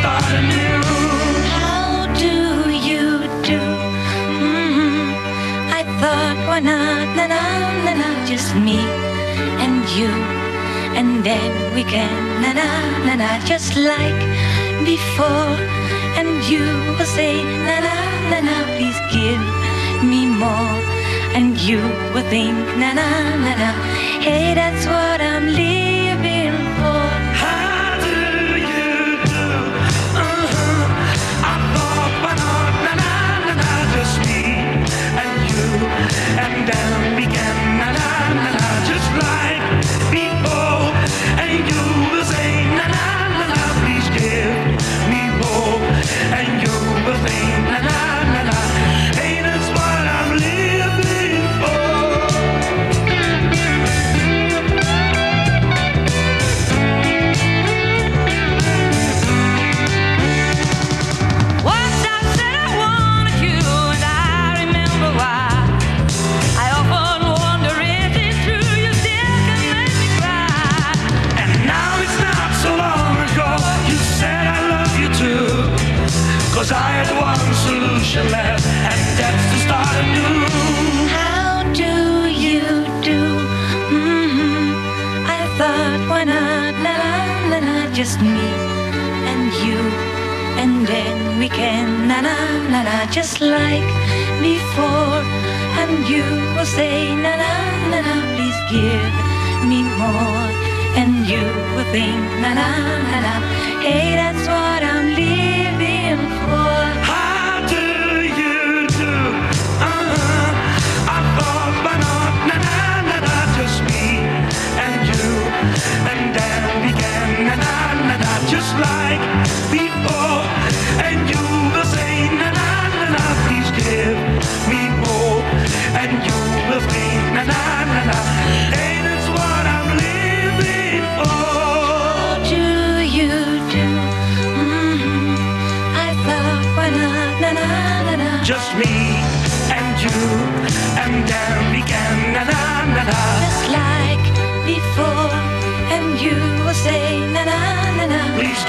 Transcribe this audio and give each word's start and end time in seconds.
Start 0.00 0.24
anew. 0.40 0.80
How 1.56 2.08
do 2.24 2.36
you 2.88 3.04
do? 3.48 3.60
hmm 4.40 5.12
I 5.80 5.82
thought, 6.00 6.38
why 6.48 6.60
not, 6.70 7.08
na 7.18 7.24
na 7.34 7.42
na 7.86 7.92
na, 8.00 8.08
just 8.30 8.50
me 8.66 8.80
and 9.64 9.84
you, 9.98 10.12
and 10.98 11.10
then 11.28 11.50
we 11.74 11.82
can, 11.84 12.14
na 12.42 12.50
na 12.60 12.68
na 13.06 13.14
na, 13.22 13.30
just 13.50 13.76
like 13.76 14.20
before. 14.88 15.56
And 16.18 16.30
you 16.50 16.64
will 16.96 17.10
say, 17.18 17.34
na 17.68 17.76
na 17.86 17.96
na 18.32 18.38
na, 18.48 18.56
please 18.76 19.00
give 19.16 19.44
me 20.10 20.20
more. 20.44 20.76
And 21.36 21.60
you 21.68 21.80
will 22.12 22.26
think, 22.34 22.56
na 22.80 22.90
na 22.98 23.08
na 23.44 23.52
na, 23.62 23.70
hey, 24.24 24.54
that's 24.58 24.84
what 24.92 25.20
I'm 25.20 25.46
living 25.60 25.89
can, 91.56 92.08
na 92.08 92.20
na 92.20 92.36
na 92.72 92.80
na, 92.88 92.96
just 93.16 93.40
like 93.40 93.90
before. 94.40 95.22
And 95.80 95.92
you 96.08 96.24
will 96.54 96.66
say, 96.78 97.14
na 97.24 97.32
na 97.42 97.52
na 97.90 97.98
na, 98.06 98.14
please 98.34 98.60
give 98.74 99.14
me 99.70 99.80
more. 100.00 100.46
And 101.00 101.26
you 101.30 101.44
will 101.74 101.88
think, 101.94 102.22
na 102.42 102.50
na 102.58 102.68
na 103.10 103.18
na, 103.26 103.34
hey, 103.84 104.14
that's 104.20 104.44
what 104.54 104.82
I'm 104.92 104.99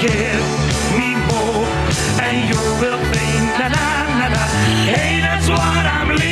give 0.02 0.42
me 0.98 1.14
more, 1.30 1.64
and 2.26 2.36
you 2.50 2.58
will 2.82 2.98
think 3.14 3.46
na 3.58 3.68
na 3.68 3.86
na 4.18 4.28
na. 4.34 4.42
Hey, 4.90 5.20
that's 5.22 5.48
what 5.48 5.86
I'm 5.86 6.08
living 6.16 6.31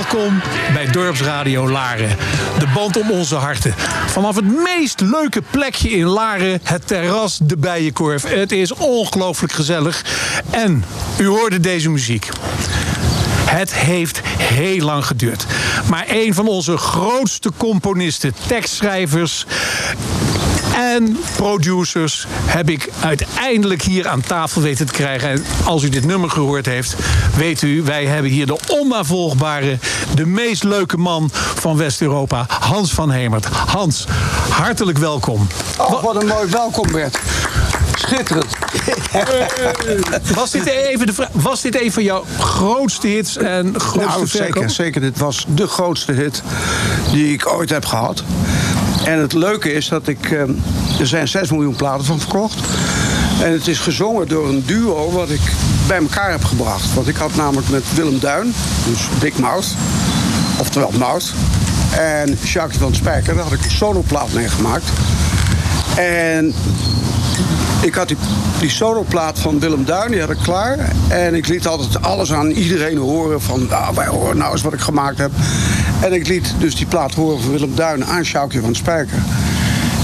welkom 0.00 0.40
bij 0.72 0.86
Dorpsradio 0.86 1.68
Laren. 1.68 2.16
De 2.58 2.66
band 2.74 2.96
om 2.96 3.10
onze 3.10 3.34
harten. 3.34 3.74
Vanaf 4.06 4.36
het 4.36 4.44
meest 4.44 5.00
leuke 5.00 5.42
plekje 5.50 5.90
in 5.90 6.04
Laren, 6.04 6.60
het 6.62 6.86
terras 6.86 7.38
De 7.42 7.56
Bijenkorf. 7.56 8.22
Het 8.22 8.52
is 8.52 8.72
ongelooflijk 8.72 9.52
gezellig. 9.52 10.04
En 10.50 10.84
u 11.18 11.26
hoorde 11.26 11.60
deze 11.60 11.90
muziek. 11.90 12.28
Het 13.44 13.74
heeft 13.74 14.20
heel 14.24 14.84
lang 14.84 15.06
geduurd. 15.06 15.46
Maar 15.88 16.04
een 16.08 16.34
van 16.34 16.48
onze 16.48 16.76
grootste 16.76 17.50
componisten, 17.56 18.34
tekstschrijvers 18.46 19.46
en 20.80 21.16
producers 21.36 22.26
heb 22.44 22.70
ik 22.70 22.88
uiteindelijk 23.00 23.82
hier 23.82 24.08
aan 24.08 24.20
tafel 24.20 24.62
weten 24.62 24.86
te 24.86 24.92
krijgen. 24.92 25.28
En 25.28 25.44
als 25.64 25.82
u 25.82 25.88
dit 25.88 26.04
nummer 26.04 26.30
gehoord 26.30 26.66
heeft, 26.66 26.94
weet 27.36 27.62
u, 27.62 27.82
wij 27.82 28.06
hebben 28.06 28.30
hier 28.30 28.46
de 28.46 28.58
onnavolgbare, 28.68 29.78
de 30.14 30.26
meest 30.26 30.64
leuke 30.64 30.96
man 30.96 31.30
van 31.32 31.76
West-Europa, 31.76 32.46
Hans 32.48 32.92
van 32.92 33.10
Hemert. 33.10 33.46
Hans, 33.46 34.04
hartelijk 34.50 34.98
welkom. 34.98 35.46
Oh, 35.78 36.02
wat 36.02 36.22
een 36.22 36.26
mooi 36.26 36.48
welkom, 36.48 36.92
Bert. 36.92 37.18
Schitterend. 37.94 38.56
Was 40.34 40.50
dit, 40.50 40.66
even 40.66 41.06
de 41.06 41.28
was 41.32 41.60
dit 41.60 41.80
een 41.82 41.92
van 41.92 42.02
jouw 42.02 42.24
grootste 42.38 43.06
hits 43.06 43.36
en 43.36 43.80
grootste 43.80 43.98
Nou, 43.98 44.26
zeker, 44.26 44.70
zeker. 44.70 45.00
Dit 45.00 45.18
was 45.18 45.44
de 45.48 45.66
grootste 45.66 46.12
hit 46.12 46.42
die 47.12 47.32
ik 47.32 47.52
ooit 47.52 47.70
heb 47.70 47.84
gehad. 47.84 48.22
En 49.04 49.18
het 49.18 49.32
leuke 49.32 49.72
is 49.72 49.88
dat 49.88 50.08
ik... 50.08 50.30
eh, 50.30 50.40
er 51.00 51.06
zijn 51.06 51.28
6 51.28 51.50
miljoen 51.50 51.76
platen 51.76 52.04
van 52.04 52.18
verkocht. 52.18 52.58
En 53.42 53.52
het 53.52 53.66
is 53.66 53.78
gezongen 53.78 54.28
door 54.28 54.48
een 54.48 54.62
duo 54.66 55.10
wat 55.10 55.30
ik 55.30 55.40
bij 55.86 55.98
elkaar 55.98 56.30
heb 56.30 56.44
gebracht. 56.44 56.94
Want 56.94 57.08
ik 57.08 57.16
had 57.16 57.36
namelijk 57.36 57.68
met 57.68 57.94
Willem 57.94 58.18
Duin, 58.18 58.54
dus 58.90 59.08
Big 59.20 59.38
Mouth, 59.38 59.66
oftewel 60.58 60.90
Mouth, 60.98 61.32
en 61.98 62.38
Jacques 62.42 62.76
van 62.76 62.94
Spijker, 62.94 63.34
daar 63.34 63.42
had 63.42 63.52
ik 63.52 63.64
een 63.64 63.70
soloplaat 63.70 64.32
mee 64.32 64.48
gemaakt. 64.48 64.84
En 65.96 66.54
ik 67.80 67.94
had 67.94 68.08
die, 68.58 68.70
soloplaat 68.70 69.38
van 69.38 69.60
Willem 69.60 69.84
Duin, 69.84 70.10
die 70.10 70.20
had 70.20 70.30
ik 70.30 70.38
klaar. 70.42 70.78
En 71.08 71.34
ik 71.34 71.48
liet 71.48 71.66
altijd 71.66 72.02
alles 72.02 72.32
aan 72.32 72.50
iedereen 72.50 72.98
horen 72.98 73.42
van, 73.42 73.66
nou, 73.70 73.94
wij 73.94 74.06
horen 74.06 74.36
nou 74.36 74.52
eens 74.52 74.62
wat 74.62 74.72
ik 74.72 74.80
gemaakt 74.80 75.18
heb. 75.18 75.30
En 76.00 76.12
ik 76.12 76.28
liet 76.28 76.54
dus 76.58 76.76
die 76.76 76.86
plaat 76.86 77.14
horen 77.14 77.42
van 77.42 77.50
Willem 77.50 77.74
Duin 77.74 78.04
aan 78.04 78.24
Sjoukje 78.24 78.60
van 78.60 78.74
Spijker. 78.74 79.18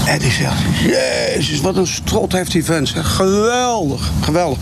En 0.05 0.19
die 0.19 0.31
zegt, 0.31 0.61
jezus, 0.83 1.61
wat 1.61 1.77
een 1.77 1.87
strot 1.87 2.31
heeft 2.31 2.51
die 2.51 2.65
vent. 2.65 2.89
Geweldig, 2.89 4.11
geweldig. 4.21 4.59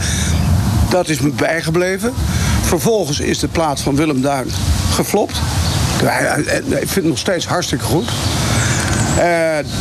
Dat 0.90 1.10
is 1.10 1.20
me 1.20 1.30
bijgebleven. 1.30 2.14
Vervolgens 2.62 3.20
is 3.20 3.40
de 3.40 3.48
plaat 3.48 3.82
van 3.82 3.96
Willem 3.96 4.22
Duin 4.22 4.48
geflopt. 4.94 5.38
Ik 6.70 6.78
vind 6.78 6.96
het 6.96 7.04
nog 7.04 7.18
steeds 7.18 7.48
hartstikke 7.48 7.86
goed. 7.86 8.08
Eh, 9.18 9.24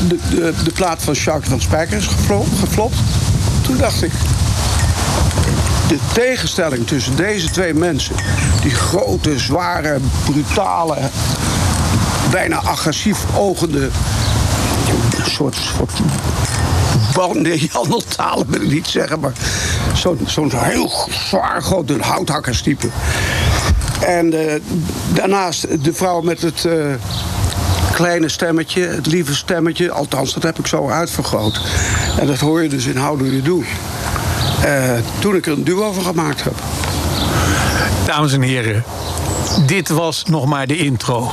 de, 0.08 0.18
de, 0.64 0.72
plaat 0.74 1.02
van 1.02 1.14
Jacques 1.14 1.48
van 1.48 1.60
Spijker 1.60 1.96
is 1.96 2.06
geflo- 2.06 2.46
geflopt. 2.60 2.96
Toen 3.62 3.76
dacht 3.76 4.02
ik, 4.02 4.12
de 5.88 5.98
tegenstelling 6.12 6.86
tussen 6.86 7.16
deze 7.16 7.50
twee 7.50 7.74
mensen... 7.74 8.14
die 8.62 8.74
grote, 8.74 9.38
zware, 9.38 9.98
brutale, 10.24 10.96
bijna 12.34 12.56
agressief 12.56 13.18
ogende... 13.36 13.80
een 15.24 15.30
soort, 15.30 15.54
soort 15.54 15.92
bandenjandeltalen 17.14 18.46
wil 18.50 18.60
ik 18.60 18.72
niet 18.72 18.86
zeggen... 18.86 19.20
maar 19.20 19.32
zo'n 19.94 20.18
zo'n 20.26 20.50
heel 20.54 21.08
zwaar 21.10 21.62
grote 21.62 21.96
houthakkerstype. 22.00 22.86
En 24.00 24.48
eh, 24.48 24.60
daarnaast 25.12 25.84
de 25.84 25.92
vrouw 25.92 26.20
met 26.20 26.42
het... 26.42 26.64
eh, 26.64 26.72
kleine 27.92 28.28
stemmetje, 28.28 28.86
het 28.86 29.06
lieve 29.06 29.34
stemmetje. 29.34 29.90
Althans, 29.90 30.34
dat 30.34 30.42
heb 30.42 30.58
ik 30.58 30.66
zo 30.66 30.88
uitvergroot. 30.88 31.60
En 32.18 32.26
dat 32.26 32.38
hoor 32.38 32.62
je 32.62 32.68
dus 32.68 32.86
in 32.86 32.96
How 32.96 33.18
Do 33.18 33.24
You. 33.24 33.64
Eh, 34.62 34.98
toen 35.18 35.34
ik 35.34 35.46
er 35.46 35.52
een 35.52 35.64
duo 35.64 35.92
van 35.92 36.04
gemaakt 36.04 36.44
heb. 36.44 36.54
Dames 38.06 38.32
en 38.32 38.42
heren, 38.42 38.84
dit 39.66 39.88
was 39.88 40.22
nog 40.24 40.46
maar 40.46 40.66
de 40.66 40.76
intro. 40.76 41.32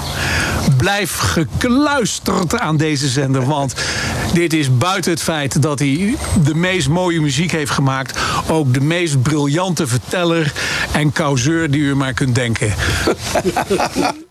Blijf 0.78 1.18
gekluisterd 1.18 2.60
aan 2.60 2.78
deze 2.78 3.08
zender, 3.08 3.46
want 3.46 3.74
dit 4.34 4.54
is 4.54 4.78
buiten 4.78 5.12
het 5.12 5.22
feit 5.22 5.62
dat 5.62 5.80
hij 5.80 6.16
de 6.44 6.56
meest 6.56 6.88
mooie 6.88 7.22
muziek 7.22 7.52
heeft 7.52 7.72
gemaakt, 7.72 8.20
ook 8.50 8.74
de 8.74 8.82
meest 8.82 9.22
briljante 9.22 9.88
verteller 9.88 10.54
en 10.92 11.12
causeur 11.12 11.72
die 11.72 11.82
u 11.82 11.96
maar 11.96 12.14
kunt 12.14 12.36
denken. 12.36 12.74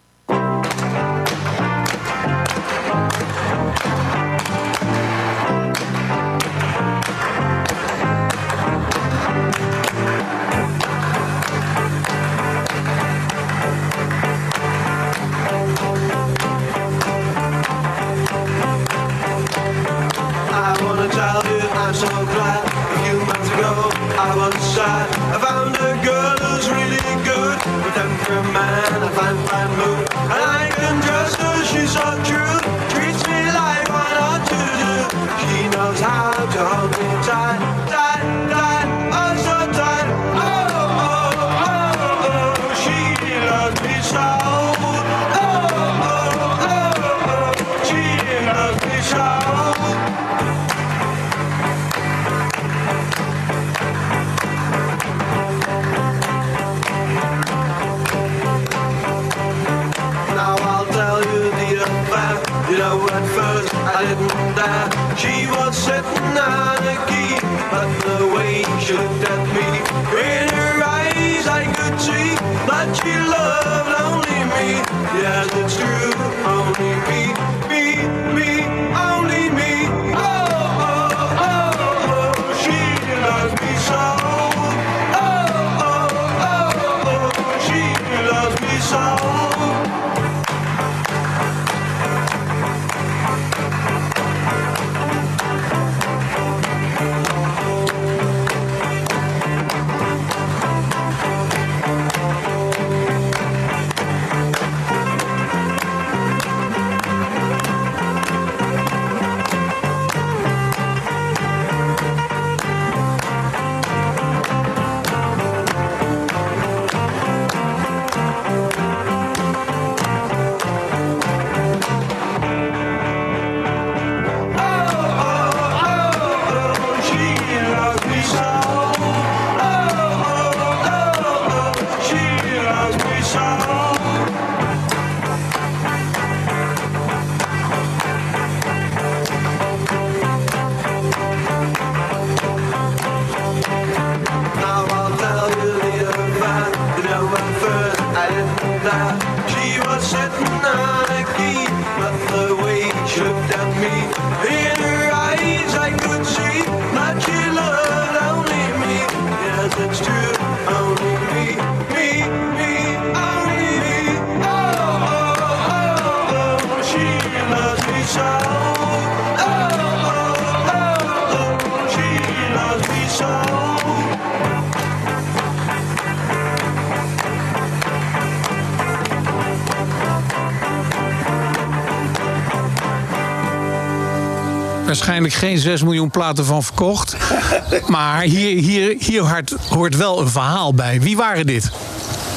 Waarschijnlijk 185.30 185.62
geen 185.62 185.72
6 185.72 185.82
miljoen 185.82 186.10
platen 186.10 186.44
van 186.44 186.62
verkocht. 186.62 187.16
Maar 187.87 188.22
hier, 188.22 188.62
hier, 188.62 188.96
hier 188.99 189.22
hoort, 189.22 189.54
hoort 189.68 189.96
wel 189.96 190.20
een 190.20 190.28
verhaal 190.28 190.75
bij. 190.75 191.00
Wie 191.00 191.16
waren 191.16 191.46
dit? 191.46 191.70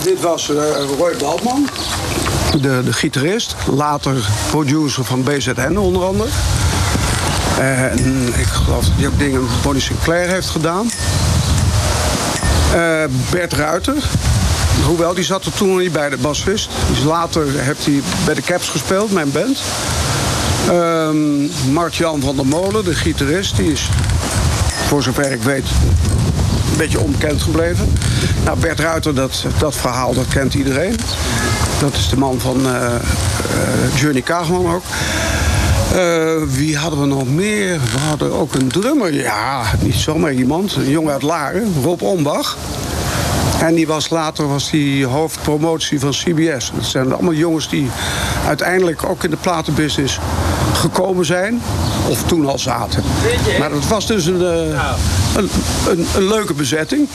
Dit 0.04 0.22
was 0.22 0.50
eh, 0.50 0.56
Roy 0.98 1.16
Baltman, 1.20 1.70
de, 2.62 2.82
de 2.86 2.94
gitarist. 2.94 3.56
Later 3.76 4.16
producer 4.50 5.06
van 5.06 5.24
BZN 5.24 5.76
onder 5.78 6.04
andere. 6.04 6.30
En 7.60 8.28
ik 8.38 8.48
geloof 8.48 8.86
dat 8.86 8.94
hij 8.96 9.08
ook 9.08 9.20
dingen 9.20 9.42
met 9.42 9.62
Bonnie 9.62 9.82
Sinclair 9.82 10.30
heeft 10.30 10.50
gedaan. 10.50 10.92
Eh, 12.74 13.04
Bert 13.32 13.54
Ruiter. 13.54 14.04
Hoewel, 14.86 15.14
die 15.14 15.24
zat 15.24 15.46
er 15.46 15.54
toen 15.54 15.68
nog 15.70 15.80
niet 15.80 15.92
bij, 15.92 16.10
de 16.10 16.18
bassist. 16.18 16.70
Dus 16.90 17.04
later 17.04 17.46
heeft 17.56 17.86
hij 17.86 18.02
bij 18.26 18.34
de 18.34 18.42
Caps 18.42 18.70
gespeeld, 18.70 19.12
mijn 19.12 19.32
band. 19.32 19.62
Ehm 20.70 21.74
Mart-Jan 21.74 22.22
van 22.22 22.36
der 22.36 22.46
Molen, 22.46 22.86
de 22.86 22.96
gitarist, 22.96 23.56
die 23.56 23.72
is, 23.72 23.90
voor 24.88 25.04
zover 25.04 25.32
ik 25.32 25.42
weet, 25.42 25.66
een 26.72 26.78
beetje 26.78 27.00
onbekend 27.00 27.42
gebleven. 27.42 27.94
Nou, 28.46 28.60
Bert 28.60 28.80
Ruiter, 28.80 29.16
dat, 29.16 29.46
dat 29.58 29.76
verhaal, 29.76 30.14
dat 30.14 30.28
kent 30.28 30.54
iedereen. 30.54 30.96
Dat 31.80 31.94
is 31.94 32.10
de 32.10 32.18
man 32.18 32.40
van 32.40 32.66
eh, 32.66 32.86
eh, 32.86 33.00
Journey 33.96 34.22
Kaagman 34.22 34.74
ook. 34.74 34.84
Eh, 35.94 36.32
wie 36.48 36.78
hadden 36.78 37.00
we 37.00 37.06
nog 37.06 37.30
meer? 37.30 37.80
We 37.80 38.00
hadden 38.08 38.34
ook 38.34 38.54
een 38.54 38.68
drummer. 38.68 39.14
Ja, 39.14 39.64
niet 39.80 39.96
zomaar 39.96 40.34
iemand. 40.34 40.76
Een 40.76 40.90
jongen 40.90 41.14
uit 41.14 41.22
Laren, 41.22 41.74
Rob 41.84 42.02
Ombach. 42.02 42.58
En 43.60 43.76
die 43.76 43.88
was 43.88 44.10
later 44.10 44.48
was 44.48 44.70
die 44.70 45.06
hoofdpromotie 45.06 46.00
van 46.00 46.12
CBS. 46.12 46.72
Dat 46.76 46.86
zijn 46.86 47.14
allemaal 47.14 47.34
jongens 47.34 47.70
die 47.70 47.90
uiteindelijk 48.48 49.04
ook 49.10 49.24
in 49.24 49.30
de 49.30 49.38
platenbusiness 49.38 50.20
gekomen 50.90 51.26
zijn. 51.26 51.62
Of 52.10 52.24
toen 52.24 52.48
al 52.48 52.60
zaten. 52.60 53.04
Maar 53.60 53.70
dat 53.70 53.88
was 53.88 54.08
dus 54.08 54.26
een, 54.26 54.42
eh, 54.42 54.80
een, 55.36 55.50
een, 55.90 56.06
een 56.16 56.28
leuke 56.28 56.54
bezetting. 56.54 57.08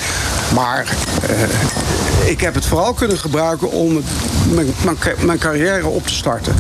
Maar 0.55 0.87
eh, 1.29 2.31
ik 2.31 2.41
heb 2.41 2.55
het 2.55 2.67
vooral 2.67 2.93
kunnen 2.93 3.19
gebruiken 3.19 3.71
om 3.71 3.97
het- 3.97 4.05
mijn, 4.55 4.75
mijn, 4.85 4.99
ca- 4.99 5.25
mijn 5.25 5.39
carrière 5.39 5.87
op 5.87 6.07
te 6.07 6.15
starten. 6.15 6.55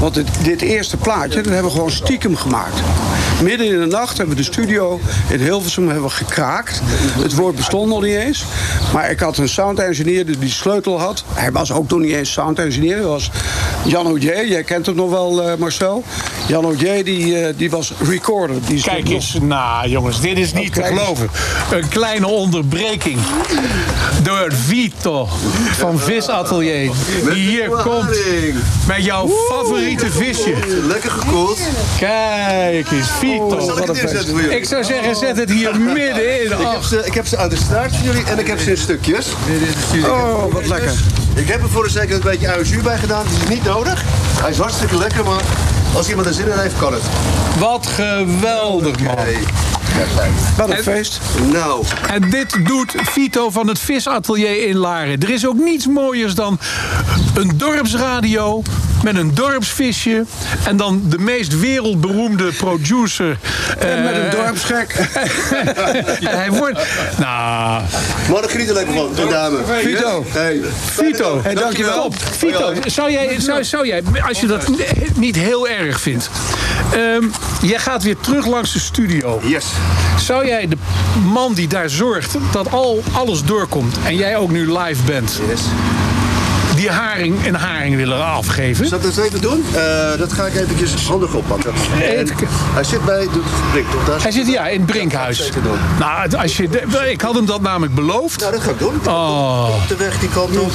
Want 0.00 0.14
dit, 0.14 0.26
dit 0.42 0.60
eerste 0.62 0.96
plaatje, 0.96 1.42
dat 1.42 1.52
hebben 1.52 1.64
we 1.70 1.76
gewoon 1.76 1.90
stiekem 1.90 2.36
gemaakt. 2.36 2.80
Midden 3.42 3.66
in 3.66 3.80
de 3.80 3.86
nacht 3.86 4.16
hebben 4.16 4.36
we 4.36 4.42
de 4.42 4.52
studio 4.52 5.00
in 5.28 5.40
Hilversum 5.40 5.84
hebben 5.86 6.04
we 6.04 6.10
gekraakt. 6.10 6.80
Het 7.22 7.34
woord 7.34 7.56
bestond 7.56 7.88
nog 7.88 8.02
niet 8.02 8.14
eens. 8.14 8.44
Maar 8.92 9.10
ik 9.10 9.20
had 9.20 9.36
een 9.36 9.48
sound 9.48 9.78
engineer 9.78 10.26
die 10.26 10.38
die 10.38 10.50
sleutel 10.50 11.00
had. 11.00 11.24
Hij 11.32 11.52
was 11.52 11.72
ook 11.72 11.88
nog 11.90 11.98
niet 12.00 12.12
eens 12.12 12.32
sound 12.32 12.58
engineer. 12.58 12.94
Hij 12.96 13.04
was 13.06 13.30
Jan 13.84 14.06
Audier, 14.06 14.48
jij 14.48 14.62
kent 14.62 14.86
hem 14.86 14.94
nog 14.94 15.10
wel 15.10 15.42
eh, 15.42 15.56
Marcel. 15.58 16.04
Jan 16.46 16.64
Audier 16.64 17.04
die, 17.04 17.38
eh, 17.40 17.54
die 17.56 17.70
was 17.70 17.92
recorder. 18.08 18.56
Die 18.66 18.82
Kijk 18.82 19.04
nog- 19.04 19.12
eens, 19.12 19.36
nou 19.40 19.88
jongens, 19.88 20.20
dit 20.20 20.38
is 20.38 20.52
niet 20.52 20.72
te 20.72 20.82
geloven. 20.82 21.28
Een 21.72 21.88
kleine 21.88 22.26
onderbreking 22.26 23.18
door 24.22 24.52
Vito 24.66 25.28
van 25.76 25.98
Visatelier. 25.98 26.90
Die 27.32 27.48
hier 27.48 27.68
komt 27.68 28.16
met 28.86 29.04
jouw 29.04 29.28
favoriete 29.48 30.10
visje. 30.10 30.54
Lekker 30.88 31.10
gekoeld. 31.10 31.58
Kijk 31.98 32.90
eens, 32.90 33.08
Vito. 33.18 33.60
Zal 33.60 33.78
ik 33.78 33.84
het 33.86 33.92
neerzetten 34.02 34.28
voor 34.28 34.40
jullie? 34.40 34.56
Ik 34.56 34.64
zou 34.64 34.84
zeggen, 34.84 35.16
zet 35.16 35.36
het 35.36 35.50
hier 35.50 35.80
middenin. 35.80 36.44
Ik 36.44 36.66
heb, 36.72 36.82
ze, 36.82 37.02
ik 37.04 37.14
heb 37.14 37.26
ze 37.26 37.36
aan 37.38 37.48
de 37.48 37.56
staart 37.56 37.96
voor 37.96 38.04
jullie 38.06 38.24
en 38.24 38.38
ik 38.38 38.46
heb 38.46 38.60
ze 38.60 38.70
in 38.70 38.76
stukjes. 38.78 39.26
Oh, 40.04 40.52
wat 40.52 40.66
lekker. 40.66 40.92
Ik 41.34 41.48
heb 41.48 41.62
er 41.62 41.68
voor 41.70 41.82
de 41.84 41.90
zekerheid 41.90 42.24
een 42.24 42.30
beetje 42.30 42.48
uienzuur 42.48 42.82
bij 42.82 42.98
gedaan. 42.98 43.24
Het 43.26 43.42
is 43.42 43.48
niet 43.54 43.64
nodig. 43.64 44.04
Hij 44.40 44.50
is 44.50 44.58
hartstikke 44.58 44.98
lekker, 44.98 45.24
maar 45.24 45.42
als 45.94 46.08
iemand 46.08 46.26
er 46.26 46.34
zin 46.34 46.46
in 46.46 46.58
heeft, 46.58 46.76
kan 46.76 46.92
het. 46.92 47.02
wat 47.58 47.86
geweldig, 47.86 49.00
man. 49.00 49.16
Wat 50.56 50.70
een 50.70 50.82
feest. 50.82 51.20
Nou, 51.52 51.84
En 52.10 52.30
dit 52.30 52.66
doet 52.66 52.94
Vito 52.96 53.50
van 53.50 53.68
het 53.68 53.78
Visatelier 53.78 54.68
in 54.68 54.76
Laren. 54.76 55.20
Er 55.20 55.30
is 55.30 55.46
ook 55.46 55.58
niets 55.58 55.86
mooiers 55.86 56.34
dan 56.34 56.58
een 57.34 57.52
dorpsradio 57.56 58.62
met 59.04 59.16
een 59.16 59.34
dorpsvisje. 59.34 60.24
En 60.66 60.76
dan 60.76 61.02
de 61.06 61.18
meest 61.18 61.60
wereldberoemde 61.60 62.52
producer. 62.52 63.38
En 63.78 64.02
met 64.02 64.14
een 64.14 64.26
eh, 64.26 64.30
dorpsgek. 64.30 64.92
en 66.20 66.36
hij 66.38 66.50
wordt... 66.50 66.86
Nou, 67.18 67.82
maar 68.30 68.40
dan 68.40 68.48
geniet 68.50 68.68
er 68.68 68.74
lekker 68.74 68.94
van, 68.94 69.14
de 69.14 69.26
dame. 69.26 69.58
Vito. 69.82 70.24
Hey. 70.28 70.60
Vito. 70.84 71.40
Hey, 71.42 71.54
dankjewel. 71.54 72.02
Top. 72.02 72.14
Vito, 72.18 72.74
zou 72.86 73.10
jij, 73.12 73.40
zou, 73.40 73.64
zou 73.64 73.86
jij, 73.86 74.02
als 74.28 74.40
je 74.40 74.46
dat 74.46 74.68
niet 75.14 75.36
heel 75.36 75.68
erg 75.68 76.00
vindt... 76.00 76.30
ehm, 76.92 77.24
jij 77.62 77.78
gaat 77.78 78.02
weer 78.02 78.16
terug 78.20 78.46
langs 78.46 78.72
de 78.72 78.78
studio. 78.78 79.40
Yes. 79.42 79.66
Zou 80.18 80.46
jij 80.46 80.68
de 80.68 80.76
man 81.24 81.54
die 81.54 81.68
daar 81.68 81.90
zorgt 81.90 82.36
dat 82.52 82.70
al 82.70 83.02
alles 83.12 83.44
doorkomt... 83.44 83.96
en 84.04 84.16
jij 84.16 84.36
ook 84.36 84.50
nu 84.50 84.78
live 84.78 85.02
bent... 85.02 85.40
Yes. 85.48 85.60
Die 86.84 86.92
haring 86.92 87.46
een 87.46 87.54
haring 87.54 87.96
willen 87.96 88.24
afgeven? 88.24 88.86
Zal 88.86 88.98
ik 88.98 89.04
dat 89.04 89.16
even 89.24 89.40
doen? 89.40 89.64
Eh, 89.74 90.18
dat 90.18 90.32
ga 90.32 90.46
ik 90.46 90.54
eventjes 90.54 91.06
handig 91.06 91.34
oppakken. 91.34 91.72
En 92.02 92.18
Het- 92.18 92.32
hij 92.74 92.84
zit 92.84 93.04
bij 93.04 93.20
de 93.20 93.40
Brink, 93.72 93.90
toch? 93.90 94.04
Daar 94.06 94.22
Hij 94.22 94.30
zit 94.30 94.46
ja 94.46 94.68
in 94.68 94.76
het 94.80 94.86
Brinkhuis. 94.86 95.50
Nou, 95.98 96.36
als 96.36 96.56
je, 96.56 96.68
ik 97.10 97.20
had 97.20 97.34
hem 97.34 97.46
dat 97.46 97.60
namelijk 97.60 97.94
beloofd. 97.94 98.40
Nou, 98.40 98.52
dat 98.52 98.60
ga 98.62 98.70
ik 98.70 98.78
doen. 98.78 99.00
Oh, 99.06 99.68
Op 99.82 99.88
de 99.88 99.96
weg 99.96 100.18
die 100.18 100.28
kant 100.28 100.58
op. 100.58 100.70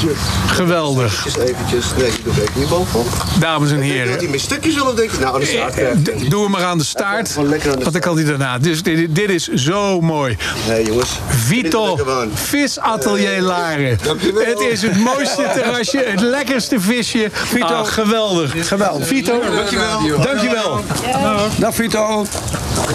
geweldig. 0.47 1.25
Eventjes, 1.25 1.43
eventjes. 1.49 1.85
Nee, 1.97 2.07
ik 2.07 2.23
doe 2.23 2.33
even 2.33 2.59
niet 2.59 2.69
bovenop. 2.69 3.07
Dames 3.39 3.69
en 3.71 3.75
je 3.75 3.81
dat 3.81 3.91
heren. 4.07 4.29
hij 4.29 4.39
stukjes 4.39 4.75
wil 4.75 4.85
of 4.85 4.93
denk 4.93 5.11
je... 5.11 5.17
Nou, 5.19 5.33
aan 5.33 5.39
de 5.39 5.45
staart 5.45 5.77
Eh, 5.77 6.29
Doe 6.29 6.41
hem 6.43 6.51
maar 6.51 6.63
aan 6.63 6.77
de 6.77 6.83
staart. 6.83 7.35
Want 7.35 7.91
dan 7.91 8.01
kan 8.01 8.15
hij 8.15 8.25
daarna. 8.25 8.57
Dus 8.57 8.83
dit, 8.83 9.15
dit 9.15 9.29
is 9.29 9.47
zo 9.47 10.01
mooi. 10.01 10.37
Nee, 10.67 10.85
jongens. 10.85 11.09
Vito, 11.27 11.97
er. 11.97 12.29
Visatelier 12.33 13.41
Laren. 13.41 13.97
Dankjewel. 14.03 14.45
Het 14.45 14.59
is 14.59 14.81
het 14.81 14.97
mooiste 14.97 15.49
terrasje, 15.53 15.98
het 16.05 16.21
lekkerste 16.21 16.79
visje. 16.79 17.29
Vito, 17.31 17.83
geweldig. 17.83 18.67
Geweldig. 18.67 19.07
Vito, 19.07 19.39
Dankjewel. 19.39 20.21
dankjewel. 20.21 20.83
Nou, 21.57 21.73
Vito. 21.73 22.25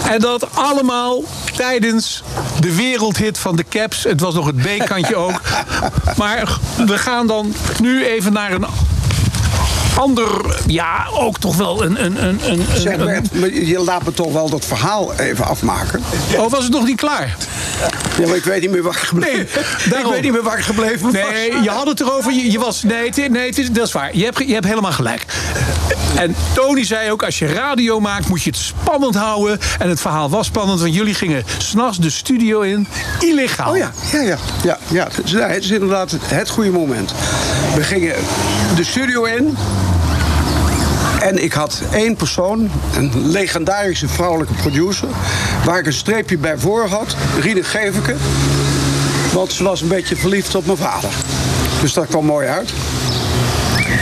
En 0.09 0.19
dat 0.19 0.47
allemaal 0.53 1.23
tijdens 1.55 2.23
de 2.59 2.75
wereldhit 2.75 3.37
van 3.37 3.55
de 3.55 3.65
Caps. 3.69 4.03
Het 4.03 4.19
was 4.21 4.33
nog 4.33 4.45
het 4.45 4.55
B-kantje 4.55 5.15
ook. 5.15 5.41
Maar 6.17 6.57
we 6.85 6.97
gaan 6.97 7.27
dan 7.27 7.53
nu 7.81 8.05
even 8.05 8.33
naar 8.33 8.51
een 8.51 8.65
ander... 9.97 10.27
Ja, 10.67 11.07
ook 11.11 11.37
toch 11.37 11.55
wel 11.55 11.83
een... 11.83 12.05
een, 12.05 12.25
een, 12.25 12.39
een, 12.49 12.65
Zeg 12.75 12.97
Bert, 12.97 13.39
maar 13.39 13.53
je 13.53 13.79
laat 13.79 14.03
me 14.03 14.13
toch 14.13 14.31
wel 14.31 14.49
dat 14.49 14.65
verhaal 14.65 15.13
even 15.13 15.45
afmaken. 15.45 16.03
Oh, 16.37 16.51
was 16.51 16.63
het 16.63 16.73
nog 16.73 16.85
niet 16.85 16.97
klaar? 16.97 17.35
Ja, 18.19 18.27
maar 18.27 18.35
ik 18.35 18.43
weet 18.43 18.61
niet 18.61 18.71
meer 18.71 18.83
waar 18.83 18.93
ik 18.93 18.99
gebleven 18.99 19.47
Nee, 19.89 19.99
Ik 19.99 20.05
weet 20.05 20.21
niet 20.21 20.31
meer 20.31 20.43
waar 20.43 20.57
ik 20.57 20.63
gebleven 20.63 21.01
was. 21.01 21.11
Nee, 21.11 21.61
je 21.61 21.69
had 21.69 21.87
het 21.87 21.99
erover. 21.99 22.33
Je, 22.33 22.51
je 22.51 22.59
was, 22.59 22.83
nee, 22.83 23.05
het, 23.05 23.31
nee 23.31 23.47
het 23.47 23.75
dat 23.75 23.85
is 23.87 23.91
waar. 23.91 24.17
Je 24.17 24.23
hebt, 24.23 24.37
je 24.37 24.53
hebt 24.53 24.65
helemaal 24.65 24.91
gelijk. 24.91 25.25
En 26.15 26.35
Tony 26.53 26.85
zei 26.85 27.11
ook, 27.11 27.23
als 27.23 27.39
je 27.39 27.47
radio 27.47 27.99
maakt, 27.99 28.27
moet 28.27 28.43
je 28.43 28.49
het 28.49 28.59
spannend 28.59 29.15
houden. 29.15 29.59
En 29.79 29.89
het 29.89 30.01
verhaal 30.01 30.29
was 30.29 30.45
spannend, 30.45 30.79
want 30.79 30.95
jullie 30.95 31.13
gingen 31.13 31.43
s'nachts 31.57 31.97
de 31.97 32.09
studio 32.09 32.61
in. 32.61 32.87
Illegaal. 33.19 33.71
Oh 33.71 33.77
ja, 33.77 33.91
ja, 34.11 34.21
ja. 34.21 34.37
ja, 34.63 34.74
ja. 34.87 35.07
Het, 35.47 35.63
is, 35.63 35.69
inderdaad 35.69 36.15
het, 36.21 36.49
goede 36.49 36.69
moment. 36.71 37.13
We 37.75 37.83
gingen 37.83 38.15
de 38.75 38.83
studio 38.83 39.23
in. 39.23 39.57
En 41.21 41.43
ik 41.43 41.53
had 41.53 41.81
één 41.91 42.15
persoon, 42.15 42.71
een 42.95 43.29
legendarische 43.29 44.07
vrouwelijke 44.07 44.53
producer... 44.53 45.07
waar 45.65 45.79
ik 45.79 45.85
een 45.85 45.93
streepje 45.93 46.37
bij 46.37 46.57
voor 46.57 46.87
had, 46.87 47.15
Riene 47.39 47.63
Geveke. 47.63 48.15
Want 49.33 49.51
ze 49.51 49.63
was 49.63 49.81
een 49.81 49.87
beetje 49.87 50.15
verliefd 50.15 50.55
op 50.55 50.65
mijn 50.65 50.77
vader. 50.77 51.09
Dus 51.81 51.93
dat 51.93 52.07
kwam 52.07 52.25
mooi 52.25 52.47
uit. 52.47 52.73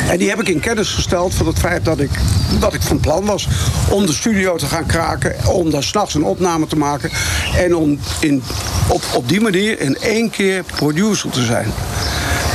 En 0.09 0.17
die 0.17 0.29
heb 0.29 0.39
ik 0.41 0.47
in 0.47 0.59
kennis 0.59 0.89
gesteld 0.89 1.33
van 1.33 1.47
het 1.47 1.59
feit 1.59 1.85
dat 1.85 1.99
ik, 1.99 2.11
dat 2.59 2.73
ik 2.73 2.81
van 2.81 2.99
plan 2.99 3.25
was 3.25 3.47
om 3.89 4.05
de 4.05 4.13
studio 4.13 4.55
te 4.55 4.65
gaan 4.65 4.85
kraken, 4.85 5.35
om 5.47 5.69
daar 5.69 5.83
s'nachts 5.83 6.13
een 6.13 6.23
opname 6.23 6.67
te 6.67 6.75
maken 6.75 7.09
en 7.57 7.75
om 7.75 7.99
in, 8.19 8.43
op, 8.87 9.03
op 9.15 9.29
die 9.29 9.41
manier 9.41 9.79
in 9.79 9.97
één 9.97 10.29
keer 10.29 10.63
producer 10.63 11.29
te 11.29 11.43
zijn. 11.43 11.71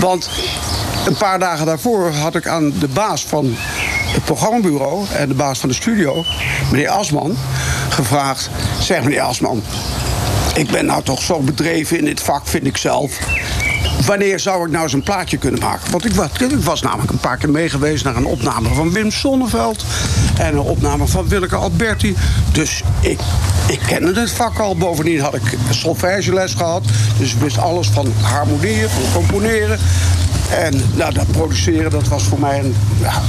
Want 0.00 0.28
een 1.06 1.16
paar 1.16 1.38
dagen 1.38 1.66
daarvoor 1.66 2.10
had 2.10 2.34
ik 2.34 2.46
aan 2.46 2.72
de 2.78 2.88
baas 2.88 3.24
van 3.24 3.54
het 4.12 4.24
programmabureau 4.24 5.06
en 5.12 5.28
de 5.28 5.34
baas 5.34 5.58
van 5.58 5.68
de 5.68 5.74
studio, 5.74 6.24
meneer 6.70 6.88
Asman, 6.88 7.36
gevraagd: 7.88 8.50
Zeg 8.80 9.02
meneer 9.02 9.20
Asman, 9.20 9.62
ik 10.54 10.70
ben 10.70 10.86
nou 10.86 11.02
toch 11.02 11.22
zo 11.22 11.40
bedreven 11.40 11.98
in 11.98 12.04
dit 12.04 12.20
vak, 12.20 12.46
vind 12.46 12.66
ik 12.66 12.76
zelf. 12.76 13.18
Wanneer 14.06 14.40
zou 14.40 14.66
ik 14.66 14.72
nou 14.72 14.92
een 14.92 15.02
plaatje 15.02 15.36
kunnen 15.36 15.60
maken? 15.60 15.90
Want 15.90 16.04
ik 16.04 16.12
was, 16.12 16.28
ik 16.38 16.64
was 16.64 16.82
namelijk 16.82 17.10
een 17.10 17.18
paar 17.18 17.36
keer 17.36 17.50
mee 17.50 17.68
geweest 17.68 18.04
naar 18.04 18.16
een 18.16 18.24
opname 18.24 18.68
van 18.74 18.92
Wim 18.92 19.10
Sonneveld. 19.10 19.84
En 20.38 20.52
een 20.52 20.60
opname 20.60 21.06
van 21.06 21.28
Willeke 21.28 21.56
Alberti. 21.56 22.16
Dus 22.52 22.82
ik, 23.00 23.20
ik 23.68 23.80
kende 23.86 24.20
het 24.20 24.30
vak 24.30 24.58
al. 24.58 24.76
Bovendien 24.76 25.20
had 25.20 25.34
ik 25.34 25.42
solfègeles 25.70 26.54
gehad. 26.54 26.84
Dus 27.18 27.32
ik 27.32 27.40
wist 27.40 27.58
alles 27.58 27.88
van 27.88 28.12
harmonieën, 28.20 28.88
van 28.88 29.12
componeren. 29.12 29.78
En 30.50 30.82
nou, 30.94 31.14
dat 31.14 31.30
produceren, 31.30 31.90
dat 31.90 32.08
was 32.08 32.22
voor 32.22 32.40
mij 32.40 32.58
een... 32.58 32.74
Ja, 33.00 33.22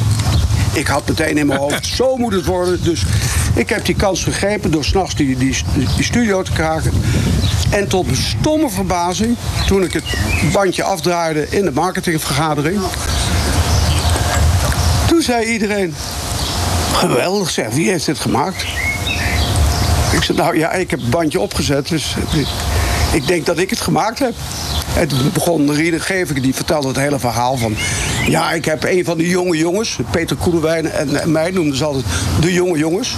ik 0.73 0.87
had 0.87 1.07
meteen 1.07 1.37
in 1.37 1.47
mijn 1.47 1.59
hoofd, 1.59 1.85
zo 1.95 2.17
moet 2.17 2.33
het 2.33 2.45
worden. 2.45 2.83
Dus 2.83 3.03
ik 3.53 3.69
heb 3.69 3.85
die 3.85 3.95
kans 3.95 4.23
gegrepen 4.23 4.71
door 4.71 4.83
s'nachts 4.83 5.15
die, 5.15 5.37
die, 5.37 5.55
die 5.95 6.03
studio 6.03 6.41
te 6.41 6.51
kraken. 6.51 6.91
En 7.69 7.87
tot 7.87 8.05
mijn 8.05 8.17
stomme 8.17 8.69
verbazing, 8.69 9.37
toen 9.67 9.83
ik 9.83 9.93
het 9.93 10.03
bandje 10.51 10.83
afdraaide 10.83 11.47
in 11.49 11.65
de 11.65 11.71
marketingvergadering... 11.71 12.79
toen 15.07 15.21
zei 15.21 15.45
iedereen, 15.45 15.95
geweldig 16.93 17.49
zeg, 17.49 17.69
wie 17.69 17.89
heeft 17.89 18.05
dit 18.05 18.19
gemaakt? 18.19 18.65
Ik 20.11 20.23
zei, 20.23 20.37
nou 20.37 20.57
ja, 20.57 20.71
ik 20.71 20.89
heb 20.89 20.99
het 20.99 21.09
bandje 21.09 21.39
opgezet, 21.39 21.87
dus 21.87 22.15
ik 23.11 23.27
denk 23.27 23.45
dat 23.45 23.57
ik 23.57 23.69
het 23.69 23.81
gemaakt 23.81 24.19
heb. 24.19 24.33
En 24.95 25.07
toen 25.07 25.29
begon 25.33 25.73
Riede 25.73 25.99
Geveke, 25.99 26.41
die 26.41 26.55
vertelde 26.55 26.87
het 26.87 26.97
hele 26.97 27.19
verhaal 27.19 27.57
van... 27.57 27.75
Ja, 28.27 28.51
ik 28.51 28.65
heb 28.65 28.83
een 28.83 29.05
van 29.05 29.17
de 29.17 29.27
jonge 29.27 29.57
jongens, 29.57 29.99
Peter 30.11 30.35
Koelewijn 30.35 30.91
en, 30.91 31.31
mij 31.31 31.51
noemden 31.51 31.77
ze 31.77 31.83
altijd 31.83 32.05
de 32.39 32.53
jonge 32.53 32.77
jongens. 32.77 33.15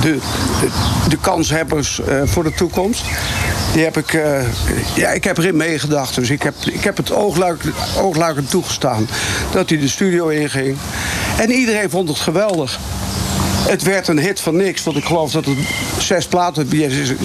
De, 0.00 0.18
de, 0.60 0.68
de 1.08 1.16
kanshebbers 1.16 2.00
eh, 2.00 2.16
voor 2.24 2.44
de 2.44 2.54
toekomst. 2.54 3.04
Die 3.72 3.84
heb 3.84 3.96
ik, 3.96 4.12
eh, 4.12 4.42
ja, 4.94 5.08
ik 5.08 5.24
heb 5.24 5.38
erin 5.38 5.56
meegedacht. 5.56 6.14
Dus 6.14 6.30
ik 6.30 6.42
heb, 6.42 6.54
ik 6.64 6.84
heb 6.84 6.96
het 6.96 7.12
oogluik, 7.12 7.62
oogluikend 7.98 8.50
toegestaan 8.50 9.08
dat 9.52 9.68
hij 9.68 9.78
de 9.78 9.88
studio 9.88 10.28
inging. 10.28 10.76
En 11.38 11.50
iedereen 11.50 11.90
vond 11.90 12.08
het 12.08 12.18
geweldig. 12.18 12.78
Het 13.68 13.82
werd 13.82 14.08
een 14.08 14.18
hit 14.18 14.40
van 14.40 14.56
niks, 14.56 14.82
want 14.82 14.96
ik 14.96 15.04
geloof 15.04 15.32
dat 15.32 15.44
het 15.44 15.58
zes 15.98 16.26
platen, 16.26 16.68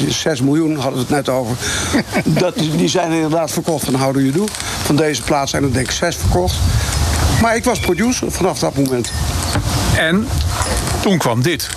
6 0.09 0.41
miljoen 0.41 0.75
hadden 0.75 0.93
we 0.93 0.99
het 0.99 1.09
net 1.09 1.29
over. 1.29 1.55
Dat, 2.41 2.55
die 2.55 2.87
zijn 2.87 3.11
inderdaad 3.11 3.51
verkocht 3.51 3.85
van 3.85 3.95
How 3.95 4.13
Do 4.13 4.19
You 4.19 4.31
Do. 4.31 4.45
Van 4.83 4.95
deze 4.95 5.21
plaat 5.21 5.49
zijn 5.49 5.63
er 5.63 5.73
denk 5.73 5.85
ik 5.85 5.91
zes 5.91 6.15
verkocht. 6.15 6.55
Maar 7.41 7.55
ik 7.55 7.63
was 7.63 7.79
producer 7.79 8.31
vanaf 8.31 8.59
dat 8.59 8.75
moment. 8.75 9.11
En 9.97 10.27
toen 11.01 11.17
kwam 11.17 11.41
dit. 11.41 11.69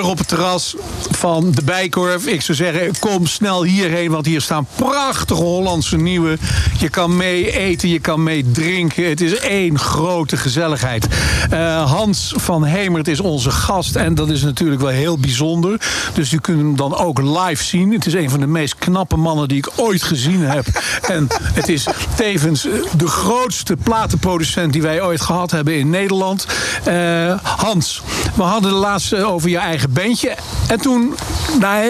Op 0.00 0.18
het 0.18 0.28
terras 0.28 0.74
van 1.22 1.50
de 1.50 1.62
Bijkorf. 1.62 2.26
Ik 2.26 2.42
zou 2.42 2.56
zeggen, 2.56 2.98
kom 2.98 3.26
snel 3.26 3.64
hierheen, 3.64 4.10
want 4.10 4.26
hier 4.26 4.40
staan 4.40 4.66
prachtige 4.76 5.42
Hollandse 5.42 5.96
nieuwe. 5.96 6.38
Je 6.78 6.88
kan 6.88 7.16
mee 7.16 7.58
eten, 7.58 7.88
je 7.88 7.98
kan 7.98 8.22
mee 8.22 8.50
drinken. 8.50 9.08
Het 9.08 9.20
is 9.20 9.34
één 9.34 9.78
grote 9.78 10.36
gezelligheid. 10.36 11.06
Eh, 11.50 11.90
Hans 11.90 12.32
van 12.36 12.64
Hemert 12.64 13.08
is 13.08 13.20
onze 13.20 13.50
gast 13.50 13.96
en 13.96 14.14
dat 14.14 14.30
is 14.30 14.42
natuurlijk 14.42 14.80
wel 14.80 14.90
heel 14.90 15.18
bijzonder. 15.18 15.80
Dus 16.14 16.32
u 16.32 16.38
kunt 16.38 16.58
hem 16.58 16.76
dan 16.76 16.96
ook 16.96 17.20
live 17.20 17.64
zien. 17.64 17.92
Het 17.92 18.06
is 18.06 18.14
een 18.14 18.30
van 18.30 18.40
de 18.40 18.46
meest 18.46 18.74
knappe 18.78 19.16
mannen 19.16 19.48
die 19.48 19.58
ik 19.58 19.70
ooit 19.76 20.02
gezien 20.02 20.40
heb. 20.40 20.66
En 21.08 21.26
het 21.42 21.68
is 21.68 21.86
tevens 22.16 22.66
eh, 22.66 22.72
de 22.96 23.08
grootste 23.08 23.76
platenproducent 23.76 24.72
die 24.72 24.82
wij 24.82 25.02
ooit 25.02 25.20
gehad 25.20 25.50
hebben 25.50 25.78
in 25.78 25.90
Nederland. 25.90 26.46
Eh, 26.84 27.38
Hans, 27.42 28.02
we 28.34 28.42
hadden 28.42 28.70
de 28.70 28.76
laatste 28.76 29.24
over 29.24 29.48
je 29.48 29.58
eigen 29.58 29.92
bandje. 29.92 30.34
En 30.68 30.80
toen, 30.80 31.11
na 31.60 31.80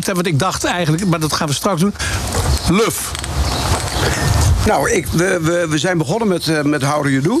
tijd, 0.00 0.16
wat 0.16 0.26
ik 0.26 0.38
dacht 0.38 0.64
eigenlijk, 0.64 1.06
maar 1.06 1.20
dat 1.20 1.32
gaan 1.32 1.48
we 1.48 1.54
straks 1.54 1.80
doen. 1.80 1.94
Luf. 2.70 3.10
Nou, 4.66 4.90
ik, 4.90 5.06
we, 5.06 5.38
we, 5.42 5.66
we 5.68 5.78
zijn 5.78 5.98
begonnen 5.98 6.28
met, 6.28 6.48
eh, 6.48 6.62
met 6.62 6.82
How 6.82 7.02
Do 7.02 7.08
You 7.08 7.22
Do. 7.22 7.40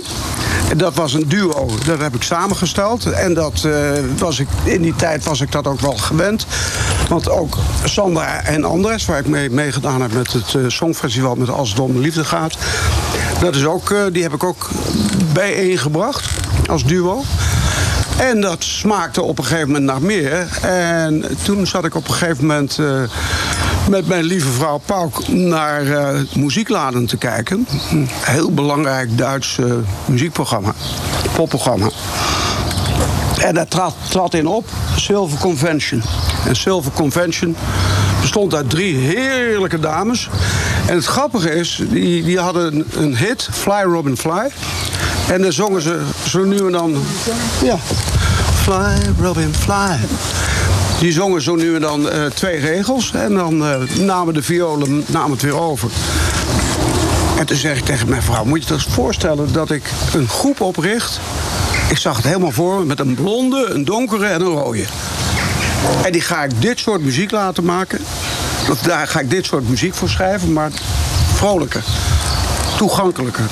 En 0.70 0.78
dat 0.78 0.94
was 0.94 1.14
een 1.14 1.28
duo, 1.28 1.70
dat 1.84 2.00
heb 2.00 2.14
ik 2.14 2.22
samengesteld. 2.22 3.06
En 3.06 3.34
dat, 3.34 3.64
eh, 3.64 3.72
was 4.18 4.38
ik, 4.38 4.48
in 4.64 4.82
die 4.82 4.94
tijd 4.96 5.24
was 5.24 5.40
ik 5.40 5.52
dat 5.52 5.66
ook 5.66 5.80
wel 5.80 5.96
gewend. 5.96 6.46
Want 7.08 7.30
ook 7.30 7.56
Sandra 7.84 8.44
en 8.44 8.64
Andres, 8.64 9.04
waar 9.04 9.18
ik 9.18 9.26
mee 9.26 9.50
meegedaan 9.50 10.00
heb 10.00 10.12
met 10.12 10.32
het 10.32 10.54
eh, 10.54 10.62
Songfestival 10.66 11.34
met 11.34 11.48
Als 11.48 11.70
het 11.70 11.78
om 11.78 11.92
de 11.92 11.98
liefde 11.98 12.24
gaat. 12.24 12.56
Dat 13.40 13.54
is 13.54 13.64
ook, 13.64 13.94
die 14.12 14.22
heb 14.22 14.34
ik 14.34 14.44
ook 14.44 14.68
bijeengebracht 15.32 16.28
als 16.66 16.84
duo. 16.84 17.22
En 18.18 18.40
dat 18.40 18.64
smaakte 18.64 19.22
op 19.22 19.38
een 19.38 19.44
gegeven 19.44 19.66
moment 19.66 19.84
naar 19.84 20.02
meer. 20.02 20.58
En 20.62 21.24
toen 21.42 21.66
zat 21.66 21.84
ik 21.84 21.94
op 21.94 22.08
een 22.08 22.14
gegeven 22.14 22.46
moment 22.46 22.78
eh, 22.78 23.02
met 23.88 24.06
mijn 24.06 24.24
lieve 24.24 24.50
vrouw 24.50 24.80
Pauk 24.86 25.28
naar 25.28 25.86
eh, 25.86 26.20
muziekladen 26.34 27.06
te 27.06 27.16
kijken. 27.16 27.66
Een 27.90 28.08
heel 28.10 28.52
belangrijk 28.52 29.18
Duits 29.18 29.58
muziekprogramma, 30.06 30.74
popprogramma. 31.34 31.88
En 33.42 33.54
daar 33.54 33.68
trad, 33.68 33.94
trad 34.08 34.34
in 34.34 34.46
op 34.46 34.68
Silver 34.96 35.38
Convention. 35.38 36.02
En 36.46 36.56
Silver 36.56 36.92
Convention 36.92 37.56
bestond 38.20 38.54
uit 38.54 38.70
drie 38.70 38.96
heerlijke 38.96 39.80
dames. 39.80 40.28
En 40.86 40.94
het 40.94 41.04
grappige 41.04 41.50
is, 41.54 41.82
die, 41.88 42.22
die 42.22 42.38
hadden 42.38 42.86
een 42.96 43.16
hit, 43.16 43.48
Fly 43.52 43.82
Robin 43.82 44.16
Fly. 44.16 44.50
En 45.32 45.42
dan 45.42 45.52
zongen 45.52 45.82
ze 45.82 46.00
zo 46.28 46.44
nu 46.44 46.56
en 46.56 46.72
dan... 46.72 46.96
Ja, 47.62 47.78
Fly 48.62 49.12
Robin 49.20 49.54
Fly. 49.54 49.98
Die 51.00 51.12
zongen 51.12 51.42
zo 51.42 51.54
nu 51.54 51.74
en 51.74 51.80
dan 51.80 52.10
eh, 52.10 52.24
twee 52.26 52.58
regels. 52.58 53.12
En 53.12 53.34
dan 53.34 53.66
eh, 53.66 53.80
namen 53.98 54.34
de 54.34 54.42
violen 54.42 55.04
namen 55.06 55.30
het 55.30 55.42
weer 55.42 55.58
over. 55.60 55.90
En 57.38 57.46
toen 57.46 57.56
zeg 57.56 57.78
ik 57.78 57.84
tegen 57.84 58.08
mijn 58.08 58.22
vrouw, 58.22 58.44
moet 58.44 58.62
je 58.62 58.68
je 58.68 58.74
eens 58.74 58.94
voorstellen 58.94 59.52
dat 59.52 59.70
ik 59.70 59.90
een 60.14 60.28
groep 60.28 60.60
opricht. 60.60 61.20
Ik 61.88 61.96
zag 61.96 62.16
het 62.16 62.26
helemaal 62.26 62.50
voor 62.50 62.78
me 62.78 62.84
met 62.84 63.00
een 63.00 63.14
blonde, 63.14 63.66
een 63.70 63.84
donkere 63.84 64.26
en 64.26 64.40
een 64.40 64.46
rode. 64.46 64.84
En 66.04 66.12
die 66.12 66.20
ga 66.20 66.44
ik 66.44 66.60
dit 66.60 66.78
soort 66.78 67.02
muziek 67.02 67.30
laten 67.30 67.64
maken. 67.64 67.98
Of 68.70 68.78
daar 68.78 69.06
ga 69.06 69.20
ik 69.20 69.30
dit 69.30 69.46
soort 69.46 69.68
muziek 69.68 69.94
voor 69.94 70.08
schrijven, 70.08 70.52
maar 70.52 70.70
vrolijker. 71.34 71.84
Toegankelijker. 72.76 73.44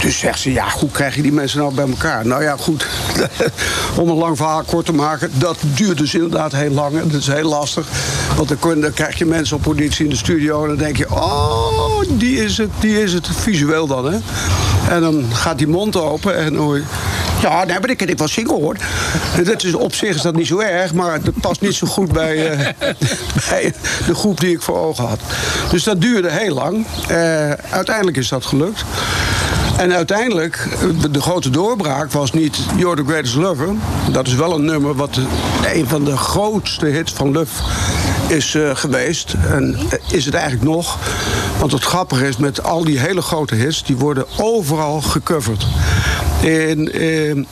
Dus 0.00 0.18
zegt 0.18 0.40
ze, 0.40 0.52
ja, 0.52 0.68
hoe 0.70 0.90
krijg 0.90 1.14
je 1.14 1.22
die 1.22 1.32
mensen 1.32 1.58
nou 1.58 1.74
bij 1.74 1.88
elkaar? 1.88 2.26
Nou 2.26 2.42
ja, 2.42 2.56
goed, 2.56 2.86
om 4.00 4.08
een 4.08 4.16
lang 4.16 4.36
verhaal 4.36 4.62
kort 4.62 4.86
te 4.86 4.92
maken... 4.92 5.30
dat 5.34 5.58
duurt 5.74 5.98
dus 5.98 6.14
inderdaad 6.14 6.52
heel 6.52 6.70
lang 6.70 6.98
en 7.00 7.08
dat 7.08 7.20
is 7.20 7.26
heel 7.26 7.48
lastig. 7.48 7.86
Want 8.36 8.48
dan, 8.60 8.92
krijg 8.94 9.18
je 9.18 9.26
mensen 9.26 9.56
op 9.56 9.62
politie 9.62 10.04
in 10.04 10.10
de 10.10 10.16
studio... 10.16 10.62
en 10.62 10.68
dan 10.68 10.76
denk 10.76 10.96
je, 10.96 11.10
oh, 11.10 12.02
die 12.08 12.44
is 12.44 12.58
het, 12.58 12.70
die 12.80 13.02
is 13.02 13.12
het, 13.12 13.28
visueel 13.32 13.86
dan, 13.86 14.12
hè. 14.12 14.18
En 14.88 15.00
dan 15.00 15.24
gaat 15.32 15.58
die 15.58 15.66
mond 15.66 15.96
open 15.96 16.36
en 16.36 16.54
hoor. 16.54 16.82
Ja, 17.42 17.64
nee, 17.64 17.80
maar 17.80 17.90
ik 17.90 17.96
kan 17.96 18.08
ik 18.08 18.18
wel 18.18 18.28
zingen, 18.28 18.54
hoor. 18.54 18.76
Dat 19.44 19.64
is, 19.64 19.74
op 19.74 19.94
zich 19.94 20.14
is 20.14 20.22
dat 20.22 20.36
niet 20.36 20.46
zo 20.46 20.58
erg, 20.58 20.94
maar 20.94 21.22
dat 21.22 21.40
past 21.40 21.60
niet 21.60 21.74
zo 21.74 21.86
goed 21.86 22.12
bij, 22.12 22.50
eh, 22.50 22.68
bij 23.50 23.74
de 24.06 24.14
groep 24.14 24.40
die 24.40 24.52
ik 24.52 24.62
voor 24.62 24.78
ogen 24.78 25.06
had. 25.06 25.20
Dus 25.70 25.82
dat 25.82 26.00
duurde 26.00 26.30
heel 26.30 26.54
lang. 26.54 26.86
Eh, 27.08 27.50
uiteindelijk 27.50 28.16
is 28.16 28.28
dat 28.28 28.46
gelukt. 28.46 28.84
En 29.78 29.92
uiteindelijk, 29.92 30.68
de 31.10 31.20
grote 31.20 31.50
doorbraak 31.50 32.12
was 32.12 32.32
niet 32.32 32.58
You're 32.76 32.96
the 32.96 33.04
Greatest 33.04 33.34
Lover. 33.34 33.68
Dat 34.12 34.26
is 34.26 34.34
wel 34.34 34.54
een 34.54 34.64
nummer 34.64 34.94
wat 34.94 35.16
een 35.74 35.88
van 35.88 36.04
de 36.04 36.16
grootste 36.16 36.86
hits 36.86 37.12
van 37.12 37.30
Luf 37.30 37.50
is 38.28 38.54
eh, 38.54 38.70
geweest. 38.74 39.34
En 39.50 39.76
eh, 39.90 39.98
is 40.16 40.24
het 40.24 40.34
eigenlijk 40.34 40.64
nog. 40.64 40.98
Want 41.58 41.72
het 41.72 41.84
grappige 41.84 42.28
is, 42.28 42.36
met 42.36 42.62
al 42.62 42.84
die 42.84 42.98
hele 42.98 43.22
grote 43.22 43.54
hits... 43.54 43.84
die 43.84 43.96
worden 43.96 44.26
overal 44.36 45.00
gecoverd. 45.00 45.66
In, 46.40 46.92
eh, 46.92 47.28
een 47.28 47.46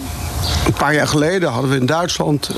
paar 0.79 0.95
jaar 0.95 1.09
geleden 1.09 1.51
hadden 1.51 1.71
we 1.71 1.77
in 1.77 1.87
Duitsland... 1.87 2.51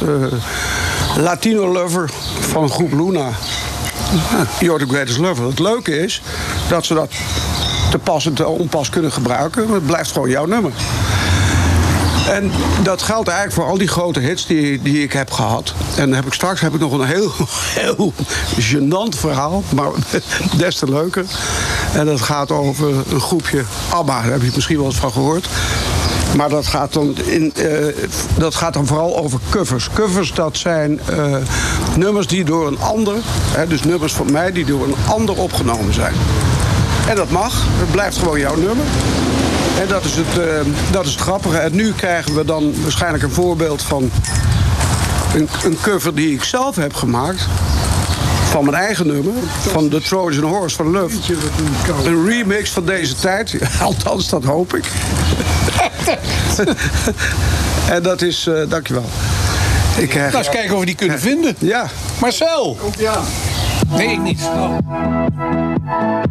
Latino 1.17 1.73
Lover 1.73 2.11
van 2.41 2.71
groep 2.71 2.93
Luna. 2.93 3.31
You're 4.61 4.79
the 4.79 4.89
Greatest 4.89 5.19
Lover. 5.19 5.47
Het 5.47 5.59
leuke 5.59 6.03
is 6.03 6.23
dat 6.69 6.87
ze 6.87 6.95
dat 6.95 7.13
te 7.91 7.99
pas 7.99 8.27
en 8.27 8.35
te 8.35 8.47
onpas 8.47 8.91
kunnen 8.91 9.13
gebruiken. 9.13 9.73
Het 9.73 9.87
blijft 9.87 10.13
gewoon 10.13 10.31
jouw 10.31 10.47
nummer. 10.47 10.73
En 12.29 12.51
dat 12.83 13.03
geldt 13.03 13.29
eigenlijk 13.29 13.61
voor 13.61 13.71
al 13.71 13.79
die 13.79 13.89
grote 13.89 14.21
hits 14.21 14.47
die, 14.47 14.83
die 14.83 15.03
ik 15.03 15.13
heb 15.13 15.31
gehad. 15.31 15.75
En 15.97 16.13
heb 16.13 16.27
ik 16.27 16.33
straks 16.33 16.61
heb 16.61 16.75
ik 16.75 16.81
nog 16.81 16.93
een 16.93 17.07
heel, 17.07 17.33
heel 17.81 18.13
gênant 18.61 19.17
verhaal, 19.17 19.63
maar 19.75 19.91
des 20.57 20.77
te 20.77 20.91
leuker. 20.91 21.25
En 21.95 22.07
dat 22.07 22.21
gaat 22.21 22.51
over 22.51 22.89
een 23.13 23.21
groepje 23.21 23.63
ABBA, 23.89 24.23
daar 24.23 24.33
heb 24.33 24.43
je 24.43 24.51
misschien 24.55 24.77
wel 24.77 24.87
eens 24.87 24.97
van 24.97 25.13
gehoord. 25.13 25.49
Maar 26.37 26.49
dat 26.49 26.67
gaat 26.67 26.93
dan, 26.93 27.17
in, 27.25 27.53
eh, 27.55 27.87
dat 28.39 28.55
gaat 28.55 28.73
dan 28.73 28.87
vooral 28.87 29.17
over 29.17 29.41
covers. 29.51 29.89
Covers, 29.95 30.35
dat 30.35 30.57
zijn 30.57 31.01
eh, 31.01 31.37
nummers 31.97 32.27
die 32.27 32.45
door 32.45 32.67
een 32.67 32.79
ander, 32.81 33.15
hè, 33.55 33.67
dus 33.67 33.83
nummers 33.83 34.13
van 34.13 34.33
mij, 34.33 34.53
die 34.53 34.65
door 34.65 34.85
een 34.85 34.97
ander 35.07 35.37
opgenomen 35.37 35.95
zijn. 35.95 36.15
En 37.09 37.17
dat 37.17 37.31
mag, 37.31 37.67
het 37.79 37.91
blijft 37.91 38.19
gewoon 38.19 38.39
jouw 38.39 38.57
nummer. 38.57 38.85
En 39.81 39.89
dat 39.89 40.05
is, 40.05 40.15
het, 40.15 40.39
eh, 40.39 40.47
dat 40.91 41.05
is 41.07 41.11
het 41.13 41.21
grappige. 41.21 41.59
En 41.59 41.75
nu 41.75 41.93
krijgen 41.93 42.35
we 42.35 42.45
dan 42.45 42.83
waarschijnlijk 42.83 43.23
een 43.23 43.31
voorbeeld 43.31 43.83
van 43.83 44.11
een, 45.35 45.49
een 45.65 45.79
cover 45.81 46.15
die 46.15 46.35
ik 46.35 46.45
zelf 46.45 46.77
heb 46.77 46.95
gemaakt. 46.95 47.47
Van 48.51 48.65
mijn 48.65 48.77
eigen 48.77 49.07
nummer, 49.07 49.33
van 49.61 49.89
The 49.89 50.01
Trojan 50.01 50.45
Horse 50.45 50.77
van 50.77 50.91
Love. 50.91 51.17
Een 52.05 52.27
remix 52.27 52.71
van 52.71 52.85
deze 52.85 53.15
tijd, 53.15 53.59
althans 53.81 54.29
dat 54.29 54.45
hoop 54.45 54.75
ik. 54.75 54.85
en 57.95 58.03
dat 58.03 58.23
is, 58.23 58.47
eh, 58.47 58.55
dankjewel. 58.69 59.09
Ik 59.97 60.09
krijg, 60.09 60.33
Nou, 60.33 60.45
eens 60.45 60.55
kijken 60.55 60.75
of 60.75 60.81
we 60.81 60.87
die 60.87 60.95
kunnen 60.95 61.21
vinden. 61.21 61.55
Ja, 61.59 61.87
Marcel. 62.21 62.79
Ja. 62.99 63.21
Nee, 63.89 64.11
ik 64.11 64.23
niet. 64.23 64.41
Oh. 64.41 64.79
Het 65.89 66.29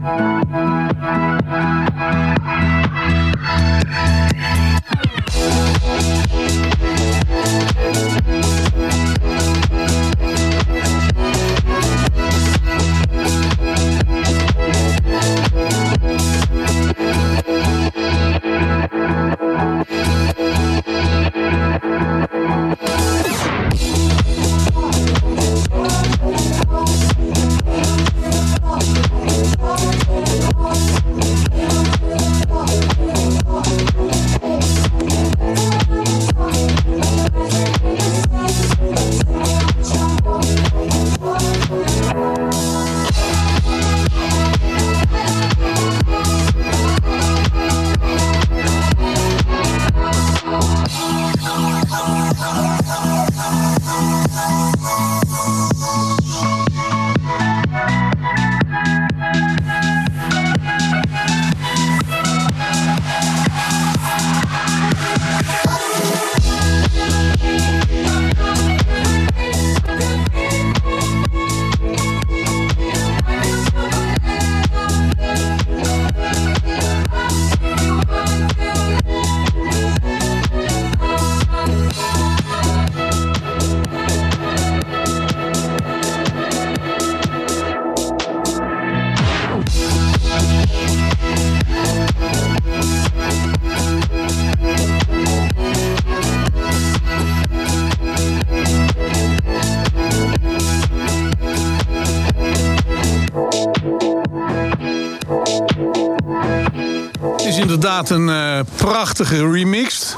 prachtige 108.87 109.49
remix. 109.51 110.15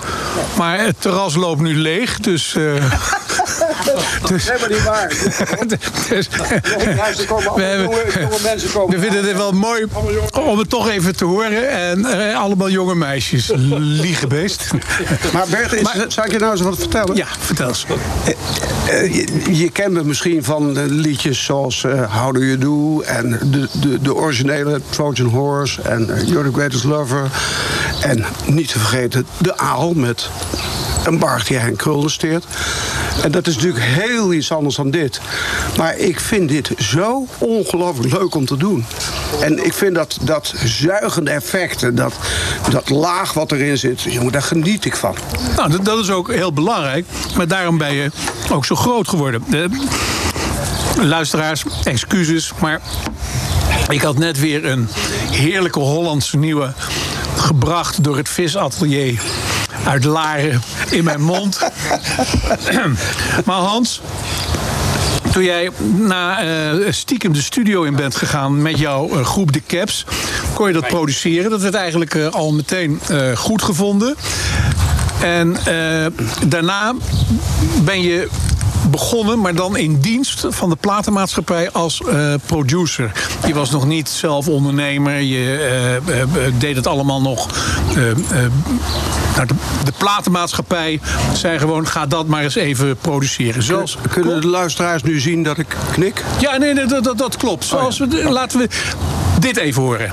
Maar 0.57 0.79
het 0.79 0.95
terras 1.01 1.35
loopt 1.35 1.61
nu 1.61 1.75
leeg, 1.75 2.19
dus... 2.19 2.55
eh, 2.55 2.63
dus 4.29 4.49
helemaal 4.49 4.69
niet 4.69 4.83
waar. 4.83 5.07
dus, 6.09 7.25
komen 7.25 7.55
we, 7.55 7.61
hebben- 7.61 7.89
mensen 8.43 8.71
komen. 8.71 8.95
we 8.95 9.01
vinden 9.01 9.25
het 9.25 9.37
wel 9.37 9.51
mooi 9.51 9.85
om 10.47 10.57
het 10.57 10.69
toch 10.69 10.89
even 10.89 11.15
te 11.15 11.25
horen. 11.25 11.69
En 11.69 12.05
eh, 12.05 12.39
allemaal 12.39 12.69
jonge 12.69 12.95
meisjes. 12.95 13.51
Liegebeest. 13.77 14.67
Maar 15.33 15.45
Bert, 15.49 15.73
is, 15.73 15.89
zou 16.07 16.27
ik 16.27 16.31
je 16.31 16.39
nou 16.39 16.51
eens 16.51 16.61
wat 16.61 16.77
vertellen? 16.77 17.15
Ja, 17.15 17.27
vertel 17.39 17.67
eens. 17.67 17.85
Eh, 18.87 19.13
je, 19.15 19.55
je 19.57 19.69
kent 19.69 19.93
me 19.93 20.03
misschien 20.03 20.43
van 20.43 20.85
liedjes 20.85 21.43
zoals 21.43 21.83
eh, 21.83 22.21
How 22.21 22.33
Do 22.33 22.39
You 22.39 22.57
Do... 22.57 23.01
en 23.01 23.39
de, 23.43 23.67
de, 23.79 24.01
de 24.01 24.15
originele 24.15 24.81
Trojan 24.89 25.27
Horse 25.27 25.81
en 25.81 26.05
You're 26.25 26.49
the 26.49 26.53
Greatest 26.53 26.83
Lover. 26.83 27.29
En 28.01 28.25
niet 28.45 28.71
te 28.71 28.79
vergeten 28.79 29.27
de 29.37 29.57
Aal 29.57 29.93
met 29.93 30.29
een 31.05 31.19
Bart 31.19 31.47
die 31.47 31.57
Henk 31.57 31.83
steert. 32.05 32.45
En 33.23 33.31
dat 33.31 33.47
is 33.47 33.55
natuurlijk 33.55 33.83
heel 33.85 34.33
iets 34.33 34.51
anders 34.51 34.75
dan 34.75 34.91
dit. 34.91 35.21
Maar 35.77 35.97
ik 35.97 36.19
vind 36.19 36.49
dit 36.49 36.71
zo 36.77 37.27
ongelooflijk 37.37 38.13
leuk 38.13 38.35
om 38.35 38.45
te 38.45 38.57
doen. 38.57 38.85
En 39.41 39.65
ik 39.65 39.73
vind 39.73 39.95
dat, 39.95 40.17
dat 40.21 40.53
zuigende 40.63 41.31
effect, 41.31 41.95
dat, 41.97 42.13
dat 42.69 42.89
laag 42.89 43.33
wat 43.33 43.51
erin 43.51 43.77
zit, 43.77 44.01
jongen, 44.01 44.31
daar 44.31 44.41
geniet 44.41 44.85
ik 44.85 44.95
van. 44.95 45.15
Nou, 45.55 45.71
dat, 45.71 45.85
dat 45.85 45.99
is 45.99 46.09
ook 46.09 46.33
heel 46.33 46.53
belangrijk. 46.53 47.05
Maar 47.35 47.47
daarom 47.47 47.77
ben 47.77 47.93
je 47.93 48.11
ook 48.51 48.65
zo 48.65 48.75
groot 48.75 49.07
geworden. 49.07 49.43
De, 49.49 49.69
luisteraars, 51.01 51.63
excuses, 51.83 52.51
maar 52.59 52.81
ik 53.89 54.01
had 54.01 54.17
net 54.17 54.39
weer 54.39 54.65
een 54.65 54.87
heerlijke 55.31 55.79
Hollandse 55.79 56.37
nieuwe 56.37 56.73
gebracht 57.39 58.03
door 58.03 58.17
het 58.17 58.29
visatelier 58.29 59.21
uit 59.85 60.03
Laren 60.03 60.61
in 60.89 61.03
mijn 61.03 61.21
mond. 61.21 61.59
maar 63.45 63.57
Hans, 63.57 64.01
toen 65.31 65.43
jij 65.43 65.69
na 65.95 66.41
eh, 66.41 66.91
stiekem 66.91 67.33
de 67.33 67.41
studio 67.41 67.83
in 67.83 67.95
bent 67.95 68.15
gegaan 68.15 68.61
met 68.61 68.79
jouw 68.79 69.09
eh, 69.09 69.25
groep 69.25 69.51
De 69.51 69.61
Caps, 69.67 70.05
kon 70.53 70.67
je 70.67 70.73
dat 70.73 70.87
produceren. 70.87 71.49
Dat 71.49 71.61
werd 71.61 71.73
eigenlijk 71.73 72.15
eh, 72.15 72.27
al 72.27 72.53
meteen 72.53 72.99
goed 73.35 73.61
gevonden. 73.61 74.15
En 75.21 75.57
daarna 76.47 76.93
ben 77.83 78.01
je 78.01 78.27
begonnen, 78.89 79.39
maar 79.39 79.55
dan 79.55 79.77
in 79.77 79.99
dienst 79.99 80.45
van 80.49 80.69
de 80.69 80.75
platenmaatschappij 80.75 81.71
als 81.71 82.01
eh, 82.01 82.33
producer. 82.45 83.11
Je 83.47 83.53
was 83.53 83.69
nog 83.71 83.85
niet 83.85 84.09
zelf 84.09 84.47
ondernemer. 84.47 85.19
Je 85.19 85.57
eh, 86.07 86.21
eh, 86.21 86.27
deed 86.57 86.75
het 86.75 86.87
allemaal 86.87 87.21
nog. 87.21 87.47
eh, 87.95 88.09
eh, 88.09 88.17
nou, 89.35 89.47
de, 89.47 89.53
de 89.83 89.91
platenmaatschappij 89.97 90.99
zei 91.33 91.59
gewoon: 91.59 91.87
ga 91.87 92.05
dat 92.05 92.27
maar 92.27 92.43
eens 92.43 92.55
even 92.55 92.97
produceren. 92.97 93.63
Zoals, 93.63 93.97
Kunnen 94.09 94.41
de 94.41 94.47
luisteraars 94.47 95.03
nu 95.03 95.19
zien 95.19 95.43
dat 95.43 95.57
ik 95.57 95.75
knik? 95.91 96.23
ja, 96.39 96.57
nee, 96.57 96.73
nee 96.73 96.85
dat, 96.85 97.03
dat, 97.03 97.17
dat 97.17 97.37
klopt. 97.37 97.65
Zoals 97.65 97.97
we, 97.97 98.07
de- 98.07 98.29
laten 98.29 98.59
we 98.59 98.67
dit 99.39 99.57
even 99.57 99.81
horen. 99.81 100.11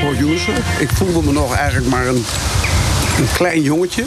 Producer. 0.00 0.54
Ik 0.78 0.90
voelde 0.94 1.22
me 1.22 1.32
nog 1.32 1.54
eigenlijk 1.54 1.88
maar 1.88 2.06
een, 2.06 2.24
een 3.18 3.28
klein 3.34 3.62
jongetje. 3.62 4.04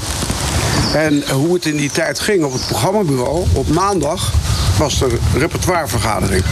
En 0.93 1.23
hoe 1.31 1.53
het 1.53 1.65
in 1.65 1.77
die 1.77 1.91
tijd 1.91 2.19
ging 2.19 2.43
op 2.43 2.53
het 2.53 2.65
programmabureau, 2.67 3.45
op 3.53 3.67
maandag 3.67 4.33
was 4.77 5.01
er 5.01 5.11
repertoirevergadering. 5.37 6.43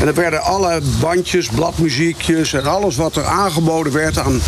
En 0.00 0.06
er 0.06 0.14
werden 0.14 0.42
alle 0.42 0.80
bandjes, 1.00 1.48
bladmuziekjes 1.48 2.52
en 2.52 2.66
alles 2.66 2.96
wat 2.96 3.16
er 3.16 3.24
aangeboden 3.24 3.92
werd 3.92 4.18
aan 4.18 4.40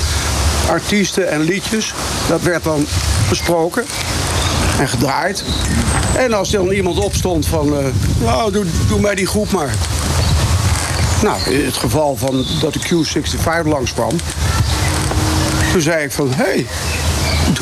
artiesten 0.69 1.31
en 1.31 1.41
liedjes, 1.41 1.95
dat 2.29 2.43
werd 2.43 2.65
dan 2.65 2.87
besproken 3.29 3.85
en 4.79 4.89
gedraaid. 4.89 5.45
En 6.17 6.33
als 6.33 6.53
er 6.53 6.59
dan 6.59 6.71
iemand 6.71 6.99
opstond 6.99 7.47
van, 7.47 7.79
eh, 7.79 7.85
nou 8.21 8.53
doe, 8.53 8.65
doe 8.89 9.01
mij 9.01 9.15
die 9.15 9.27
groep 9.27 9.53
maar. 9.53 9.75
Nou, 11.25 11.51
in 11.51 11.65
het 11.65 11.77
geval 11.77 12.17
van 12.17 12.45
dat 12.61 12.73
de 12.73 12.81
Q65 12.81 13.69
langskwam, 13.69 14.11
toen 15.73 15.81
zei 15.81 16.05
ik 16.05 16.13
van, 16.13 16.31
hé, 16.35 16.45
hey, 16.45 16.67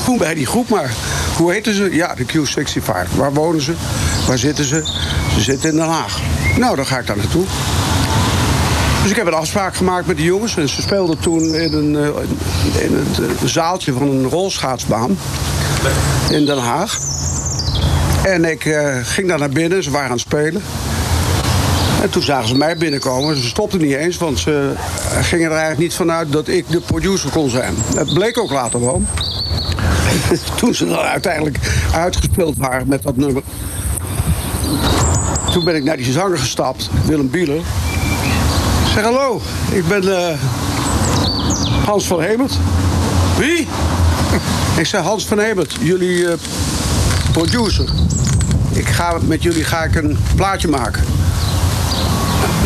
doe 0.07 0.19
bij 0.19 0.35
die 0.35 0.47
groep 0.47 0.69
maar. 0.69 0.91
Hoe 1.37 1.53
heten 1.53 1.75
ze? 1.75 1.95
Ja, 1.95 2.15
de 2.15 2.25
Q65. 2.25 3.17
Waar 3.17 3.33
wonen 3.33 3.63
ze? 3.63 3.73
Waar 4.27 4.39
zitten 4.39 4.65
ze? 4.65 4.83
Ze 5.35 5.41
zitten 5.41 5.71
in 5.71 5.77
Den 5.77 5.89
Haag. 5.89 6.21
Nou, 6.59 6.77
dan 6.77 6.87
ga 6.87 6.99
ik 6.99 7.07
daar 7.07 7.17
naartoe. 7.17 7.45
Dus 9.03 9.11
ik 9.11 9.17
heb 9.17 9.27
een 9.27 9.35
afspraak 9.35 9.75
gemaakt 9.75 10.07
met 10.07 10.17
de 10.17 10.23
jongens. 10.23 10.57
En 10.57 10.69
ze 10.69 10.83
speelden 10.83 11.19
toen 11.19 11.55
in, 11.55 11.73
een, 11.73 11.97
eh, 11.97 12.85
in 12.85 12.95
het 12.97 13.19
eh, 13.19 13.49
zaaltje 13.49 13.93
van 13.93 14.09
een 14.09 14.29
rolschaatsbaan 14.29 15.19
in 16.31 16.47
Den 16.47 16.59
Haag. 16.59 16.99
En 18.23 18.45
ik 18.45 18.65
eh, 18.65 18.97
ging 19.03 19.29
daar 19.29 19.39
naar 19.39 19.49
binnen, 19.49 19.83
ze 19.83 19.91
waren 19.91 20.07
aan 20.07 20.13
het 20.13 20.21
spelen. 20.21 20.63
En 22.03 22.11
toen 22.11 22.23
zagen 22.23 22.49
ze 22.49 22.57
mij 22.57 22.77
binnenkomen. 22.77 23.37
Ze 23.37 23.47
stopten 23.47 23.81
niet 23.81 23.95
eens, 23.95 24.17
want 24.17 24.39
ze 24.39 24.73
gingen 25.23 25.45
er 25.45 25.51
eigenlijk 25.51 25.81
niet 25.81 25.95
vanuit 25.95 26.33
dat 26.33 26.49
ik 26.49 26.65
de 26.69 26.81
producer 26.81 27.31
kon 27.31 27.51
zijn. 27.51 27.75
Dat 27.95 28.15
bleek 28.15 28.39
ook 28.39 28.51
later 28.51 28.81
wel. 28.81 29.03
toen 30.59 30.75
ze 30.75 30.87
dan 30.87 30.99
uiteindelijk 30.99 31.59
uitgespeeld 31.95 32.57
waren 32.57 32.89
met 32.89 33.03
dat 33.03 33.17
nummer. 33.17 33.43
Toen 35.53 35.65
ben 35.65 35.75
ik 35.75 35.85
naar 35.85 35.97
die 35.97 36.13
zanger 36.13 36.39
gestapt, 36.39 36.91
Willem 37.05 37.31
Bieler. 37.31 37.57
Ik 37.57 38.93
zeg 38.95 39.05
hallo, 39.05 39.41
ik 39.71 39.89
ben 39.89 40.17
eh, 40.17 40.39
Hans 41.85 42.07
van 42.07 42.23
Hemert. 42.23 42.53
Wie? 43.39 43.69
ik 44.81 44.87
zeg 44.87 45.03
Hans 45.03 45.27
van 45.27 45.39
Hemert, 45.39 45.77
jullie 45.81 46.29
eh, 46.29 46.35
producer. 47.33 47.89
Ik 48.73 48.87
ga, 48.87 49.19
met 49.21 49.43
jullie 49.43 49.65
ga 49.65 49.85
ik 49.85 49.95
een 49.95 50.19
plaatje 50.37 50.69
maken. 50.69 51.03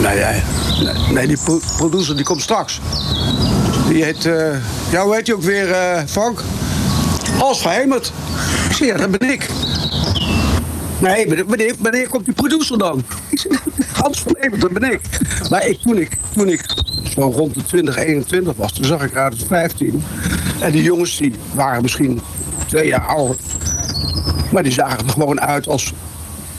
Nee, 0.03 0.19
nee, 0.25 0.93
nee, 1.13 1.27
die 1.27 1.37
pro- 1.45 1.61
producer 1.77 2.17
die 2.17 2.25
komt 2.25 2.43
straks. 2.43 2.81
Die 3.89 4.05
heet, 4.05 4.25
eh 4.27 4.55
ja, 4.91 5.05
hoe 5.05 5.15
heet 5.15 5.27
je 5.27 5.35
ook 5.35 5.43
weer, 5.43 5.71
eh, 5.71 6.03
Frank? 6.07 6.43
Hans 7.39 7.61
van 7.61 7.71
Hemert. 7.73 8.13
Ik 8.69 8.77
zeg, 8.77 8.89
ja, 8.89 8.97
dat 8.97 9.19
ben 9.19 9.31
ik. 9.31 9.49
Nee, 10.99 11.45
wanneer, 11.79 12.09
komt 12.09 12.25
die 12.25 12.35
producer 12.35 12.79
dan? 12.79 13.03
Hans 14.03 14.21
van 14.21 14.37
dat 14.59 14.73
ben 14.73 14.93
ik. 14.93 15.01
Maar 15.51 15.67
ik, 15.67 15.79
toen, 15.81 15.97
ik, 15.97 16.17
toen 16.35 16.49
ik 16.49 16.65
zo 17.15 17.21
rond 17.21 17.55
de 17.55 17.65
20, 17.65 17.97
21 17.97 18.53
was, 18.57 18.73
toen 18.73 18.85
zag 18.85 19.03
ik 19.03 19.11
eruit 19.11 19.33
als 19.33 19.45
15. 19.49 20.05
En 20.61 20.73
die 20.73 20.83
jongens 20.83 21.17
die 21.17 21.35
waren 21.55 21.83
misschien 21.83 22.21
twee 22.67 22.87
jaar 22.87 23.07
ouder. 23.07 23.37
Maar 24.53 24.63
die 24.63 24.73
zagen 24.73 24.99
er 25.07 25.13
gewoon 25.13 25.41
uit 25.41 25.69
als 25.69 25.93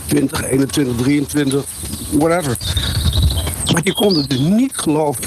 20, 0.05 0.43
21, 0.43 0.95
23, 0.95 1.63
whatever. 2.11 2.57
Maar 3.77 3.85
die 3.85 3.95
konden 3.95 4.29
dus 4.29 4.39
niet 4.39 4.77
geloven 4.77 5.23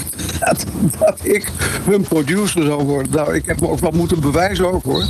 dat, 0.99 1.19
ik 1.21 1.51
hun 1.83 2.01
producer 2.01 2.63
zou 2.63 2.83
worden. 2.83 3.11
Nou, 3.11 3.35
ik 3.35 3.45
heb 3.45 3.59
me 3.59 3.69
ook 3.69 3.79
wel 3.79 3.91
moeten 3.91 4.19
bewijzen 4.19 4.73
ook 4.73 4.83
hoor. 4.83 5.05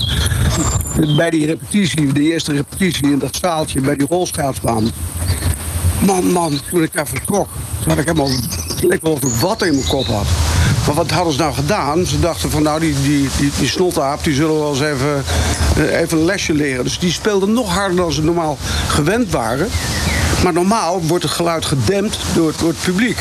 Bij 1.16 1.30
die 1.30 1.46
repetitie, 1.46 2.14
de 2.14 2.22
eerste 2.22 2.54
repetitie 2.54 3.12
in 3.12 3.20
dat 3.20 3.36
zaaltje 3.36 3.82
bij 3.82 3.96
die 3.96 4.08
rolschaatsbaan. 4.08 4.90
Man, 6.06 6.32
man, 6.32 6.60
toen 6.70 6.84
ik 6.84 6.94
daar 6.94 7.08
vertrok, 7.08 7.48
had 7.88 7.98
ik 7.98 8.06
helemaal, 8.06 8.30
leek 8.82 9.02
wel 9.02 9.20
wat 9.40 9.62
in 9.62 9.74
mijn 9.74 9.88
kop 9.88 10.06
had. 10.06 10.28
Maar 10.86 10.96
wat 10.96 11.12
hadden 11.12 11.34
ze 11.34 11.40
nou 11.40 11.54
gedaan? 11.54 12.06
Ze 12.06 12.20
dachten 12.20 12.52
van 12.52 12.64
nou, 12.64 12.80
die, 12.80 12.96
die, 13.02 13.30
die, 13.38 13.52
die 13.60 13.68
snottaap, 13.68 14.24
die 14.24 14.34
zullen 14.34 14.60
wel 14.60 14.70
eens 14.70 14.82
even, 14.82 15.24
eh, 15.76 16.00
even 16.00 16.18
een 16.18 16.26
lesje 16.26 16.54
leren. 16.54 16.84
Dus 16.84 17.00
die 17.00 17.12
speelden 17.12 17.54
nog 17.54 17.74
harder 17.74 17.98
dan 17.98 18.12
ze 18.12 18.24
normaal 18.24 18.58
gewend 18.88 19.32
waren. 19.32 19.70
Maar 20.44 20.54
normaal 20.54 21.02
wordt 21.02 21.24
het 21.24 21.34
geluid 21.34 21.66
gedempt 21.66 22.18
door, 22.34 22.48
het- 22.48 22.76
publiek. 22.84 23.18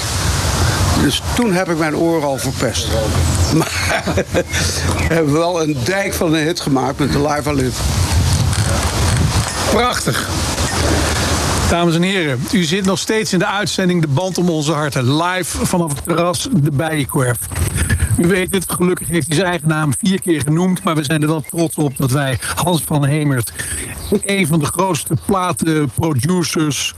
Dus 1.03 1.23
toen 1.35 1.53
heb 1.53 1.69
ik 1.71 1.79
mijn 1.79 1.97
oren 1.97 2.29
al 2.29 2.39
verpest. 2.39 2.87
Maar 3.57 4.03
we 4.27 5.15
hebben 5.15 5.33
wel 5.33 5.63
een 5.63 5.77
dijk 5.85 6.15
van 6.15 6.35
een 6.35 6.45
hit 6.45 6.61
gemaakt 6.61 6.99
met 6.99 7.13
de 7.13 7.23
Live 7.29 7.55
Live. 7.55 7.81
Prachtig. 9.71 10.29
Dames 11.71 11.95
en 11.95 12.03
heren, 12.03 12.45
u 12.53 12.63
zit 12.65 12.85
nog 12.85 12.99
steeds 12.99 13.33
in 13.33 13.39
de 13.39 13.47
uitzending 13.47 14.01
De 14.01 14.09
Band 14.09 14.39
om 14.39 14.49
onze 14.51 14.73
harten. 14.73 15.17
Live 15.23 15.67
vanaf 15.67 15.91
het 15.95 16.05
terras 16.05 16.49
De 16.53 16.71
Bijenkorf. 16.71 17.39
U 18.21 18.27
weet 18.27 18.55
het, 18.55 18.73
gelukkig 18.73 19.09
heeft 19.09 19.27
hij 19.27 19.37
zijn 19.37 19.49
eigen 19.49 19.69
naam 19.69 19.93
vier 19.99 20.21
keer 20.21 20.41
genoemd. 20.41 20.83
Maar 20.83 20.95
we 20.95 21.05
zijn 21.05 21.23
er 21.23 21.29
wel 21.29 21.41
trots 21.41 21.77
op 21.77 21.97
dat 21.97 22.11
wij 22.11 22.39
Hans 22.55 22.83
van 22.83 23.07
Hemert... 23.07 23.53
een 24.25 24.47
van 24.47 24.59
de 24.59 24.65
grootste 24.65 25.15
platenproducers, 25.25 26.95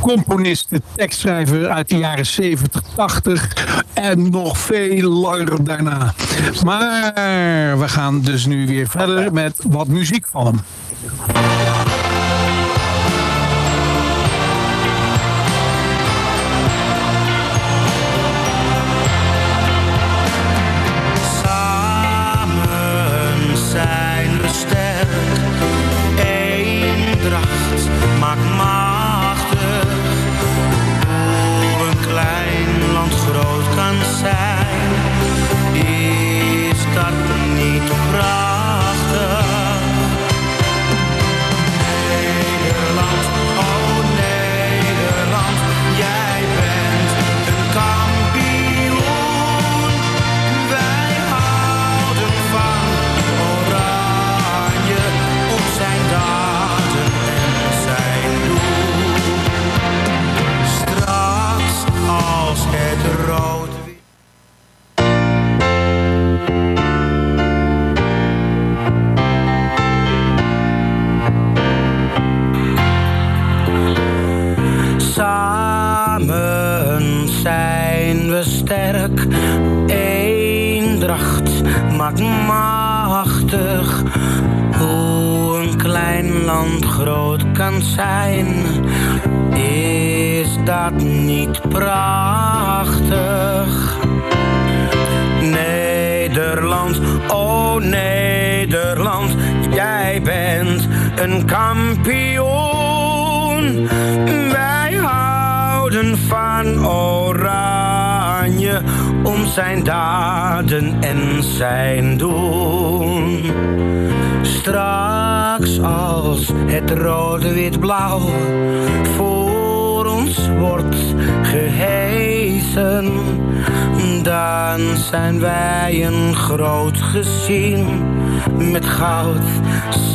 componisten, 0.00 0.82
tekstschrijver... 0.94 1.68
uit 1.68 1.88
de 1.88 1.98
jaren 1.98 2.26
70, 2.26 2.82
80 2.94 3.56
en 3.92 4.30
nog 4.30 4.58
veel 4.58 5.10
langer 5.10 5.64
daarna. 5.64 6.14
Maar 6.64 7.12
we 7.78 7.88
gaan 7.88 8.20
dus 8.20 8.46
nu 8.46 8.66
weer 8.66 8.88
verder 8.88 9.32
met 9.32 9.58
wat 9.68 9.88
muziek 9.88 10.26
van 10.30 10.46
hem. 10.46 10.60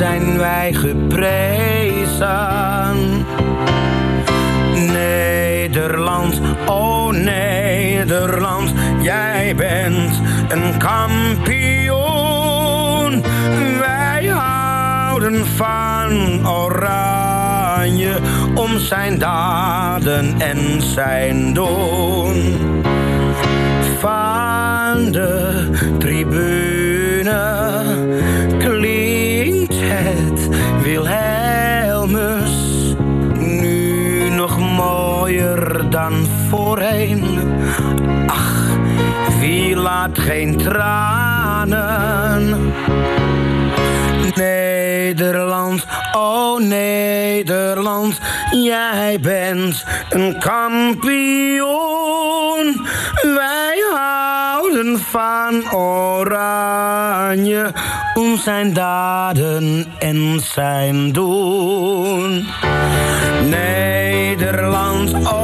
Zijn 0.02 0.38
wij 0.38 0.74
geprezen. 0.74 2.26
Nederland, 4.92 6.42
oh 6.66 7.12
Nederland, 7.12 8.74
jij 9.02 9.56
bent 9.56 10.22
een 10.50 10.78
kampioen. 10.78 12.02
Wij 13.80 14.26
houden 14.26 15.46
van 15.46 16.48
oranje 16.48 18.18
om 18.56 18.78
zijn 18.78 19.20
daden 19.20 20.36
en 20.40 20.82
zijn 20.82 21.54
doen. 21.54 21.91
Geen 40.32 40.58
tranen. 40.58 41.74
Nederland, 44.36 45.86
oh 46.12 46.60
Nederland, 46.60 48.20
jij 48.52 49.18
bent 49.22 49.86
een 50.10 50.40
kampioen. 50.40 51.68
Wij 53.22 53.78
houden 53.94 55.00
van 55.00 55.72
Oranje, 55.74 57.72
om 58.14 58.38
zijn 58.38 58.74
daden 58.74 59.86
en 60.00 60.40
zijn 60.54 61.12
doen. 61.12 62.48
Nederland, 63.50 65.14
oh 65.14 65.41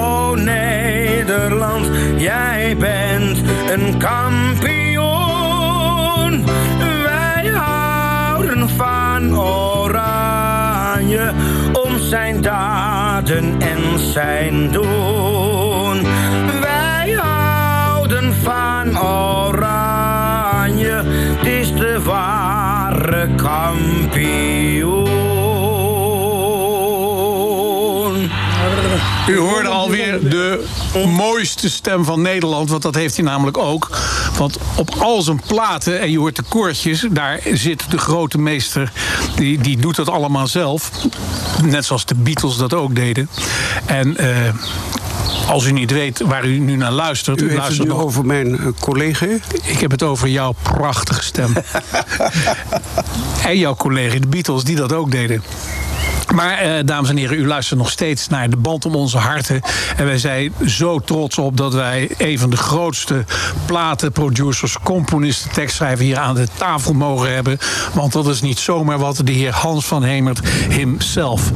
en 13.37 13.99
zijn 13.99 14.71
doen. 14.71 16.01
Wij 16.61 17.17
houden 17.21 18.33
van 18.43 19.01
Oranje, 19.01 21.03
het 21.37 21.47
is 21.47 21.73
de 21.73 22.01
ware 22.03 23.29
kampioen. 23.35 25.07
U 29.27 29.37
hoorde 29.37 29.67
alweer 29.67 30.29
de 30.29 30.65
mooiste 31.07 31.69
stem 31.69 32.05
van 32.05 32.21
Nederland, 32.21 32.69
want 32.69 32.81
dat 32.81 32.95
heeft 32.95 33.15
hij 33.15 33.25
namelijk 33.25 33.57
ook. 33.57 33.89
Want 34.37 34.57
op 34.75 34.95
al 34.99 35.21
zijn 35.21 35.41
platen, 35.47 35.99
en 35.99 36.11
je 36.11 36.17
hoort 36.17 36.35
de 36.35 36.43
koortjes, 36.49 37.07
daar 37.11 37.39
zit 37.53 37.91
de 37.91 37.97
grote 37.97 38.37
meester, 38.37 38.91
die, 39.37 39.57
die 39.57 39.77
doet 39.77 39.95
dat 39.95 40.09
allemaal 40.09 40.47
zelf. 40.47 40.91
Net 41.63 41.85
zoals 41.85 42.05
de 42.05 42.15
Beatles 42.15 42.57
dat 42.57 42.73
ook 42.73 42.95
deden. 42.95 43.29
En 43.85 44.17
eh, 44.17 44.53
als 45.47 45.65
u 45.65 45.71
niet 45.71 45.91
weet 45.91 46.21
waar 46.25 46.45
u 46.45 46.59
nu 46.59 46.75
naar 46.75 46.91
luistert, 46.91 47.37
U 47.37 47.41
heeft 47.41 47.53
het 47.53 47.61
luistert 47.61 47.87
nu 47.87 47.93
nog 47.93 48.03
over 48.03 48.25
mijn 48.25 48.59
eh, 48.59 48.67
collega. 48.79 49.25
ik 49.63 49.79
heb 49.79 49.91
het 49.91 50.03
over 50.03 50.27
jouw 50.27 50.53
prachtige 50.61 51.23
stem. 51.23 51.53
en 53.47 53.57
jouw 53.57 53.75
collega, 53.75 54.19
de 54.19 54.27
Beatles, 54.27 54.63
die 54.63 54.75
dat 54.75 54.93
ook 54.93 55.11
deden. 55.11 55.43
Maar, 56.33 56.57
eh, 56.57 56.85
dames 56.85 57.09
en 57.09 57.17
heren, 57.17 57.37
u 57.37 57.47
luistert 57.47 57.79
nog 57.79 57.89
steeds 57.89 58.27
naar 58.27 58.49
de 58.49 58.57
band 58.57 58.85
om 58.85 58.95
onze 58.95 59.17
harten. 59.17 59.61
En 59.97 60.05
wij 60.05 60.17
zijn 60.17 60.53
zo 60.65 60.99
trots 60.99 61.37
op 61.37 61.57
dat 61.57 61.73
wij 61.73 62.09
een 62.17 62.39
van 62.39 62.49
de 62.49 62.57
grootste 62.57 63.25
platenproducers, 63.65 64.77
componisten, 64.83 65.51
tekstschrijvers 65.51 66.07
hier 66.07 66.17
aan 66.17 66.35
de 66.35 66.47
tafel 66.57 66.93
mogen 66.93 67.33
hebben. 67.33 67.57
Want 67.93 68.11
dat 68.11 68.27
is 68.27 68.41
niet 68.41 68.59
zomaar 68.59 68.99
wat 68.99 69.21
de 69.23 69.31
heer 69.31 69.53
Hans 69.53 69.85
van 69.85 70.03
Hemert 70.03 70.39
himself. 70.69 71.51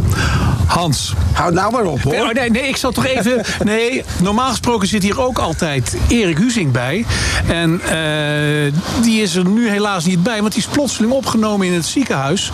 Hans. 0.72 1.14
Hou 1.34 1.54
nou 1.54 1.72
maar 1.72 1.84
op, 1.84 2.02
hoor. 2.02 2.14
Nee, 2.14 2.22
oh, 2.24 2.32
nee, 2.32 2.50
nee, 2.50 2.68
ik 2.68 2.78
zal 2.78 2.92
toch 2.92 3.06
even. 3.06 3.42
Nee, 3.64 4.04
normaal 4.22 4.50
gesproken 4.50 4.88
zit 4.88 5.04
hier 5.04 5.22
ook 5.22 5.38
altijd 5.40 5.98
Erik 6.08 6.38
Huzing 6.38 6.72
bij. 6.72 7.06
En 7.48 7.82
eh, 7.82 8.74
die 9.04 9.22
is 9.22 9.36
er 9.36 9.46
nu 9.48 9.70
helaas 9.70 10.06
niet 10.06 10.24
bij, 10.24 10.42
want 10.42 10.54
die 10.54 10.62
is 10.64 10.68
plotseling 10.70 11.12
opgenomen 11.14 11.68
in 11.68 11.74
het 11.74 11.86
ziekenhuis. 11.86 12.52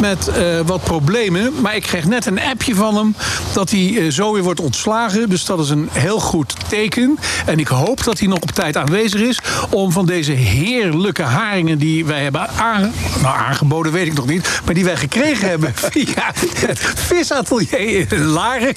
Met 0.00 0.28
eh, 0.28 0.44
wat 0.66 0.82
problemen. 0.82 1.52
Maar 1.60 1.76
ik 1.76 1.82
kreeg 1.82 2.04
net 2.04 2.26
een 2.26 2.40
appje 2.40 2.74
van 2.74 2.96
hem 2.96 3.14
dat 3.52 3.70
hij 3.70 3.96
eh, 3.98 4.10
zo 4.10 4.32
weer 4.32 4.42
wordt 4.42 4.60
ontslagen. 4.60 5.28
Dus 5.28 5.44
dat 5.44 5.58
is 5.58 5.70
een 5.70 5.88
heel 5.92 6.20
goed 6.20 6.54
teken. 6.68 7.18
En 7.46 7.58
ik 7.58 7.68
hoop 7.68 8.04
dat 8.04 8.18
hij 8.18 8.28
nog 8.28 8.38
op 8.40 8.50
tijd 8.50 8.76
aanwezig 8.76 9.20
is 9.20 9.40
om 9.70 9.92
van 9.92 10.06
deze 10.06 10.32
heerlijke 10.32 11.22
haringen 11.22 11.78
die 11.78 12.04
wij 12.04 12.22
hebben 12.22 12.48
aange- 12.48 12.90
nou, 13.22 13.36
aangeboden, 13.36 13.92
weet 13.92 14.06
ik 14.06 14.14
nog 14.14 14.26
niet. 14.26 14.60
Maar 14.64 14.74
die 14.74 14.84
wij 14.84 14.96
gekregen 14.96 15.48
hebben 15.48 15.72
via 15.92 16.32
het 16.66 16.78
visatelier 16.94 17.57
in 17.60 18.24
Laren. 18.24 18.74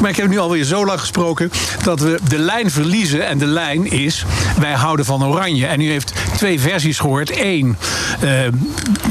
Maar 0.00 0.10
ik 0.10 0.16
heb 0.16 0.28
nu 0.28 0.38
alweer 0.38 0.64
zo 0.64 0.86
lang 0.86 1.00
gesproken 1.00 1.50
dat 1.84 2.00
we 2.00 2.18
de 2.28 2.38
lijn 2.38 2.70
verliezen. 2.70 3.26
En 3.26 3.38
de 3.38 3.46
lijn 3.46 3.90
is, 3.90 4.24
wij 4.60 4.72
houden 4.72 5.04
van 5.04 5.24
oranje. 5.24 5.66
En 5.66 5.80
u 5.80 5.90
heeft 5.90 6.12
twee 6.36 6.60
versies 6.60 6.98
gehoord. 6.98 7.40
Eén, 7.40 7.76
eh, 8.20 8.30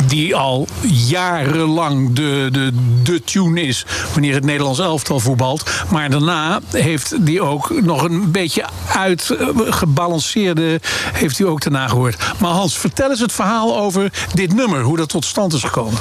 die 0.07 0.35
al 0.35 0.67
jarenlang 0.81 2.13
de, 2.13 2.49
de, 2.51 2.71
de 3.03 3.23
tune 3.23 3.61
is 3.61 3.85
wanneer 4.11 4.33
het 4.33 4.45
Nederlands 4.45 4.79
elftal 4.79 5.19
voetbalt. 5.19 5.69
Maar 5.89 6.09
daarna 6.09 6.59
heeft 6.71 7.25
die 7.25 7.41
ook 7.41 7.81
nog 7.81 8.03
een 8.03 8.31
beetje 8.31 8.65
uitgebalanceerde, 8.93 10.79
heeft 11.13 11.39
u 11.39 11.47
ook 11.47 11.61
daarna 11.61 11.87
gehoord. 11.87 12.17
Maar 12.39 12.51
Hans, 12.51 12.77
vertel 12.77 13.09
eens 13.09 13.19
het 13.19 13.33
verhaal 13.33 13.77
over 13.77 14.11
dit 14.33 14.53
nummer, 14.53 14.81
hoe 14.81 14.97
dat 14.97 15.09
tot 15.09 15.25
stand 15.25 15.53
is 15.53 15.63
gekomen. 15.63 15.99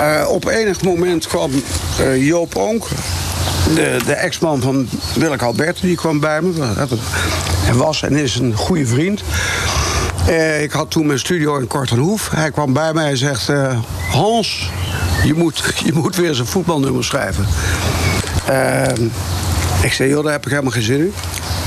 Eh, 0.00 0.28
op 0.28 0.46
enig 0.46 0.82
moment 0.82 1.26
kwam 1.26 1.50
eh, 1.98 2.26
Joop 2.26 2.56
Onk, 2.56 2.86
de, 3.74 3.96
de 4.06 4.12
ex-man 4.12 4.60
van 4.60 4.88
Willeke 5.14 5.44
Albert, 5.44 5.80
die 5.80 5.96
kwam 5.96 6.20
bij 6.20 6.42
me. 6.42 6.52
Hij 7.64 7.74
was 7.74 8.02
en 8.02 8.16
is 8.16 8.36
een 8.36 8.54
goede 8.54 8.86
vriend. 8.86 9.22
Eh, 10.26 10.62
ik 10.62 10.70
had 10.70 10.90
toen 10.90 11.06
mijn 11.06 11.18
studio 11.18 11.58
in 11.58 11.66
Kortenhoef. 11.66 12.30
Hij 12.30 12.50
kwam 12.50 12.72
bij 12.72 12.92
mij 12.92 13.10
en 13.10 13.16
zegt... 13.16 13.48
Hans, 14.10 14.70
je 15.24 15.34
moet, 15.34 15.62
je 15.86 15.92
moet 15.92 16.16
weer 16.16 16.28
eens 16.28 16.38
een 16.38 16.46
voetbalnummer 16.46 17.04
schrijven. 17.04 17.46
Ik 19.82 19.92
zei, 19.92 20.08
joh, 20.08 20.24
daar 20.24 20.32
heb 20.32 20.44
ik 20.44 20.50
helemaal 20.50 20.72
geen 20.72 20.82
zin 20.82 20.98
in. 20.98 21.12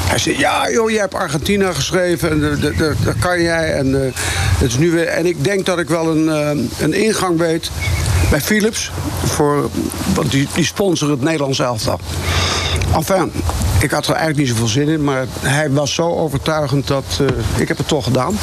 Hij 0.07 0.17
zei, 0.17 0.37
ja 0.37 0.71
joh, 0.71 0.89
je 0.89 0.99
hebt 0.99 1.13
Argentina 1.13 1.73
geschreven 1.73 2.29
en 2.31 2.59
dat 3.03 3.15
kan 3.19 3.41
jij. 3.41 3.73
En, 3.73 4.13
het 4.57 4.69
is 4.69 4.77
nu 4.77 4.91
weer, 4.91 5.07
en 5.07 5.25
ik 5.25 5.43
denk 5.43 5.65
dat 5.65 5.79
ik 5.79 5.87
wel 5.87 6.07
een, 6.09 6.27
een 6.79 6.93
ingang 6.93 7.37
weet 7.37 7.71
bij 8.29 8.41
Philips. 8.41 8.91
Voor, 9.25 9.69
want 10.13 10.31
die, 10.31 10.47
die 10.53 10.69
het 10.99 11.21
Nederlands 11.21 11.59
elftal. 11.59 11.99
Enfin, 12.95 13.31
ik 13.79 13.91
had 13.91 14.07
er 14.07 14.15
eigenlijk 14.15 14.37
niet 14.37 14.47
zoveel 14.47 14.67
zin 14.67 14.87
in. 14.87 15.03
Maar 15.03 15.25
hij 15.39 15.71
was 15.71 15.93
zo 15.93 16.15
overtuigend 16.15 16.87
dat 16.87 17.03
eh, 17.19 17.61
ik 17.61 17.67
heb 17.67 17.77
het 17.77 17.87
toch 17.87 18.03
gedaan. 18.03 18.37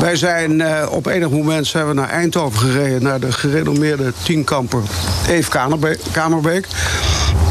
Wij 0.00 0.16
zijn 0.16 0.60
eh, 0.60 0.86
op 0.90 1.06
enig 1.06 1.30
moment 1.30 1.66
zijn 1.66 1.88
we 1.88 1.94
naar 1.94 2.08
Eindhoven 2.08 2.58
gereden... 2.58 3.02
naar 3.02 3.20
de 3.20 3.32
gerenommeerde 3.32 4.12
tienkamper 4.22 4.82
Eve 5.28 5.50
Kamerbeek. 5.50 6.00
Kamerbeek. 6.12 6.66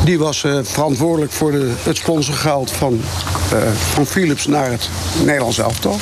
Die 0.04 0.20
was 0.20 0.44
eh, 0.44 0.60
verantwoordelijk 0.64 1.32
voor 1.32 1.52
de, 1.52 1.72
het 1.84 1.98
sponsorgeld 1.98 2.72
van, 2.72 3.02
van 3.94 4.06
Philips 4.06 4.48
naar 4.48 4.72
het 4.72 4.90
Nederlands 5.26 5.58
elftal. 5.58 6.00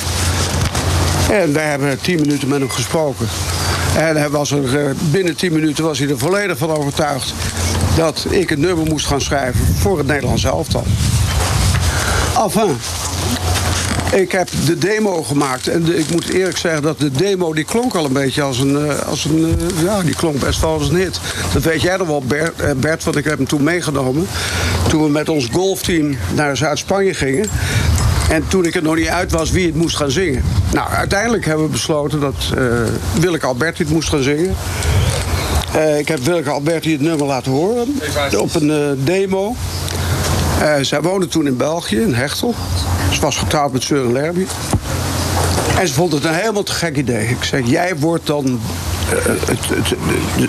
En 1.30 1.52
wij 1.52 1.66
hebben 1.66 2.00
tien 2.00 2.20
minuten 2.20 2.48
met 2.48 2.58
hem 2.58 2.70
gesproken. 2.70 3.26
En 3.96 4.16
hij 4.16 4.30
was 4.30 4.50
er, 4.50 4.78
eh, 4.86 4.90
binnen 5.10 5.36
tien 5.36 5.52
minuten 5.52 5.84
was 5.84 5.98
hij 5.98 6.08
er 6.08 6.18
volledig 6.18 6.58
van 6.58 6.70
overtuigd... 6.70 7.34
dat 7.96 8.26
ik 8.30 8.50
een 8.50 8.60
nummer 8.60 8.86
moest 8.86 9.06
gaan 9.06 9.20
schrijven 9.20 9.66
voor 9.78 9.98
het 9.98 10.06
Nederlands 10.06 10.44
elftal. 10.44 10.84
Enfin, 12.44 12.76
ik 14.12 14.32
heb 14.32 14.48
de 14.66 14.78
demo 14.78 15.22
gemaakt. 15.22 15.68
En 15.68 15.98
ik 15.98 16.10
moet 16.10 16.28
eerlijk 16.28 16.58
zeggen 16.58 16.82
dat 16.82 16.98
de 17.00 17.10
demo 17.10 17.54
die 17.54 17.64
klonk 17.64 17.94
al 17.94 18.04
een 18.04 18.12
beetje 18.12 18.42
als 18.42 18.58
een... 18.58 18.88
eh, 18.88 19.06
Als 19.08 19.24
een 19.24 19.56
eh, 19.78 19.82
ja, 19.84 20.02
die 20.02 20.14
klonk 20.14 20.38
best 20.40 20.60
wel 20.60 20.72
als 20.72 20.88
een 20.88 20.96
hit. 20.96 21.20
Dat 21.52 21.62
weet 21.62 21.82
jij 21.82 21.96
nog 21.96 22.06
wel, 22.06 22.22
Bert, 22.26 22.80
Bert, 22.80 23.04
want 23.04 23.16
ik 23.16 23.24
heb 23.24 23.36
hem 23.38 23.46
toen 23.46 23.62
meegenomen. 23.62 24.26
Toen 24.88 25.02
we 25.02 25.08
met 25.10 25.28
ons 25.28 25.48
golfteam 25.52 26.16
naar 26.34 26.56
Zuid-Spanje 26.56 27.14
gingen. 27.14 27.48
En 28.30 28.48
toen 28.48 28.64
ik 28.64 28.74
er 28.74 28.82
nog 28.82 28.96
niet 28.96 29.08
uit 29.08 29.30
was 29.30 29.50
wie 29.50 29.66
het 29.66 29.74
moest 29.74 29.96
gaan 29.96 30.10
zingen. 30.10 30.42
Nou, 30.72 30.90
uiteindelijk 30.90 31.44
hebben 31.44 31.64
we 31.64 31.70
besloten 31.70 32.20
dat 32.20 32.52
eh 32.56 32.64
Willeke 33.20 33.46
Alberti 33.46 33.82
het 33.82 33.92
moest 33.92 34.08
gaan 34.08 34.22
zingen. 34.22 34.56
Eh, 35.72 35.98
ik 35.98 36.08
heb 36.08 36.18
Willeke 36.18 36.50
Alberti 36.50 36.92
het 36.92 37.00
nummer 37.00 37.26
laten 37.26 37.52
horen 37.52 38.00
op 38.38 38.54
een 38.54 38.70
eh, 38.70 39.04
demo. 39.04 39.54
Zij 40.80 41.00
woonde 41.00 41.28
toen 41.28 41.46
in 41.46 41.56
België, 41.56 42.00
in 42.00 42.14
Hechtel. 42.14 42.54
Ze 43.12 43.20
was 43.20 43.36
getrouwd 43.36 43.72
met 43.72 43.82
Søren 43.82 44.12
Lerby. 44.12 44.46
En 45.78 45.88
ze 45.88 45.94
vond 45.94 46.12
het 46.12 46.24
een 46.24 46.34
helemaal 46.34 46.62
te 46.62 46.72
gek 46.72 46.96
idee. 46.96 47.28
Ik 47.28 47.44
zeg, 47.44 47.60
jij 47.64 47.96
wordt 47.96 48.26
dan 48.26 48.60
de, 50.36 50.48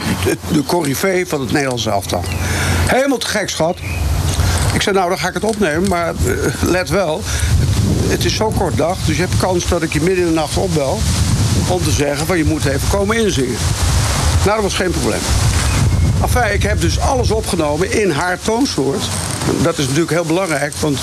de, 0.52 1.26
van 1.26 1.42
het 1.42 1.52
Nederlands 1.52 1.86
elftal. 1.86 2.24
Helemaal 2.88 3.18
te 3.18 3.28
gek, 3.28 3.50
schat. 3.50 3.78
Nou, 4.94 5.10
dan 5.10 5.20
ga 5.20 5.28
ik 5.28 5.34
het 5.34 5.44
opnemen. 5.44 5.90
Maar 5.90 6.08
eh, 6.08 6.64
let 6.64 6.90
wel, 6.90 7.22
het, 8.08 8.26
is 8.26 8.36
zo 8.36 8.50
kort 8.58 8.78
dag. 8.78 8.98
Dus 9.06 9.16
je 9.16 9.22
hebt 9.22 9.38
kans 9.38 9.68
dat 9.68 9.82
ik 9.82 9.94
je 9.94 10.02
midden 10.02 10.24
in 10.24 10.30
de 10.30 10.34
nacht 10.34 10.58
opbel... 10.58 11.00
om 11.70 11.84
te 11.84 11.92
zeggen 11.92 12.28
van, 12.28 12.38
je 12.38 12.46
moet 12.46 12.66
even 12.66 12.90
komen 12.90 13.18
inzingen. 13.18 13.58
Nou, 14.46 14.56
dat 14.56 14.62
was 14.62 14.74
geen 14.74 14.92
probleem. 14.92 15.20
Enfin, 16.22 16.54
ik 16.54 16.64
heb 16.64 16.82
dus 16.82 17.00
alles 17.00 17.32
opgenomen 17.32 18.02
in 18.02 18.12
haar 18.12 18.40
toonsoort. 18.40 19.04
Dat 19.62 19.78
is 19.78 19.84
natuurlijk 19.84 20.12
heel 20.12 20.26
belangrijk, 20.26 20.74
want 20.80 20.98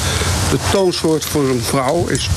de 0.51 0.59
toonsoort 0.71 1.25
voor 1.25 1.49
een 1.49 1.63
vrouw 1.63 2.07
is 2.07 2.29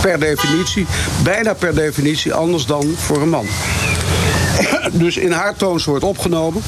per 0.00 0.20
definitie, 0.20 0.86
bijna 1.22 1.54
per 1.54 1.74
definitie 1.74 2.34
anders 2.34 2.66
dan 2.66 2.94
voor 2.96 3.22
een 3.22 3.28
man. 3.28 3.46
Dus 4.92 5.16
in 5.16 5.32
haar 5.32 5.56
toonsoort 5.56 6.02
opgenomen. 6.02 6.62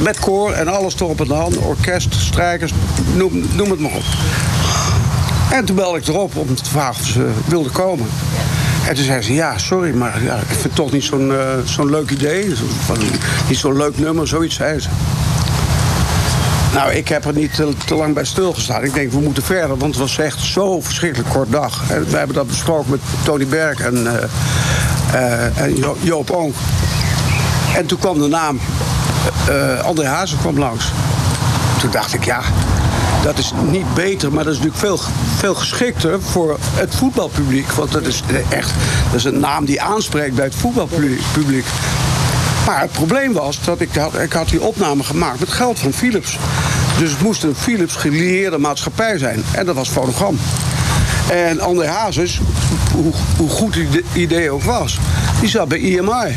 Met 0.00 0.18
koor 0.18 0.52
en 0.52 0.68
alles 0.68 0.94
erop 0.94 1.20
en 1.20 1.34
aan, 1.34 1.58
orkest, 1.58 2.14
strijkers, 2.14 2.72
noem, 3.14 3.46
noem 3.52 3.70
het 3.70 3.80
maar 3.80 3.92
op. 3.92 4.02
En 5.50 5.64
toen 5.64 5.76
belde 5.76 5.98
ik 5.98 6.06
erop 6.08 6.36
om 6.36 6.54
te 6.54 6.64
vragen 6.64 7.00
of 7.00 7.06
ze 7.06 7.30
wilde 7.46 7.68
komen. 7.70 8.06
En 8.88 8.94
toen 8.94 9.04
zei 9.04 9.22
ze, 9.22 9.34
ja, 9.34 9.58
sorry, 9.58 9.94
maar 9.94 10.22
ja, 10.22 10.34
ik 10.36 10.46
vind 10.48 10.62
het 10.62 10.74
toch 10.74 10.92
niet 10.92 11.04
zo'n 11.04 11.32
eh, 11.32 11.38
zo'n 11.64 11.90
leuk 11.90 12.10
idee. 12.10 12.52
Van, 12.84 12.96
niet 13.48 13.58
zo'n 13.58 13.76
leuk 13.76 13.98
nummer, 13.98 14.28
zoiets 14.28 14.54
zei 14.54 14.80
ze. 14.80 14.88
Nou, 16.74 16.92
ik 16.92 17.08
heb 17.08 17.24
er 17.24 17.34
niet 17.34 17.54
te, 17.86 17.94
lang 17.94 18.14
bij 18.14 18.24
stilgestaan. 18.24 18.84
Ik 18.84 18.94
denk, 18.94 19.12
we 19.12 19.20
moeten 19.20 19.42
verder, 19.42 19.76
want 19.76 19.82
het 19.94 19.96
was 19.96 20.18
echt 20.18 20.40
zo 20.40 20.80
verschrikkelijk 20.80 21.30
kort 21.30 21.50
dag. 21.52 21.82
En 21.90 22.06
we 22.10 22.16
hebben 22.16 22.36
dat 22.36 22.46
besproken 22.46 22.90
met 22.90 23.00
Tony 23.24 23.46
Berg 23.46 23.80
en, 23.80 24.06
eh, 24.06 24.22
eh, 25.44 25.58
en 25.58 25.76
Jo- 25.76 25.96
Joop 26.00 26.30
Oonk. 26.30 26.54
En 27.76 27.86
toen 27.86 27.98
kwam 27.98 28.20
de 28.20 28.28
naam 28.28 28.60
eh 29.48 29.84
André 29.84 30.06
Hazen 30.06 30.38
kwam 30.38 30.58
langs. 30.58 30.84
Toen 31.78 31.90
dacht 31.90 32.14
ik, 32.14 32.24
ja, 32.24 32.40
dat 33.22 33.38
is 33.38 33.52
niet 33.70 33.94
beter, 33.94 34.32
maar 34.32 34.44
dat 34.44 34.52
is 34.52 34.58
natuurlijk 34.58 34.84
veel, 34.84 35.00
veel 35.36 35.54
geschikter 35.54 36.22
voor 36.22 36.58
het 36.74 36.94
voetbalpubliek. 36.94 37.72
Want 37.72 37.92
dat 37.92 38.02
is 38.02 38.22
echt 38.48 38.70
dat 39.06 39.14
is 39.14 39.24
een 39.24 39.40
naam 39.40 39.64
die 39.64 39.82
aanspreekt 39.82 40.34
bij 40.34 40.44
het 40.44 40.54
voetbalpubliek. 40.54 41.22
publiek. 41.32 41.64
Maar 42.66 42.80
het 42.80 42.92
probleem 42.92 43.32
was 43.32 43.58
dat 43.64 43.80
ik 43.80 43.94
had, 43.94 44.18
ik 44.18 44.32
had 44.32 44.48
die 44.48 44.62
opname 44.62 45.02
gemaakt 45.02 45.40
met 45.40 45.52
geld 45.52 45.78
van 45.78 45.92
Philips. 45.92 46.38
Dus 46.98 47.10
het 47.10 47.20
moest 47.20 47.42
een 47.42 47.54
Philips 47.54 47.96
gelieerde 47.96 48.58
maatschappij 48.58 49.18
zijn. 49.18 49.44
En 49.52 49.66
dat 49.66 49.74
was 49.74 49.88
Fonogram. 49.88 50.38
En 51.30 51.60
André 51.60 51.86
Hazes, 51.86 52.40
hoe, 52.92 53.12
hoe 53.36 53.48
goed 53.48 53.74
het 53.74 54.04
idee 54.12 54.50
ook 54.50 54.62
was, 54.62 54.98
die 55.40 55.48
zat 55.48 55.68
bij 55.68 55.78
IMI. 55.78 56.36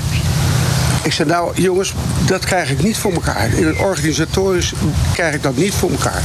Ik 1.07 1.13
zei, 1.13 1.29
nou 1.29 1.51
jongens, 1.55 1.93
dat 2.25 2.45
krijg 2.45 2.71
ik 2.71 2.83
niet 2.83 2.97
voor 2.97 3.13
elkaar. 3.13 3.53
In 3.53 3.67
het 3.67 3.77
organisatorisch 3.77 4.73
krijg 5.13 5.33
ik 5.33 5.43
dat 5.43 5.55
niet 5.55 5.73
voor 5.73 5.91
elkaar. 5.91 6.21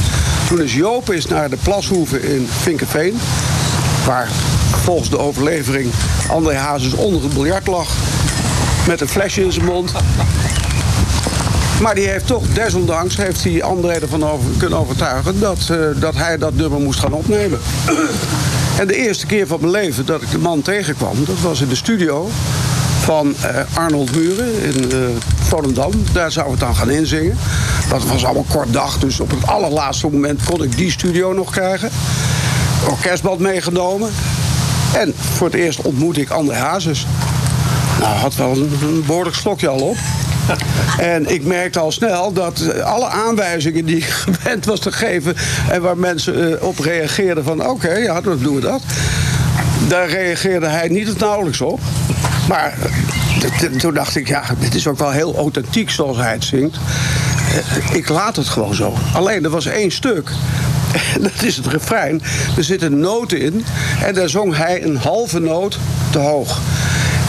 Toen 0.47 0.61
is 0.61 0.73
Joop 0.73 1.11
is 1.11 1.25
naar 1.25 1.49
de 1.49 1.57
Plashoeven 1.63 2.23
in 2.23 2.47
Vinkenveen... 2.61 3.19
waar 4.05 4.27
volgens 4.83 5.09
de 5.09 5.19
overlevering 5.19 5.91
André 6.29 6.55
Hazes 6.55 6.93
onder 6.93 7.23
het 7.23 7.33
biljart 7.33 7.67
lag... 7.67 7.89
met 8.87 9.01
een 9.01 9.07
flesje 9.07 9.43
in 9.43 9.51
zijn 9.51 9.65
mond. 9.65 9.91
Maar 11.81 11.95
die 11.95 12.07
heeft 12.07 12.27
toch, 12.27 12.47
desondanks, 12.47 13.17
heeft 13.17 13.43
hij 13.43 13.63
André 13.63 13.93
ervan 13.93 14.25
over, 14.25 14.49
kunnen 14.57 14.79
overtuigen... 14.79 15.39
Dat, 15.39 15.59
eh, 15.69 15.77
dat 15.95 16.15
hij 16.15 16.37
dat 16.37 16.53
nummer 16.53 16.79
moest 16.79 16.99
gaan 16.99 17.13
opnemen. 17.13 17.59
En 18.79 18.87
de 18.87 18.95
eerste 18.95 19.25
keer 19.25 19.47
van 19.47 19.59
mijn 19.59 19.71
leven 19.71 20.05
dat 20.05 20.21
ik 20.21 20.31
de 20.31 20.37
man 20.37 20.61
tegenkwam... 20.61 21.25
dat 21.25 21.39
was 21.39 21.61
in 21.61 21.67
de 21.67 21.75
studio 21.75 22.29
van 23.03 23.35
eh, 23.41 23.59
Arnold 23.73 24.15
Muren 24.15 24.63
in 24.63 24.91
eh, 24.91 24.97
Volendam. 25.41 25.91
Daar 26.13 26.31
zou 26.31 26.51
het 26.51 26.59
dan 26.59 26.75
gaan 26.75 26.89
inzingen. 26.89 27.37
Dat 27.89 28.03
was 28.03 28.25
allemaal 28.25 28.45
kort 28.49 28.73
dag, 28.73 28.99
dus 28.99 29.19
op 29.19 29.29
het 29.29 29.47
allerlaatste 29.47 30.07
moment 30.07 30.43
kon 30.43 30.63
ik 30.63 30.77
die 30.77 30.91
studio 30.91 31.33
nog 31.33 31.51
krijgen. 31.51 31.89
Orkestband 32.89 33.39
meegenomen. 33.39 34.09
En 34.93 35.13
voor 35.17 35.47
het 35.47 35.55
eerst 35.55 35.81
ontmoette 35.81 36.21
ik 36.21 36.29
André 36.29 36.55
Hazes. 36.55 37.05
Nou, 37.99 38.15
had 38.15 38.35
wel 38.35 38.51
een, 38.51 39.03
behoorlijk 39.05 39.35
slokje 39.35 39.67
al 39.67 39.79
op. 39.79 39.97
En 40.97 41.29
ik 41.33 41.45
merkte 41.45 41.79
al 41.79 41.91
snel 41.91 42.33
dat 42.33 42.59
eh, 42.59 42.83
alle 42.83 43.07
aanwijzingen 43.07 43.85
die 43.85 43.97
ik 43.97 44.03
gewend 44.25 44.65
was 44.65 44.79
te 44.79 44.91
geven... 44.91 45.35
en 45.69 45.81
waar 45.81 45.97
mensen 45.97 46.61
op 46.61 46.79
reageerden 46.79 47.43
van 47.43 47.67
oké, 47.67 47.93
ja, 47.93 48.21
dan 48.21 48.37
doen 48.37 48.55
we 48.55 48.61
dat. 48.61 48.81
Daar 49.87 50.09
reageerde 50.09 50.67
hij 50.67 50.87
niet 50.87 51.09
of 51.09 51.17
nauwelijks 51.17 51.61
op. 51.61 51.79
Maar 52.47 52.73
toen 53.77 53.93
dacht 53.93 54.15
ik, 54.15 54.27
ja, 54.27 54.43
dit 54.59 54.75
is 54.75 54.87
ook 54.87 54.97
wel 54.97 55.11
heel 55.11 55.35
authentiek 55.35 55.89
zoals 55.89 56.17
hij 56.17 56.31
het 56.31 56.43
zingt. 56.43 56.77
Eh, 57.87 57.95
Ik 57.95 58.09
laat 58.09 58.35
het 58.35 58.47
gewoon 58.47 58.75
zo. 58.75 58.93
Alleen, 59.13 59.43
er 59.43 59.49
was 59.49 59.65
één 59.65 59.91
stuk. 59.91 60.31
Dat 61.21 61.41
is 61.43 61.57
het 61.57 61.67
refrein. 61.67 62.21
Er 62.57 62.63
zit 62.63 62.81
een 62.81 62.99
noot 62.99 63.31
in. 63.31 63.65
En 64.03 64.13
daar 64.13 64.29
zong 64.29 64.55
hij 64.57 64.83
een 64.83 64.97
halve 64.97 65.39
noot 65.39 65.77
te 66.09 66.19
hoog. 66.19 66.59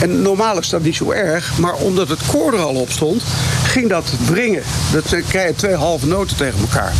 En 0.01 0.21
normaal 0.21 0.57
is 0.59 0.69
dat 0.69 0.83
niet 0.83 0.95
zo 0.95 1.11
erg. 1.11 1.57
Maar 1.57 1.73
omdat 1.73 2.07
het 2.07 2.19
koor 2.31 2.53
er 2.53 2.59
al 2.59 2.75
op 2.75 2.91
stond, 2.91 3.23
ging 3.63 3.89
dat 3.89 4.05
wringen. 4.25 4.63
Dat 4.91 5.11
eh, 5.11 5.23
krijg 5.27 5.47
je 5.47 5.55
twee 5.55 5.75
halve 5.75 6.07
noten 6.07 6.37
tegen 6.37 6.59
elkaar. 6.59 6.93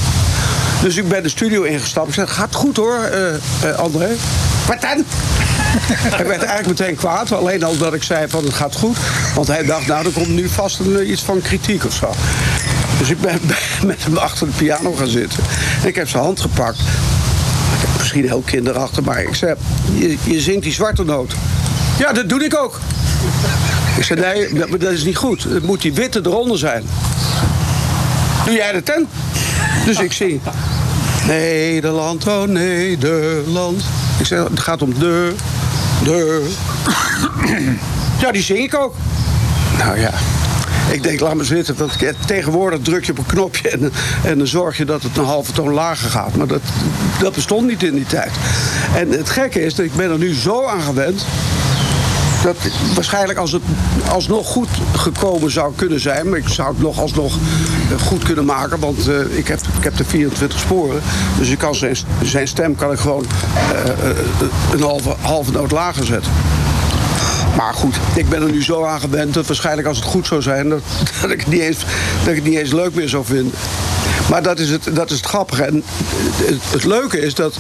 Dus 0.82 0.96
ik 0.96 1.08
ben 1.08 1.24
de 1.24 1.30
studio 1.30 1.62
ingestapt. 1.62 2.08
Ik 2.08 2.14
zei, 2.14 2.28
gaat 2.28 2.56
goed 2.56 2.78
hoor, 2.78 3.00
eh, 3.04 3.34
eh, 3.34 3.78
André. 3.78 4.08
Wat 4.68 4.82
dan? 4.82 5.04
hij 6.18 6.28
werd 6.28 6.44
eigenlijk 6.44 6.80
meteen 6.80 6.96
kwaad. 6.96 7.32
Alleen 7.32 7.64
al 7.64 7.78
dat 7.78 7.94
ik 7.94 8.04
zei 8.04 8.28
van 8.30 8.44
het 8.44 8.54
gaat 8.54 8.76
goed. 8.76 8.98
Want 9.36 9.48
hij 9.48 9.64
dacht, 9.64 9.88
nou 9.88 10.06
er 10.06 10.12
komt 10.12 10.30
nu 10.30 10.50
vast 10.50 10.80
een, 10.80 11.00
eh, 11.00 11.10
iets 11.10 11.22
van 11.22 11.42
kritiek 11.42 11.86
of 11.86 11.94
zo. 11.94 12.14
Dus 13.00 13.10
ik 13.10 13.22
ben 13.22 13.40
met 13.86 14.04
hem 14.04 14.18
achter 14.18 14.48
de 14.48 14.54
piano 14.58 14.94
gaan 14.94 15.08
zitten. 15.08 15.44
En 15.82 15.88
ik 15.88 15.96
heb 15.96 16.10
zijn 16.10 16.24
hand 16.24 16.40
gepakt. 16.40 16.80
Misschien 17.98 18.28
heel 18.28 18.44
kinderachtig, 18.46 19.04
maar 19.04 19.22
ik 19.22 19.36
zei, 19.36 19.56
je, 19.94 20.18
je 20.24 20.42
zingt 20.42 20.64
die 20.64 20.74
zwarte 20.74 21.04
noot. 21.04 21.34
Ja, 21.98 22.14
dat 22.14 22.30
doe 22.30 22.44
ik 22.44 22.58
ook. 22.58 22.80
Ik 23.98 24.04
zei, 24.04 24.20
nee, 24.20 24.78
dat, 24.78 24.92
is 24.92 25.04
niet 25.04 25.18
goed. 25.18 25.44
Het 25.44 25.64
moet 25.64 25.82
die 25.82 25.94
witte 25.94 26.22
eronder 26.24 26.58
zijn. 26.58 26.84
Doe 28.46 28.54
jij 28.54 28.72
dat 28.72 28.86
dan? 28.86 29.08
Dus 29.86 30.00
ik 30.00 30.14
zing. 30.14 30.42
Nederland, 31.28 32.28
oh 32.28 32.44
Nederland. 32.44 33.84
Ik 34.20 34.26
zeg, 34.26 34.44
het 34.50 34.60
gaat 34.60 34.82
om 34.82 35.00
de, 35.00 35.34
de. 36.04 36.50
Ja, 38.20 38.32
die 38.32 38.42
zing 38.42 38.60
ik 38.60 38.76
ook. 38.76 38.96
Nou 39.78 40.00
ja, 40.00 40.12
ik 40.92 41.04
denk, 41.04 41.20
laat 41.20 41.34
maar 41.34 41.46
zitten. 41.46 41.76
Want 41.78 41.98
tegenwoordig 42.26 42.80
druk 42.80 43.06
je 43.06 43.12
op 43.12 43.18
een 43.18 43.26
knopje 43.26 43.70
en, 43.70 43.92
en 44.24 44.38
dan 44.38 44.48
zorg 44.48 44.78
je 44.78 44.86
dat 44.86 45.04
het 45.04 45.18
een 45.18 45.26
halve 45.26 45.52
toon 45.52 45.74
lager 45.74 46.10
gaat. 46.10 46.36
Maar 46.36 46.48
dat, 46.48 46.62
dat 47.20 47.34
bestond 47.34 47.68
niet 47.68 47.84
in 47.84 47.96
die 47.96 48.06
tijd. 48.06 48.32
En 48.96 49.12
het 49.12 49.30
gekke 49.30 49.62
is 49.62 49.76
dat 49.76 49.86
ik 49.86 49.96
ben 49.96 50.12
er 50.12 50.18
nu 50.18 50.34
zo 50.34 50.66
aan 50.66 50.82
gewend 50.82 51.26
dat 52.46 52.56
waarschijnlijk 52.94 53.40
als 53.40 53.52
het 53.52 53.62
alsnog 54.10 54.48
goed 54.48 54.68
gekomen 54.96 55.52
zou 55.52 55.74
kunnen 55.76 56.00
zijn... 56.00 56.30
maar 56.30 56.38
ik 56.38 56.48
zou 56.48 56.70
het 56.70 56.82
nog 56.82 57.00
alsnog 57.00 57.34
eh, 57.34 58.06
goed 58.06 58.24
kunnen 58.24 58.46
maken... 58.46 58.80
want 58.80 59.08
eh, 59.08 59.38
ik, 59.38 59.48
heb, 59.48 59.60
ik 59.78 59.84
heb 59.84 59.98
de 59.98 60.06
24 60.06 60.60
sporen. 60.60 61.02
Dus 61.38 61.50
ik 61.50 61.58
kan 61.58 61.76
zijn, 61.76 61.98
zijn 62.24 62.48
stem 62.48 62.76
kan 62.76 62.92
ik 62.92 63.00
gewoon 63.00 63.26
eh, 63.26 64.10
een 64.72 64.82
halve, 64.82 65.16
halve 65.22 65.52
noot 65.52 65.72
lager 65.72 66.06
zetten. 66.06 66.32
Maar 67.58 67.74
goed, 67.74 67.96
ik 68.16 68.30
ben 68.30 68.42
er 68.42 68.52
nu 68.52 68.64
zo 68.64 68.86
aan 68.86 69.00
gewend 69.00 69.34
dat 69.34 69.48
waarschijnlijk 69.48 69.88
als 69.88 69.98
het 69.98 70.06
goed 70.06 70.28
zou 70.28 70.42
zijn... 70.42 70.70
dat, 70.70 70.82
dat, 71.22 71.32
ik, 71.32 71.40
het 71.40 71.50
niet 71.50 71.62
eens, 71.62 71.80
dat 72.20 72.28
ik 72.28 72.36
het 72.36 72.44
niet 72.44 72.58
eens 72.58 72.72
leuk 72.72 72.96
meer 72.96 73.10
zou 73.10 73.26
vinden. 73.26 73.54
Maar 74.30 74.44
dat 74.44 74.60
is 74.60 74.70
het, 74.70 74.90
dat 74.94 75.12
is 75.12 75.18
het 75.18 75.26
grappige. 75.26 75.64
En 75.64 75.84
het 76.72 76.84
leuke 76.84 77.22
is 77.22 77.34
dat 77.34 77.58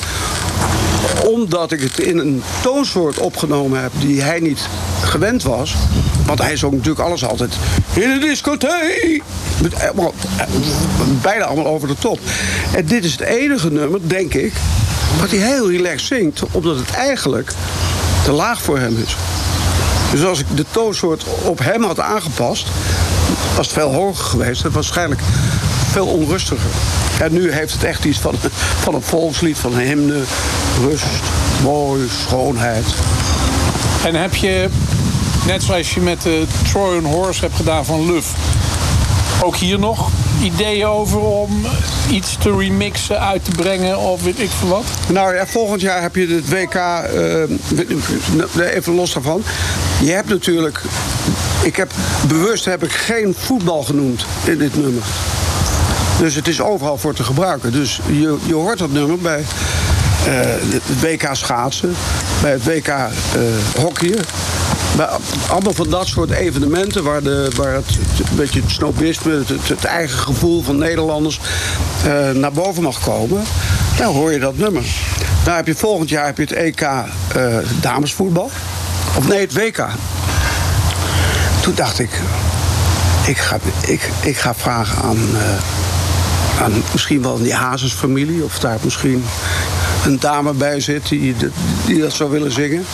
omdat 1.25 1.71
ik 1.71 1.81
het 1.81 1.99
in 1.99 2.17
een 2.17 2.43
toonsoort 2.61 3.17
opgenomen 3.17 3.81
heb 3.81 3.91
die 3.99 4.21
hij 4.21 4.39
niet 4.39 4.59
gewend 5.01 5.43
was. 5.43 5.75
Want 6.25 6.41
hij 6.41 6.57
zong 6.57 6.73
natuurlijk 6.73 7.07
alles 7.07 7.25
altijd 7.25 7.53
in 7.93 8.09
de 8.09 8.17
discotheek. 8.19 9.21
Eh, 9.77 9.89
bijna 11.21 11.45
allemaal 11.45 11.67
over 11.67 11.87
de 11.87 11.95
top. 11.99 12.19
En 12.75 12.85
dit 12.85 13.03
is 13.03 13.11
het 13.11 13.21
enige 13.21 13.71
nummer, 13.71 13.99
denk 14.03 14.33
ik, 14.33 14.53
wat 15.19 15.29
hij 15.29 15.39
heel 15.39 15.71
relaxed 15.71 16.07
zingt. 16.07 16.43
Omdat 16.51 16.75
het 16.75 16.91
eigenlijk 16.91 17.51
te 18.23 18.31
laag 18.31 18.61
voor 18.61 18.79
hem 18.79 18.97
is. 19.05 19.15
Dus 20.11 20.23
als 20.23 20.39
ik 20.39 20.45
de 20.55 20.65
toonsoort 20.71 21.25
op 21.43 21.59
hem 21.59 21.83
had 21.83 21.99
aangepast, 21.99 22.67
was 23.55 23.65
het 23.65 23.75
veel 23.75 23.93
hoger 23.93 24.25
geweest. 24.25 24.63
Het 24.63 24.73
was 24.73 24.85
waarschijnlijk 24.85 25.21
veel 25.91 26.07
onrustiger. 26.07 26.69
En 27.19 27.33
nu 27.33 27.51
heeft 27.51 27.73
het 27.73 27.83
echt 27.83 28.05
iets 28.05 28.19
van, 28.19 28.35
van 28.79 28.93
een 28.93 29.01
volkslied, 29.01 29.57
van 29.57 29.73
een 29.73 29.87
hymne. 29.87 30.23
Rust, 30.81 31.05
mooi, 31.63 32.07
schoonheid. 32.25 32.85
En 34.05 34.15
heb 34.15 34.35
je, 34.35 34.67
net 35.45 35.63
zoals 35.63 35.93
je 35.93 35.99
met 35.99 36.21
de 36.21 36.45
Trojan 36.71 37.05
Horse 37.05 37.41
hebt 37.41 37.55
gedaan 37.55 37.85
van 37.85 38.05
Luf... 38.05 38.33
ook 39.43 39.55
hier 39.55 39.79
nog 39.79 40.09
ideeën 40.41 40.85
over 40.85 41.19
om 41.19 41.65
iets 42.09 42.37
te 42.39 42.57
remixen, 42.57 43.19
uit 43.19 43.45
te 43.45 43.51
brengen 43.51 43.97
of 43.97 44.23
weet 44.23 44.39
ik 44.39 44.49
veel 44.49 44.67
wat? 44.67 44.85
Nou 45.07 45.35
ja, 45.35 45.47
volgend 45.47 45.81
jaar 45.81 46.01
heb 46.01 46.15
je 46.15 46.27
het 46.27 46.49
WK, 46.49 46.75
eh, 46.75 48.75
even 48.75 48.93
los 48.93 49.13
daarvan. 49.13 49.43
Je 50.01 50.11
hebt 50.11 50.29
natuurlijk, 50.29 50.81
ik 51.63 51.75
heb, 51.75 51.91
bewust 52.27 52.65
heb 52.65 52.83
ik 52.83 52.91
geen 52.91 53.35
voetbal 53.37 53.83
genoemd 53.83 54.25
in 54.43 54.57
dit 54.57 54.75
nummer. 54.75 55.03
Dus 56.19 56.35
het 56.35 56.47
is 56.47 56.61
overal 56.61 56.97
voor 56.97 57.13
te 57.13 57.23
gebruiken. 57.23 57.71
Dus 57.71 57.99
je, 58.07 58.37
je 58.45 58.53
hoort 58.53 58.77
dat 58.77 58.91
nummer 58.91 59.17
bij 59.17 59.39
eh, 59.39 59.45
het 60.29 61.01
WK 61.01 61.29
schaatsen, 61.31 61.95
bij 62.41 62.51
het 62.51 62.63
WK 62.63 62.87
eh 62.87 63.09
hockeyen. 63.81 64.25
Bij 64.95 65.07
allemaal 65.49 65.73
van 65.73 65.89
dat 65.89 66.07
soort 66.07 66.31
evenementen 66.31 67.03
waar, 67.03 67.23
de, 67.23 67.51
waar 67.55 67.73
het, 67.73 67.97
een 68.29 68.35
beetje 68.35 68.61
het 68.61 68.71
snobisme, 68.71 69.43
het, 69.67 69.85
eigen 69.85 70.19
gevoel 70.19 70.63
van 70.63 70.77
Nederlanders 70.77 71.39
eh, 72.03 72.29
naar 72.29 72.51
boven 72.51 72.83
mag 72.83 72.99
komen. 72.99 73.43
Dan 73.97 74.13
hoor 74.13 74.31
je 74.31 74.39
dat 74.39 74.57
nummer. 74.57 74.85
Dan 75.43 75.55
heb 75.55 75.67
je 75.67 75.75
volgend 75.75 76.09
jaar 76.09 76.25
heb 76.25 76.37
je 76.37 76.43
het 76.43 76.51
EK 76.51 76.81
eh, 76.81 77.03
damesvoetbal. 77.81 78.51
Of 79.17 79.27
nee, 79.27 79.39
het 79.39 79.53
WK. 79.53 79.87
Toen 81.61 81.73
dacht 81.75 81.99
ik, 81.99 82.19
ik 83.25 83.37
ga, 83.37 83.57
ik, 83.85 84.09
ik 84.21 84.37
ga 84.37 84.53
vragen 84.55 85.03
aan, 85.03 85.17
eh, 85.17 86.61
aan 86.63 86.83
misschien 86.91 87.21
wel 87.21 87.37
die 87.37 87.53
Hazes 87.53 87.93
familie 87.93 88.43
of 88.43 88.59
daar 88.59 88.77
misschien 88.81 89.23
een 90.05 90.19
dame 90.19 90.53
bij 90.53 90.79
zit 90.79 91.07
die, 91.07 91.35
die 91.85 92.01
dat 92.01 92.13
zou 92.13 92.29
willen 92.29 92.51
zingen. 92.51 92.85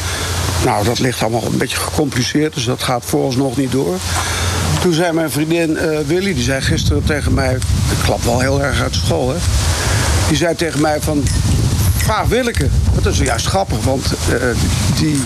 Nou, 0.66 0.84
dat 0.84 0.99
ligt 0.99 1.22
allemaal 1.22 1.45
een 1.45 1.57
beetje 1.57 1.78
gecompliceerd, 1.78 2.53
dus 2.53 2.66
dat 2.66 2.84
gaat 2.84 3.05
vooralsnog 3.05 3.57
niet 3.57 3.72
door. 3.72 3.97
Toen 4.82 4.93
zei 4.93 5.12
mijn 5.12 5.32
vriendin 5.32 5.78
eh, 5.78 5.99
Willy, 6.05 6.34
die 6.34 6.43
zei 6.43 6.62
gisteren 6.62 7.03
tegen 7.03 7.34
mij... 7.34 7.53
Ik 7.91 8.03
klap 8.03 8.24
wel 8.24 8.39
heel 8.39 8.62
erg 8.62 8.82
uit 8.82 8.95
school, 8.95 9.30
hè. 9.30 9.36
Die 10.28 10.38
zei 10.38 10.55
tegen 10.55 10.82
mij 10.82 11.01
van... 11.01 11.24
Vraag 11.97 12.28
Willeke. 12.28 12.68
Dat 13.01 13.14
is 13.14 13.20
juist 13.20 13.45
grappig, 13.45 13.84
want 13.84 14.05
eh, 14.05 14.36
die, 14.99 15.22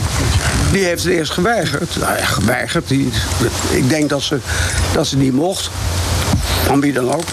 die 0.71 0.83
heeft 0.83 1.03
het 1.03 1.13
eerst 1.13 1.31
geweigerd. 1.31 1.95
Nou 1.99 2.17
ja, 2.17 2.25
geweigerd. 2.25 2.87
Die, 2.87 3.09
ik 3.71 3.89
denk 3.89 4.09
dat 4.09 4.21
ze, 4.21 4.39
dat 4.93 5.07
ze 5.07 5.17
niet 5.17 5.33
mocht. 5.33 5.69
Van 6.65 6.81
wie 6.81 6.93
dan 6.93 7.13
ook. 7.13 7.23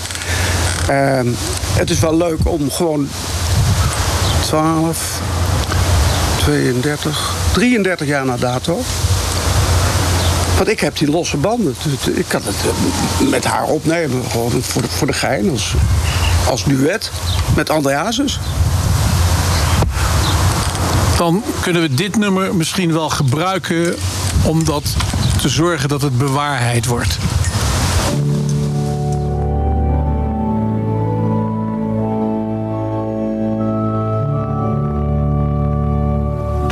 Ehm, 0.89 1.27
het 1.73 1.91
is 1.91 2.01
wel 2.01 2.17
leuk 2.17 2.39
om 2.43 2.71
gewoon 2.71 3.09
12, 4.53 5.21
32, 6.39 7.35
33 7.53 8.07
jaar 8.07 8.25
na 8.25 8.37
dato. 8.37 8.81
Want 10.57 10.69
ik 10.69 10.81
heb 10.81 10.99
die 10.99 11.11
losse 11.11 11.37
banden. 11.37 11.75
Ik 12.15 12.25
kan 12.29 12.41
het 12.45 12.55
eh, 12.55 13.29
met 13.29 13.45
haar 13.45 13.65
opnemen. 13.65 14.31
Gewoon 14.31 14.51
voor 14.63 14.83
de, 14.83 14.89
voor 14.89 15.07
de 15.07 15.13
gein. 15.13 15.51
Als, 15.51 15.75
als 16.49 16.65
duet. 16.65 17.11
Met 17.57 17.71
André 17.71 17.95
Hazes. 17.95 18.39
Dan 21.17 21.43
kunnen 21.61 21.83
we 21.83 21.95
dit 21.95 22.17
nummer 22.17 22.55
misschien 22.55 22.93
wel 22.93 23.09
gebruiken 23.09 23.97
om 24.43 24.65
dat 24.65 24.85
te 25.41 25.49
zorgen 25.49 25.89
dat 25.89 26.03
het 26.03 26.19
bewaarheid 26.19 26.87
wordt. 26.87 27.19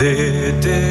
Dit 0.01 0.64
is 0.64 0.89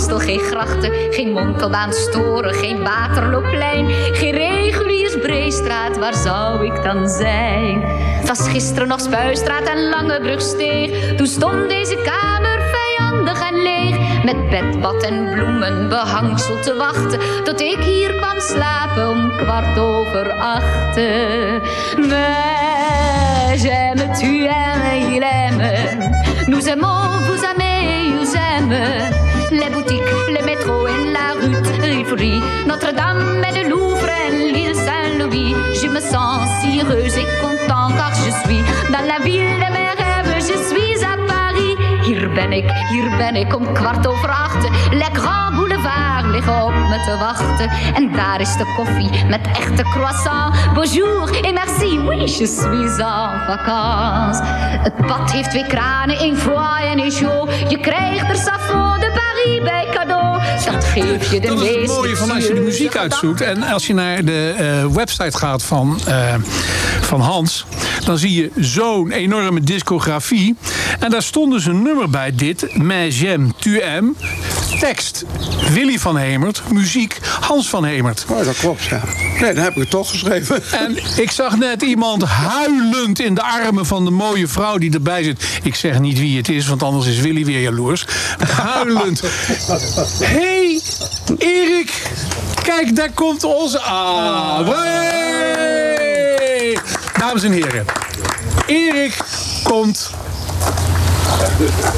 Amstel, 0.00 0.18
geen 0.18 0.40
grachten. 0.40 0.92
Geen 1.10 1.32
Montelbaan 1.32 1.92
storen. 1.92 2.54
Geen 2.54 2.82
Waterloopplein. 2.82 3.86
Geen 4.12 4.32
reguliers 4.32 5.18
Breestraat. 5.18 5.98
Waar 5.98 6.14
zou 6.14 6.66
ik 6.66 6.82
dan 6.82 7.08
zijn? 7.08 7.84
Was 8.26 8.48
gisteren 8.48 8.88
nog 8.88 9.00
Spuistraat 9.00 9.68
en 9.68 9.88
Langebrugsteeg. 9.88 11.16
Toen 11.16 11.26
stond 11.26 11.68
deze 11.68 11.94
kamer 11.94 12.60
vijandig 12.72 13.50
en 13.50 13.62
leeg. 13.62 14.24
Met 14.24 14.50
bed, 14.50 14.80
bad 14.80 15.02
en 15.02 15.30
bloemen 15.34 15.88
behangsel 15.88 16.60
te 16.60 16.74
wachten. 16.74 17.20
Tot 17.44 17.60
ik 17.60 17.78
hier 17.78 18.14
kwam 18.14 18.40
slapen 18.40 19.08
om 19.08 19.30
kwart 19.36 19.78
over 19.78 20.30
acht. 20.30 20.96
Mais 21.96 23.62
j'aime, 23.62 24.10
tu 24.18 24.46
aimes, 24.46 25.14
il 25.14 25.22
aime. 25.22 26.10
Nous 26.46 26.68
aimons, 26.68 27.26
vous 27.26 27.44
aimez, 27.44 28.12
vous 28.18 28.34
aime. 28.34 29.28
Les 29.52 29.68
boutiques, 29.68 30.00
les 30.28 30.42
métros 30.42 30.86
et 30.86 31.12
la 31.12 31.32
rue 31.40 31.56
Rivoli, 31.82 32.40
Notre-Dame 32.68 33.42
et 33.42 33.62
le 33.64 33.70
Louvre 33.70 34.08
et 34.08 34.52
l'île 34.52 34.76
Saint-Louis. 34.76 35.56
Je 35.74 35.88
me 35.88 35.98
sens 35.98 36.48
si 36.60 36.80
heureuse 36.80 37.16
et 37.18 37.26
content 37.40 37.88
car 37.96 38.12
je 38.14 38.30
suis 38.46 38.62
dans 38.92 39.04
la 39.04 39.18
ville 39.24 39.56
de 39.56 39.72
mes 39.72 39.90
rêves. 39.98 40.36
Je 40.36 40.56
suis 40.68 41.04
à 41.04 41.16
Paris. 41.26 41.74
Hier 42.04 42.30
ben 42.32 42.52
ik, 42.52 42.70
hier 42.90 43.10
ben 43.18 43.34
ik 43.34 43.54
om 43.56 43.72
kwart 43.72 44.06
over 44.06 44.30
acht. 44.30 44.68
Le 44.92 45.08
Grand 45.12 45.56
Boulevard 45.56 46.26
liggen 46.26 46.62
op 46.62 46.72
me 46.72 47.00
te 47.04 47.16
wachten. 47.18 47.70
En 47.94 48.12
daar 48.12 48.40
is 48.40 48.56
de 48.56 48.72
koffie 48.76 49.10
met 49.28 49.46
echte 49.52 49.82
croissant. 49.82 50.29
Bonjour 50.74 51.30
et 51.44 51.52
merci, 51.52 51.98
oui, 51.98 52.26
je 52.26 52.46
suis 52.46 52.98
en 52.98 53.46
vacances. 53.46 54.40
Het 54.82 55.06
bad 55.06 55.32
heeft 55.32 55.50
twee 55.50 55.66
kranen, 55.66 56.18
één 56.18 56.36
froid 56.36 56.84
en 56.84 56.98
één 56.98 57.10
chaud. 57.10 57.50
Je 57.68 57.78
krijgt 57.78 58.28
er 58.28 58.36
Savon 58.36 59.00
de 59.00 59.10
Paris 59.14 59.62
bij 59.62 59.86
cadeau. 59.94 60.40
Dat 60.72 60.84
geef 60.84 61.30
je 61.30 61.40
de 61.40 61.46
Dat 61.46 61.62
is 61.62 61.74
het 61.74 61.86
mooie 61.86 62.16
van 62.16 62.30
als 62.30 62.46
je 62.46 62.54
de 62.54 62.60
muziek 62.60 62.96
uitzoekt. 62.96 63.40
En 63.40 63.62
als 63.62 63.86
je 63.86 63.94
naar 63.94 64.24
de 64.24 64.54
eh, 64.58 64.94
website 64.94 65.38
gaat 65.38 65.62
van, 65.62 66.00
eh, 66.06 66.34
van 67.00 67.20
Hans. 67.20 67.66
Dan 68.04 68.18
zie 68.18 68.34
je 68.34 68.50
zo'n 68.56 69.10
enorme 69.10 69.60
discografie. 69.60 70.56
En 70.98 71.10
daar 71.10 71.22
stond 71.22 71.52
dus 71.52 71.66
een 71.66 71.82
nummer 71.82 72.10
bij 72.10 72.32
dit. 72.34 72.78
Mais 72.78 73.18
j'aime, 73.18 73.48
tu 73.58 73.82
aimes. 73.82 74.16
Tekst 74.80 75.24
Willy 75.72 75.98
van 75.98 76.16
Hemert, 76.16 76.62
muziek 76.72 77.18
Hans 77.50 77.68
van 77.68 77.84
Hemert. 77.84 78.24
Oh, 78.28 78.44
dat 78.44 78.56
klopt, 78.56 78.84
ja. 78.84 79.02
Nee, 79.40 79.54
dan 79.54 79.64
heb 79.64 79.72
ik 79.72 79.80
het 79.80 79.90
toch 79.90 80.10
geschreven. 80.10 80.62
En 80.72 80.96
ik 81.16 81.30
zag 81.30 81.56
net 81.56 81.82
iemand 81.82 82.24
huilend 82.24 83.20
in 83.20 83.34
de 83.34 83.42
armen 83.42 83.86
van 83.86 84.04
de 84.04 84.10
mooie 84.10 84.48
vrouw 84.48 84.78
die 84.78 84.92
erbij 84.92 85.22
zit. 85.22 85.42
Ik 85.62 85.74
zeg 85.74 85.98
niet 85.98 86.18
wie 86.18 86.36
het 86.36 86.48
is, 86.48 86.66
want 86.66 86.82
anders 86.82 87.06
is 87.06 87.18
Willy 87.18 87.44
weer 87.44 87.60
jaloers. 87.60 88.06
Huilend. 88.56 89.20
hey, 90.22 90.80
Erik. 91.38 92.02
Kijk, 92.62 92.96
daar 92.96 93.10
komt 93.14 93.44
onze... 93.44 93.80
Ah. 93.80 94.68
Dames 97.18 97.42
en 97.42 97.52
heren. 97.52 97.84
Erik 98.66 99.16
komt 99.62 100.09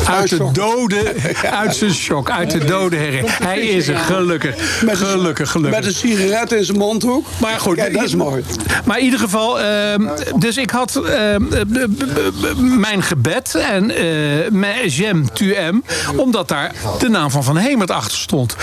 uit 0.08 0.28
de 0.28 0.48
dode, 0.52 1.12
uit 1.50 1.74
zijn 1.76 1.94
shock, 1.94 2.30
uit 2.30 2.50
de 2.50 2.64
dode 2.64 2.96
herinnering. 2.96 3.38
Hij 3.38 3.60
is 3.60 3.88
er, 3.88 3.96
gelukkig. 3.96 4.54
Gelukkig, 4.86 5.50
gelukkig. 5.50 5.80
Met 5.80 5.88
een 5.88 5.94
sigaret 5.94 6.52
in 6.52 6.64
zijn 6.64 6.78
mondhoek. 6.78 7.26
Maar 7.38 7.60
goed, 7.60 7.74
Kijk, 7.76 7.94
dat 7.94 8.02
is 8.04 8.14
mooi. 8.14 8.44
Maar 8.84 8.98
in 8.98 9.04
ieder 9.04 9.18
geval, 9.20 9.60
ehm, 9.60 10.06
dus 10.38 10.56
ik 10.56 10.70
had 10.70 10.96
ehm, 10.96 11.42
b- 11.46 12.56
mijn 12.56 13.02
gebed 13.02 13.54
en 13.54 13.90
eh 13.90 14.04
mijn 14.50 14.88
j'aime, 14.88 15.24
tu 15.32 15.56
aimes, 15.56 15.82
omdat 16.16 16.48
daar 16.48 16.72
de 16.98 17.08
naam 17.08 17.30
van 17.30 17.44
Van 17.44 17.56
Hemert 17.56 17.90
achter 17.90 18.18
stond. 18.18 18.56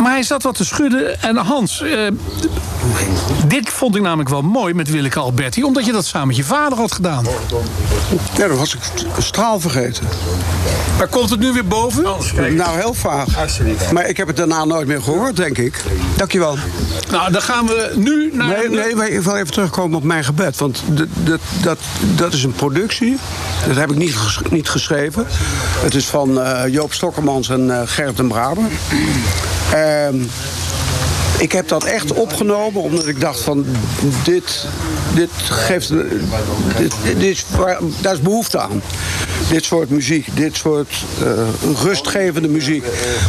Maar 0.00 0.12
hij 0.12 0.22
zat 0.22 0.42
wat 0.42 0.54
te 0.54 0.64
schudden. 0.64 1.22
En 1.22 1.36
Hans, 1.36 1.82
eh, 1.82 1.98
dit 3.46 3.68
vond 3.68 3.96
ik 3.96 4.02
namelijk 4.02 4.28
wel 4.28 4.42
mooi 4.42 4.74
met 4.74 4.90
Willeke 4.90 5.18
Alberti, 5.18 5.62
omdat 5.64 5.84
je 5.84 5.92
dat 5.92 6.04
samen 6.04 6.26
met 6.26 6.36
je 6.36 6.44
vader 6.44 6.78
had 6.78 6.92
gedaan. 6.92 7.24
Ja, 8.36 8.48
dat 8.48 8.58
was 8.58 8.74
ik 8.74 8.80
straal 9.18 9.60
vergeten. 9.60 10.04
Maar 10.98 11.08
komt 11.08 11.30
het 11.30 11.40
nu 11.40 11.52
weer 11.52 11.66
boven? 11.66 12.02
Nou, 12.56 12.78
heel 12.78 12.94
vaag. 12.94 13.26
Maar 13.92 14.08
ik 14.08 14.16
heb 14.16 14.26
het 14.26 14.36
daarna 14.36 14.64
nooit 14.64 14.86
meer 14.86 15.02
gehoord, 15.02 15.36
denk 15.36 15.58
ik. 15.58 15.82
Dankjewel. 16.16 16.56
Nou, 17.10 17.32
dan 17.32 17.42
gaan 17.42 17.66
we 17.66 17.92
nu 17.96 18.30
naar... 18.32 18.46
Nee, 18.48 18.68
nee, 18.68 18.94
maar 18.94 19.08
ik 19.08 19.20
wil 19.20 19.36
even 19.36 19.52
terugkomen 19.52 19.96
op 19.96 20.02
mijn 20.04 20.24
gebed. 20.24 20.56
Want 20.58 20.82
dat, 20.86 21.06
dat, 21.24 21.40
dat, 21.62 21.78
dat 22.14 22.32
is 22.32 22.44
een 22.44 22.52
productie. 22.52 23.16
Dat 23.66 23.76
heb 23.76 23.90
ik 23.90 23.96
niet, 23.96 24.16
ges- 24.16 24.40
niet 24.50 24.68
geschreven. 24.68 25.26
Het 25.82 25.94
is 25.94 26.04
van 26.06 26.40
eh, 26.40 26.72
Joop 26.72 26.92
Stokkermans 26.92 27.48
en 27.48 27.80
eh, 27.80 27.82
Gerrit 27.86 28.16
den 28.16 28.28
Braber. 28.28 28.64
Ehm, 29.72 30.16
ik 31.38 31.52
heb 31.52 31.68
dat 31.68 31.84
echt 31.84 32.12
opgenomen 32.12 32.82
omdat 32.82 33.06
ik 33.06 33.20
dacht 33.20 33.40
van 33.40 33.66
dit, 34.24 34.64
dit 35.14 35.30
geeft 35.44 35.88
dit, 36.78 36.92
dit 37.04 37.22
is, 37.22 37.44
daar 38.00 38.12
is 38.12 38.20
behoefte 38.20 38.60
aan. 38.60 38.82
Dit 39.48 39.64
soort 39.64 39.90
muziek, 39.90 40.26
dit 40.36 40.56
soort 40.56 40.92
eh, 41.22 41.26
rustgevende 41.82 42.48
muziek. 42.48 42.84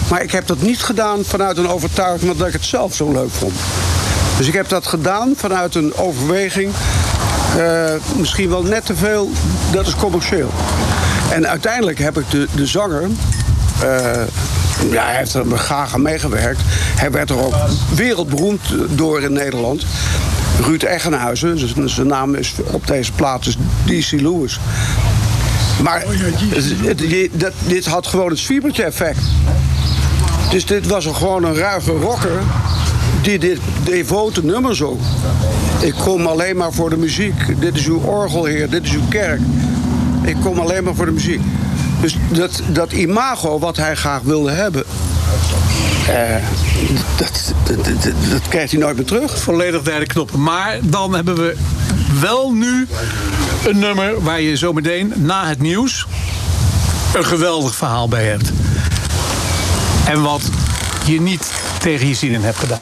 Maar 0.10 0.24
ik 0.24 0.32
heb 0.32 0.48
dat 0.48 0.62
niet 0.62 0.82
gedaan 0.84 1.24
vanuit 1.26 1.58
een 1.58 1.68
overtuiging 1.70 2.32
omdat 2.32 2.48
ik 2.48 2.54
het 2.54 2.66
zelf 2.66 2.96
zo 2.96 3.12
leuk 3.12 3.32
vond. 3.32 3.54
Dus 4.38 4.48
ik 4.48 4.54
heb 4.54 4.70
dat 4.70 4.88
gedaan 4.88 5.34
vanuit 5.38 5.76
een 5.76 5.96
overweging. 5.96 6.72
eh, 7.58 7.94
misschien 8.18 8.50
wel 8.50 8.64
net 8.64 8.86
te 8.86 8.96
veel, 8.96 9.32
dat 9.72 9.88
is 9.88 9.96
commercieel. 9.96 10.52
En 11.32 11.48
uiteindelijk 11.48 12.00
heb 12.00 12.18
ik 12.18 12.32
de, 12.32 12.48
de 12.56 12.66
zanger. 12.66 13.10
eh, 13.82 14.22
ja, 14.92 15.06
hij 15.06 15.16
heeft 15.16 15.34
er 15.34 15.58
graag 15.58 15.94
aan 15.94 16.02
meegewerkt. 16.02 16.62
Hij 16.96 17.12
werd 17.12 17.30
er 17.30 17.46
ook 17.46 17.56
wereldberoemd 17.96 18.62
door 18.90 19.22
in 19.22 19.34
Nederland. 19.34 19.86
Ruud 20.62 20.84
Eggenhuizen, 20.84 21.60
zijn- 21.60 21.90
zijn 21.90 22.08
naam 22.08 22.36
is 22.36 22.54
op 22.72 22.88
deze 22.88 23.12
plaat 23.12 23.46
is 23.46 23.58
DC 23.86 24.12
Lewis. 24.22 24.60
Maar 25.84 26.06
dit 27.68 27.86
had 27.86 28.08
gewoon 28.08 28.30
het 28.30 28.40
zwiebertje 28.40 28.84
effect. 28.84 29.20
Dus 30.50 30.66
dit 30.66 30.88
was 30.88 31.06
gewoon 31.06 31.44
een 31.44 31.56
ruige 31.56 31.92
rocker 31.92 32.40
die 33.22 33.40
dit 33.40 33.60
devote 33.84 34.46
nummer 34.46 34.76
zong. 34.76 35.00
Ik 35.80 35.94
kom 35.94 36.26
alleen 36.26 36.58
maar 36.58 36.74
voor 36.74 36.90
de 36.90 36.98
muziek. 36.98 37.60
Dit 37.62 37.76
is 37.76 37.86
uw 37.88 38.00
orgelheer, 38.00 38.70
dit 38.70 38.84
is 38.84 38.92
uw 38.92 39.08
kerk. 39.10 39.40
Ik 40.24 40.36
kom 40.42 40.60
alleen 40.60 40.84
maar 40.84 40.96
voor 40.96 41.06
de 41.06 41.12
muziek. 41.12 41.42
Dus 42.06 42.18
dat, 42.30 42.62
dat 42.68 42.91
imago 42.91 43.60
wat 43.60 43.78
hij 43.78 43.95
graag 43.95 44.22
wilde 44.22 44.51
hebben... 44.51 44.84
eh, 46.08 46.36
dat, 47.18 47.53
dat, 47.64 47.86
dat, 48.30 48.47
krijgt 48.49 48.72
hij 48.72 48.80
nooit 48.80 48.95
meer 48.95 49.06
terug. 49.06 49.39
volledig 49.39 49.82
derde 49.82 50.06
knoppen. 50.06 50.41
Maar 50.41 50.78
dan 50.82 51.16
hebben 51.16 51.36
we 51.36 51.56
wel 52.20 52.51
nu 52.51 52.88
een 53.68 53.80
nummer 53.80 54.24
waar 54.24 54.41
je 54.41 54.58
zometeen 54.58 55.14
na 55.16 55.47
het 55.47 55.62
nieuws 55.62 56.06
een 57.14 57.26
geweldig 57.26 57.76
verhaal 57.76 58.08
bij 58.08 58.26
hebt. 58.26 58.51
En 60.08 60.22
wat 60.22 60.41
je 61.06 61.22
niet 61.22 61.51
tegen 61.80 62.08
je 62.08 62.16
zin 62.16 62.32
in 62.32 62.43
hebt 62.43 62.58
gedaan. 62.60 62.80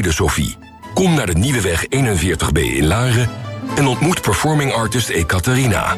En 0.00 0.06
levensfilosofie. 0.06 0.56
Kom 0.94 1.14
naar 1.14 1.26
de 1.26 1.38
Nieuwe 1.38 1.60
Weg 1.60 1.86
41b 1.86 2.60
in 2.60 2.86
Laren 2.86 3.28
en 3.76 3.86
ontmoet 3.86 4.22
performing 4.22 4.72
artist 4.72 5.08
Ekaterina. 5.08 5.96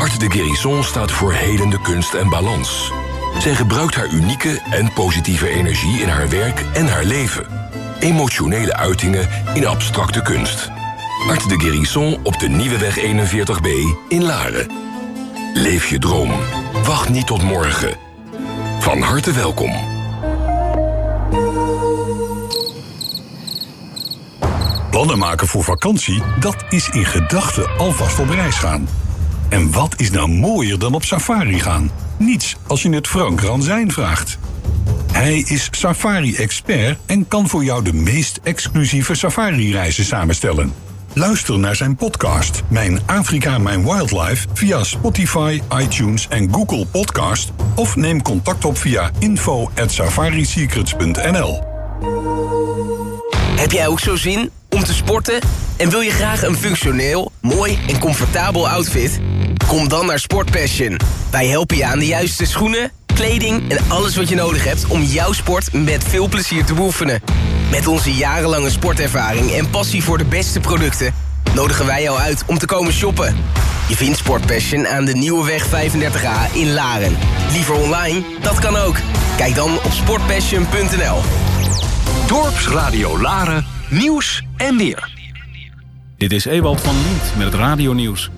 Art 0.00 0.20
de 0.20 0.30
Guérison 0.30 0.84
staat 0.84 1.10
voor 1.10 1.32
helende 1.32 1.80
kunst 1.80 2.14
en 2.14 2.28
balans. 2.28 2.92
Zij 3.38 3.54
gebruikt 3.54 3.94
haar 3.94 4.08
unieke 4.12 4.60
en 4.70 4.92
positieve 4.92 5.48
energie 5.48 6.00
in 6.00 6.08
haar 6.08 6.28
werk 6.28 6.64
en 6.72 6.86
haar 6.86 7.04
leven. 7.04 7.46
Emotionele 8.00 8.76
uitingen 8.76 9.28
in 9.54 9.66
abstracte 9.66 10.22
kunst. 10.22 10.70
Art 11.28 11.48
de 11.48 11.60
Guérison 11.60 12.18
op 12.22 12.38
de 12.38 12.48
Nieuwe 12.48 12.78
Weg 12.78 12.98
41b 12.98 13.68
in 14.08 14.24
Laren. 14.24 14.70
Leef 15.54 15.86
je 15.86 15.98
droom. 15.98 16.30
Wacht 16.84 17.08
niet 17.08 17.26
tot 17.26 17.42
morgen. 17.42 17.96
Van 18.80 19.00
harte 19.00 19.32
welkom. 19.32 19.83
Plannen 24.94 25.18
maken 25.18 25.46
voor 25.46 25.64
vakantie, 25.64 26.22
dat 26.40 26.64
is 26.68 26.88
in 26.88 27.04
gedachten 27.04 27.78
alvast 27.78 28.18
op 28.18 28.28
reis 28.28 28.56
gaan. 28.56 28.88
En 29.48 29.72
wat 29.72 30.00
is 30.00 30.10
nou 30.10 30.28
mooier 30.28 30.78
dan 30.78 30.94
op 30.94 31.04
safari 31.04 31.60
gaan? 31.60 31.90
Niets 32.18 32.56
als 32.66 32.82
je 32.82 32.90
het 32.90 33.08
Frank 33.08 33.40
Ranzijn 33.40 33.92
vraagt. 33.92 34.38
Hij 35.12 35.38
is 35.38 35.68
safari-expert 35.70 36.98
en 37.06 37.28
kan 37.28 37.48
voor 37.48 37.64
jou 37.64 37.84
de 37.84 37.92
meest 37.92 38.40
exclusieve 38.42 39.14
safari-reizen 39.14 40.04
samenstellen. 40.04 40.72
Luister 41.12 41.58
naar 41.58 41.76
zijn 41.76 41.96
podcast 41.96 42.62
Mijn 42.68 43.00
Afrika, 43.06 43.58
Mijn 43.58 43.84
Wildlife 43.84 44.46
via 44.52 44.84
Spotify, 44.84 45.60
iTunes 45.78 46.28
en 46.28 46.52
Google 46.52 46.86
Podcast 46.86 47.52
of 47.74 47.96
neem 47.96 48.22
contact 48.22 48.64
op 48.64 48.78
via 48.78 49.10
info@safarisecrets.nl. 49.18 51.62
Heb 53.56 53.72
jij 53.72 53.86
ook 53.86 54.00
zo 54.00 54.16
zin 54.16 54.50
sporten? 55.04 55.40
En 55.76 55.90
wil 55.90 56.00
je 56.00 56.10
graag 56.10 56.42
een 56.42 56.56
functioneel, 56.56 57.32
mooi 57.40 57.78
en 57.88 57.98
comfortabel 57.98 58.68
outfit? 58.68 59.20
Kom 59.66 59.88
dan 59.88 60.06
naar 60.06 60.18
Sport 60.18 60.50
Passion. 60.50 61.00
Wij 61.30 61.46
helpen 61.46 61.76
je 61.76 61.84
aan 61.84 61.98
de 61.98 62.06
juiste 62.06 62.44
schoenen, 62.44 62.90
kleding 63.14 63.70
en 63.70 63.78
alles 63.88 64.16
wat 64.16 64.28
je 64.28 64.34
nodig 64.34 64.64
hebt 64.64 64.86
om 64.86 65.02
jouw 65.02 65.32
sport 65.32 65.72
met 65.72 66.04
veel 66.08 66.28
plezier 66.28 66.64
te 66.64 66.74
beoefenen. 66.74 67.22
Met 67.70 67.86
onze 67.86 68.14
jarenlange 68.14 68.70
sportervaring 68.70 69.52
en 69.52 69.70
passie 69.70 70.02
voor 70.02 70.18
de 70.18 70.24
beste 70.24 70.60
producten 70.60 71.14
nodigen 71.54 71.86
wij 71.86 72.02
jou 72.02 72.18
uit 72.18 72.42
om 72.46 72.58
te 72.58 72.66
komen 72.66 72.92
shoppen. 72.92 73.36
Je 73.88 73.96
vindt 73.96 74.18
Sport 74.18 74.46
Passion 74.46 74.86
aan 74.86 75.04
de 75.04 75.14
Nieuwe 75.14 75.46
Weg 75.46 75.66
35A 75.66 76.52
in 76.52 76.72
Laren. 76.72 77.16
Liever 77.52 77.74
online? 77.74 78.22
Dat 78.42 78.58
kan 78.58 78.76
ook. 78.76 78.96
Kijk 79.36 79.54
dan 79.54 79.70
op 79.70 79.92
sportpassion.nl. 79.92 81.20
Dorpsradio 82.26 83.20
Laren, 83.20 83.66
nieuws 83.88 84.42
en 84.56 84.76
weer. 84.76 85.12
Dit 86.16 86.32
is 86.32 86.44
Ewald 86.44 86.80
van 86.80 86.94
Lient 86.94 87.32
met 87.36 87.46
het 87.46 87.54
radionieuws. 87.54 88.30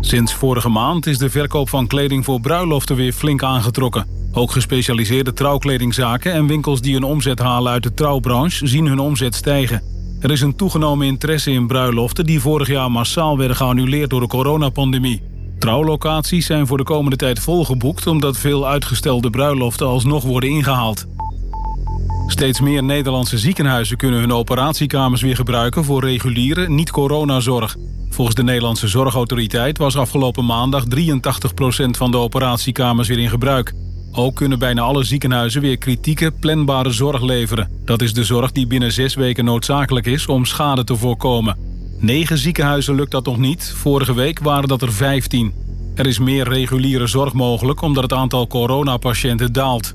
Sinds 0.00 0.34
vorige 0.34 0.68
maand 0.68 1.06
is 1.06 1.18
de 1.18 1.30
verkoop 1.30 1.68
van 1.68 1.86
kleding 1.86 2.24
voor 2.24 2.40
bruiloften 2.40 2.96
weer 2.96 3.12
flink 3.12 3.42
aangetrokken. 3.42 4.06
Ook 4.32 4.50
gespecialiseerde 4.50 5.32
trouwkledingzaken 5.32 6.32
en 6.32 6.46
winkels 6.46 6.80
die 6.80 6.96
een 6.96 7.02
omzet 7.02 7.38
halen 7.38 7.72
uit 7.72 7.82
de 7.82 7.94
trouwbranche 7.94 8.66
zien 8.66 8.86
hun 8.86 8.98
omzet 8.98 9.34
stijgen. 9.34 9.82
Er 10.20 10.30
is 10.30 10.40
een 10.40 10.56
toegenomen 10.56 11.06
interesse 11.06 11.50
in 11.50 11.66
bruiloften 11.66 12.26
die 12.26 12.40
vorig 12.40 12.68
jaar 12.68 12.90
massaal 12.90 13.38
werden 13.38 13.56
geannuleerd 13.56 14.10
door 14.10 14.20
de 14.20 14.26
coronapandemie. 14.26 15.22
Trouwlocaties 15.58 16.46
zijn 16.46 16.66
voor 16.66 16.76
de 16.76 16.84
komende 16.84 17.16
tijd 17.16 17.38
volgeboekt 17.38 18.06
omdat 18.06 18.36
veel 18.36 18.68
uitgestelde 18.68 19.30
bruiloften 19.30 19.86
alsnog 19.86 20.24
worden 20.24 20.50
ingehaald. 20.50 21.06
Steeds 22.30 22.60
meer 22.60 22.82
Nederlandse 22.84 23.38
ziekenhuizen 23.38 23.96
kunnen 23.96 24.20
hun 24.20 24.32
operatiekamers 24.32 25.22
weer 25.22 25.36
gebruiken 25.36 25.84
voor 25.84 26.04
reguliere, 26.04 26.68
niet-coronazorg. 26.68 27.76
Volgens 28.10 28.36
de 28.36 28.42
Nederlandse 28.42 28.88
Zorgautoriteit 28.88 29.78
was 29.78 29.96
afgelopen 29.96 30.44
maandag 30.44 30.84
83% 30.84 30.88
van 31.90 32.10
de 32.10 32.16
operatiekamers 32.16 33.08
weer 33.08 33.18
in 33.18 33.28
gebruik. 33.28 33.74
Ook 34.12 34.34
kunnen 34.34 34.58
bijna 34.58 34.82
alle 34.82 35.04
ziekenhuizen 35.04 35.60
weer 35.60 35.78
kritieke, 35.78 36.32
planbare 36.40 36.90
zorg 36.90 37.22
leveren. 37.22 37.70
Dat 37.84 38.02
is 38.02 38.14
de 38.14 38.24
zorg 38.24 38.52
die 38.52 38.66
binnen 38.66 38.92
zes 38.92 39.14
weken 39.14 39.44
noodzakelijk 39.44 40.06
is 40.06 40.26
om 40.26 40.44
schade 40.44 40.84
te 40.84 40.96
voorkomen. 40.96 41.56
Negen 41.98 42.38
ziekenhuizen 42.38 42.94
lukt 42.94 43.10
dat 43.10 43.24
nog 43.24 43.38
niet. 43.38 43.72
Vorige 43.76 44.14
week 44.14 44.38
waren 44.38 44.68
dat 44.68 44.82
er 44.82 44.92
15. 44.92 45.52
Er 45.94 46.06
is 46.06 46.18
meer 46.18 46.48
reguliere 46.48 47.06
zorg 47.06 47.32
mogelijk 47.32 47.80
omdat 47.80 48.02
het 48.02 48.12
aantal 48.12 48.46
coronapatiënten 48.46 49.52
daalt. 49.52 49.94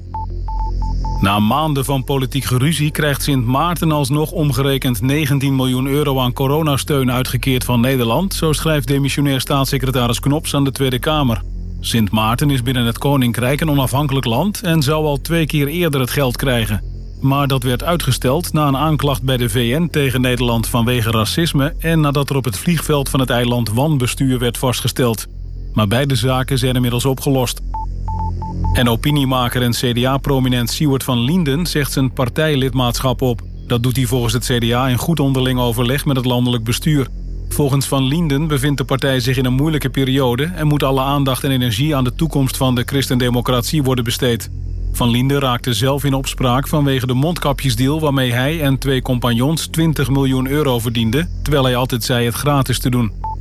Na 1.24 1.40
maanden 1.40 1.86
van 1.86 2.04
politiek 2.04 2.44
geruzie 2.44 2.92
krijgt 2.92 3.24
Sint 3.24 3.46
Maarten 3.46 3.92
alsnog 3.92 4.32
omgerekend 4.32 5.02
19 5.02 5.56
miljoen 5.56 5.88
euro 5.88 6.20
aan 6.20 6.34
coronasteun 6.34 7.12
uitgekeerd 7.12 7.64
van 7.64 7.82
Nederland, 7.82 8.34
zo 8.34 8.54
schrijft 8.54 8.88
demissionair 8.88 9.42
staatssecretaris 9.42 10.20
Knops 10.20 10.56
aan 10.56 10.64
de 10.64 10.72
Tweede 10.72 11.00
Kamer. 11.00 11.42
Sint 11.80 12.12
Maarten 12.12 12.50
is 12.50 12.64
binnen 12.64 12.86
het 12.86 12.98
Koninkrijk 12.98 13.62
een 13.62 13.70
onafhankelijk 13.70 14.26
land 14.26 14.62
en 14.62 14.82
zou 14.82 15.06
al 15.06 15.22
twee 15.22 15.46
keer 15.46 15.68
eerder 15.68 16.00
het 16.00 16.12
geld 16.12 16.36
krijgen. 16.36 16.84
Maar 17.22 17.48
dat 17.48 17.64
werd 17.64 17.84
uitgesteld 17.84 18.54
na 18.54 18.68
een 18.68 18.78
aanklacht 18.78 19.24
bij 19.24 19.38
de 19.38 19.50
VN 19.50 19.88
tegen 19.92 20.22
Nederland 20.22 20.68
vanwege 20.68 21.12
racisme 21.12 21.76
en 21.80 22.00
nadat 22.00 22.30
er 22.30 22.36
op 22.36 22.46
het 22.46 22.58
vliegveld 22.58 23.10
van 23.10 23.20
het 23.20 23.30
eiland 23.30 23.70
wanbestuur 23.70 24.40
werd 24.40 24.58
vastgesteld. 24.58 25.26
Maar 25.74 25.88
beide 25.88 26.16
zaken 26.16 26.58
zijn 26.58 26.76
inmiddels 26.76 27.06
opgelost. 27.06 27.62
En 28.74 28.90
opiniemaker 28.90 29.62
en 29.62 29.72
CDA-prominent 29.72 30.70
Siewert 30.70 31.04
van 31.04 31.20
Lienden 31.20 31.66
zegt 31.66 31.92
zijn 31.92 32.14
partijlidmaatschap 32.14 33.22
op. 33.22 33.42
Dat 33.68 33.84
doet 33.84 33.96
hij 33.96 34.06
volgens 34.06 34.34
het 34.34 34.46
CDA 34.46 34.88
in 34.88 34.98
goed 34.98 35.20
onderling 35.20 35.60
overleg 35.60 36.06
met 36.06 36.16
het 36.16 36.26
landelijk 36.26 36.64
bestuur. 36.64 37.08
Volgens 37.50 37.88
Van 37.88 38.04
Lienden 38.04 38.48
bevindt 38.48 38.78
de 38.78 38.84
partij 38.84 39.20
zich 39.20 39.38
in 39.38 39.46
een 39.46 39.54
moeilijke 39.54 39.90
periode... 39.90 40.44
en 40.44 40.68
moet 40.68 40.84
alle 40.84 41.02
aandacht 41.02 41.44
en 41.44 41.52
energie 41.52 41.96
aan 41.96 42.04
de 42.04 42.16
toekomst 42.16 42.58
van 42.58 42.76
de 42.76 42.84
christendemocratie 42.86 43.84
worden 43.84 44.04
besteed. 44.04 44.50
Van 44.92 45.10
Lienden 45.10 45.40
raakte 45.40 45.74
zelf 45.74 46.04
in 46.04 46.14
opspraak 46.14 46.68
vanwege 46.68 47.08
de 47.08 47.14
mondkapjesdeal... 47.14 48.00
waarmee 48.00 48.32
hij 48.32 48.62
en 48.62 48.78
twee 48.78 49.02
compagnons 49.02 49.68
20 49.68 50.10
miljoen 50.10 50.48
euro 50.48 50.80
verdienden... 50.80 51.30
terwijl 51.42 51.64
hij 51.64 51.76
altijd 51.76 52.04
zei 52.04 52.26
het 52.26 52.36
gratis 52.36 52.80
te 52.80 52.90
doen. 52.90 53.33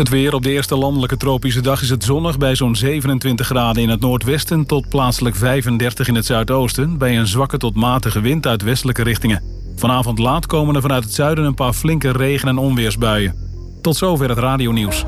Het 0.00 0.08
weer 0.08 0.34
op 0.34 0.42
de 0.42 0.50
eerste 0.50 0.76
landelijke 0.76 1.16
tropische 1.16 1.60
dag 1.60 1.82
is 1.82 1.90
het 1.90 2.04
zonnig 2.04 2.38
bij 2.38 2.54
zo'n 2.54 2.76
27 2.76 3.46
graden 3.46 3.82
in 3.82 3.88
het 3.88 4.00
noordwesten 4.00 4.66
tot 4.66 4.88
plaatselijk 4.88 5.36
35 5.36 6.08
in 6.08 6.14
het 6.14 6.26
zuidoosten 6.26 6.98
bij 6.98 7.18
een 7.18 7.26
zwakke 7.26 7.56
tot 7.56 7.74
matige 7.74 8.20
wind 8.20 8.46
uit 8.46 8.62
westelijke 8.62 9.02
richtingen. 9.02 9.42
Vanavond 9.76 10.18
laat 10.18 10.46
komen 10.46 10.74
er 10.74 10.80
vanuit 10.80 11.04
het 11.04 11.12
zuiden 11.12 11.44
een 11.44 11.54
paar 11.54 11.72
flinke 11.72 12.10
regen- 12.10 12.48
en 12.48 12.58
onweersbuien. 12.58 13.34
Tot 13.82 13.96
zover 13.96 14.28
het 14.28 14.38
radionieuws. 14.38 15.04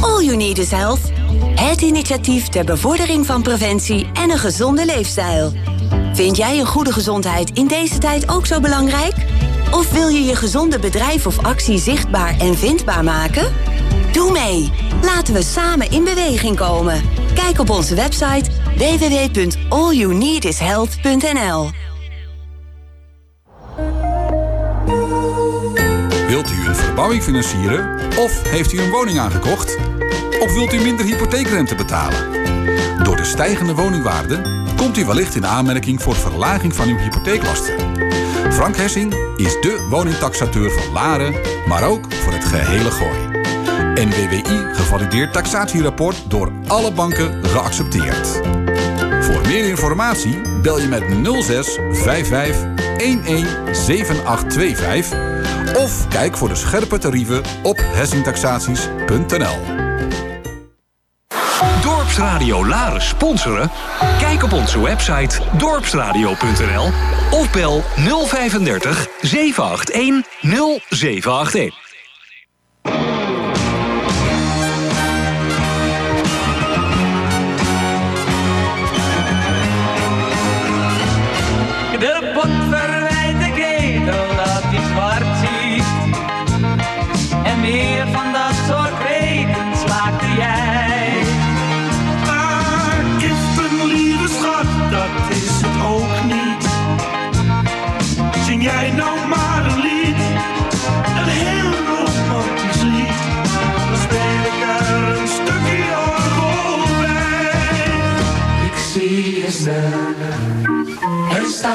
All 0.02 0.24
You 0.24 0.36
Need 0.36 0.58
is 0.58 0.72
Health. 0.72 1.27
Het 1.60 1.82
initiatief 1.82 2.48
ter 2.48 2.66
bevordering 2.66 3.26
van 3.26 3.42
preventie 3.42 4.08
en 4.14 4.30
een 4.30 4.38
gezonde 4.38 4.86
leefstijl. 4.86 5.52
Vind 6.14 6.38
jij 6.38 6.60
een 6.60 6.66
goede 6.66 6.92
gezondheid 6.92 7.52
in 7.52 7.68
deze 7.68 7.98
tijd 7.98 8.30
ook 8.30 8.46
zo 8.46 8.60
belangrijk? 8.60 9.14
Of 9.72 9.92
wil 9.92 10.08
je 10.08 10.24
je 10.24 10.36
gezonde 10.36 10.80
bedrijf 10.80 11.28
of 11.28 11.44
actie 11.44 11.78
zichtbaar 11.78 12.40
en 12.40 12.58
vindbaar 12.58 13.04
maken? 13.04 13.54
Doe 14.12 14.32
mee. 14.32 14.72
Laten 15.02 15.34
we 15.34 15.44
samen 15.44 15.92
in 15.92 16.04
beweging 16.04 16.56
komen. 16.56 17.02
Kijk 17.34 17.60
op 17.60 17.70
onze 17.70 17.96
website 17.96 18.50
www.allyouneedishealth.nl. 18.78 21.70
Wilt 26.38 26.52
u 26.52 26.68
een 26.68 26.76
verbouwing 26.76 27.24
financieren 27.24 28.00
of 28.18 28.44
heeft 28.44 28.74
u 28.74 28.80
een 28.80 28.90
woning 28.90 29.20
aangekocht? 29.20 29.78
Of 30.40 30.54
wilt 30.54 30.74
u 30.74 30.82
minder 30.82 31.06
hypotheekrente 31.06 31.76
betalen? 31.76 32.34
Door 33.04 33.16
de 33.16 33.24
stijgende 33.24 33.74
woningwaarde 33.74 34.66
komt 34.76 34.98
u 34.98 35.06
wellicht 35.06 35.36
in 35.36 35.46
aanmerking 35.46 36.02
voor 36.02 36.16
verlaging 36.16 36.76
van 36.76 36.88
uw 36.88 36.98
hypotheeklasten. 36.98 37.76
Frank 38.52 38.76
Hessing 38.76 39.14
is 39.36 39.54
de 39.62 39.88
woningtaxateur 39.90 40.72
van 40.72 40.94
Laren, 40.94 41.36
maar 41.68 41.84
ook 41.84 42.14
voor 42.14 42.34
het 42.34 42.46
gehele 42.46 42.92
Gooi. 42.92 43.42
En 43.96 44.10
WWI 44.10 44.74
gevalideerd 44.74 45.34
taxatierapport 45.34 46.30
door 46.30 46.52
alle 46.68 46.92
banken 46.92 47.46
geaccepteerd. 47.46 48.42
Voor 49.22 49.42
meer 49.42 49.68
informatie 49.68 50.42
bel 50.62 50.80
je 50.80 50.88
met 50.88 51.04
06 51.44 51.80
55 51.92 52.76
11 52.98 53.46
7825 53.72 55.37
of 55.78 56.08
kijk 56.08 56.38
voor 56.38 56.50
de 56.50 56.56
scherpe 56.56 56.98
tarieven 56.98 57.42
op 57.64 57.78
hessingtaxaties.nl. 57.82 59.58
Dorpsradio 61.82 62.66
Laren 62.66 63.02
sponsoren? 63.02 63.72
Kijk 64.20 64.44
op 64.44 64.52
onze 64.54 64.82
website 64.82 65.40
dorpsradio.nl 65.58 66.86
of 67.32 67.52
bel 67.52 67.84
035 68.28 69.08
781 69.22 70.26
0781. 70.90 71.87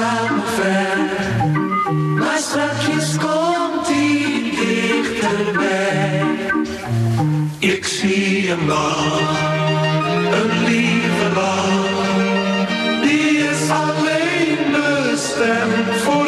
Nog. 0.01 0.43
Maar 2.19 2.39
strakjes 2.39 3.17
komt 3.17 3.87
hij 3.87 4.53
dichterbij. 4.57 6.23
Ik 7.59 7.85
zie 7.85 8.49
hem 8.49 8.69
lach, 8.69 9.21
een 10.33 10.65
lieve 10.65 11.35
lach. 11.35 12.01
Die 13.03 13.39
is 13.39 13.71
alleen 13.71 14.59
bestemd 14.73 16.01
voor 16.03 16.22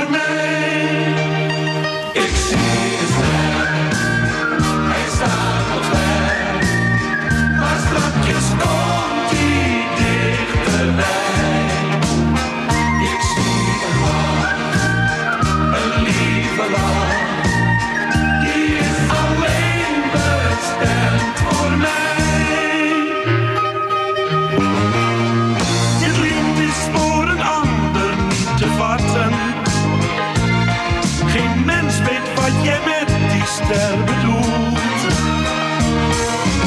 bedoelt. 34.05 34.79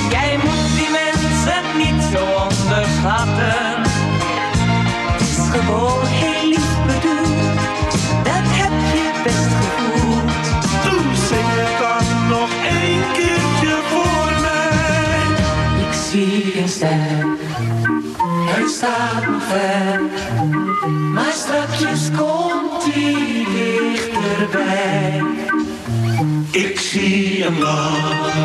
Jij 0.09 0.37
moet 0.43 0.69
die 0.77 0.89
mensen 1.01 1.63
niet 1.77 2.03
zo 2.11 2.21
onderschatten. 2.23 3.81
Het 5.11 5.21
is 5.21 5.37
gewoon 5.51 6.05
heel 6.05 6.49
lief 6.49 6.75
bedoeld, 6.85 7.59
dat 8.23 8.45
heb 8.59 8.75
je 8.95 9.07
best 9.23 9.51
gevoeld. 9.59 10.45
Doe 10.83 11.15
zing 11.27 11.49
het 11.61 11.75
dan 11.81 12.27
nog 12.29 12.49
één 12.79 13.03
keertje 13.13 13.75
voor 13.91 14.31
mij. 14.41 15.25
Ik 15.87 15.93
zie 16.09 16.61
een 16.61 16.69
ster, 16.69 17.25
hij 18.49 18.67
staat 18.67 19.25
nog 19.29 19.43
ver. 19.43 20.01
Maar 21.13 21.31
strakjes 21.31 22.09
komt 22.17 22.83
hij 22.93 23.45
dichterbij. 23.53 25.23
Ik 26.51 26.79
zie 26.79 27.43
hem 27.43 27.59
lach, 27.59 28.35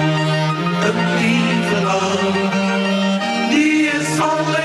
een 0.85 1.15
lieve 1.19 1.83
lach. 1.85 3.51
Die 3.51 3.87
is 3.87 4.21
alleen 4.21 4.62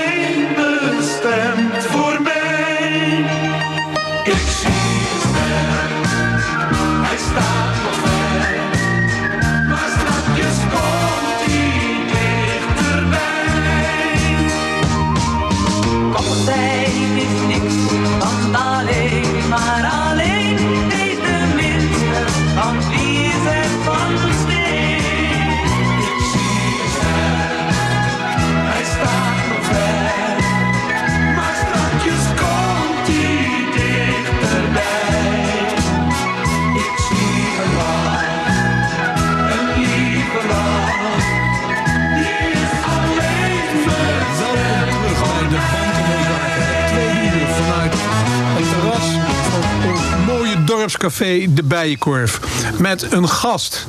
dorpscafé 50.98 51.46
De 51.54 51.62
Bijenkorf. 51.62 52.40
Met 52.78 53.12
een 53.12 53.28
gast 53.28 53.86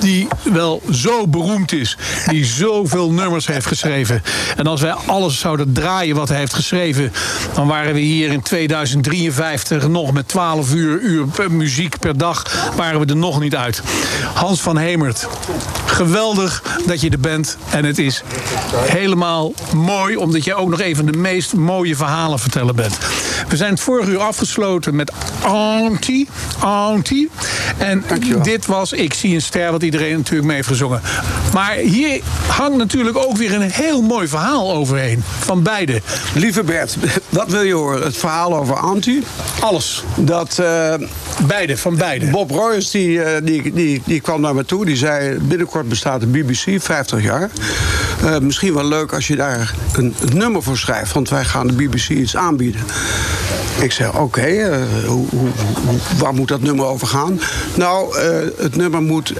die 0.00 0.28
wel 0.42 0.82
zo 0.90 1.26
beroemd 1.26 1.72
is. 1.72 1.96
Die 2.26 2.44
zoveel 2.44 3.12
nummers 3.12 3.46
heeft 3.46 3.66
geschreven. 3.66 4.22
En 4.56 4.66
als 4.66 4.80
wij 4.80 4.92
alles 4.92 5.38
zouden 5.38 5.72
draaien 5.72 6.16
wat 6.16 6.28
hij 6.28 6.38
heeft 6.38 6.54
geschreven... 6.54 7.12
dan 7.54 7.66
waren 7.66 7.94
we 7.94 8.00
hier 8.00 8.32
in 8.32 8.42
2053 8.42 9.88
nog 9.88 10.12
met 10.12 10.28
12 10.28 10.74
uur, 10.74 11.00
uur 11.00 11.26
muziek 11.50 11.98
per 11.98 12.18
dag... 12.18 12.70
waren 12.76 13.00
we 13.00 13.06
er 13.06 13.16
nog 13.16 13.40
niet 13.40 13.56
uit. 13.56 13.82
Hans 14.34 14.60
van 14.60 14.76
Hemert, 14.76 15.28
geweldig 15.98 16.62
dat 16.86 17.00
je 17.00 17.10
er 17.10 17.20
bent. 17.20 17.56
En 17.70 17.84
het 17.84 17.98
is 17.98 18.22
helemaal 18.74 19.52
mooi, 19.74 20.16
omdat 20.16 20.44
jij 20.44 20.54
ook 20.54 20.68
nog 20.68 20.80
een 20.80 20.96
van 20.96 21.06
de 21.06 21.18
meest 21.18 21.54
mooie 21.54 21.96
verhalen 21.96 22.38
vertellen 22.38 22.74
bent. 22.74 22.98
We 23.48 23.56
zijn 23.56 23.70
het 23.70 23.80
vorige 23.80 24.10
uur 24.10 24.18
afgesloten 24.18 24.96
met 24.96 25.12
Auntie. 25.42 26.28
Auntie. 26.60 27.30
En 27.78 28.04
dit 28.42 28.66
was 28.66 28.92
Ik 28.92 29.14
zie 29.14 29.34
een 29.34 29.42
ster, 29.42 29.70
wat 29.70 29.82
iedereen 29.82 30.16
natuurlijk 30.16 30.46
mee 30.46 30.56
heeft 30.56 30.68
gezongen. 30.68 31.00
Maar 31.52 31.74
hier 31.74 32.20
hangt 32.46 32.76
natuurlijk 32.76 33.16
ook 33.16 33.36
weer 33.36 33.54
een 33.54 33.70
heel 33.70 34.02
mooi 34.02 34.28
verhaal 34.28 34.72
overheen. 34.72 35.22
Van 35.38 35.62
beide. 35.62 36.00
Lieve 36.34 36.62
Bert, 36.62 36.96
wat 37.28 37.50
wil 37.50 37.62
je 37.62 37.74
horen? 37.74 38.02
Het 38.02 38.16
verhaal 38.16 38.56
over 38.56 38.76
Anti? 38.76 39.24
Alles. 39.60 40.04
Dat, 40.16 40.62
beide, 41.46 41.76
van 41.76 41.96
beide. 41.96 42.30
Bob 42.30 42.50
Royce 42.50 42.90
die, 42.90 43.22
eh, 43.22 43.44
die, 43.44 43.72
die, 43.72 44.02
die 44.04 44.20
kwam 44.20 44.40
naar 44.40 44.54
me 44.54 44.64
toe. 44.64 44.84
Die 44.84 44.96
zei, 44.96 45.38
binnenkort 45.38 45.88
bestaat 45.88 46.20
de 46.20 46.26
BBC, 46.26 46.82
50 46.82 47.22
jaar. 47.22 47.50
Eh, 48.24 48.38
misschien 48.38 48.74
wel 48.74 48.84
leuk 48.84 49.12
als 49.12 49.26
je 49.26 49.36
daar 49.36 49.74
een, 49.92 50.14
een 50.20 50.38
nummer 50.38 50.62
voor 50.62 50.78
schrijft. 50.78 51.12
Want 51.12 51.28
wij 51.28 51.44
gaan 51.44 51.66
de 51.66 51.72
BBC 51.72 52.08
iets 52.08 52.36
aanbieden. 52.36 52.80
Ik 53.80 53.92
zei, 53.92 54.10
oké, 54.16 54.40
eh, 54.40 54.78
waar 56.18 56.34
moet 56.34 56.48
dat 56.48 56.60
nummer 56.60 56.86
over 56.86 57.06
gaan? 57.06 57.40
Nou, 57.74 58.18
eh, 58.18 58.30
het 58.56 58.76
nummer 58.76 59.02
moet 59.02 59.32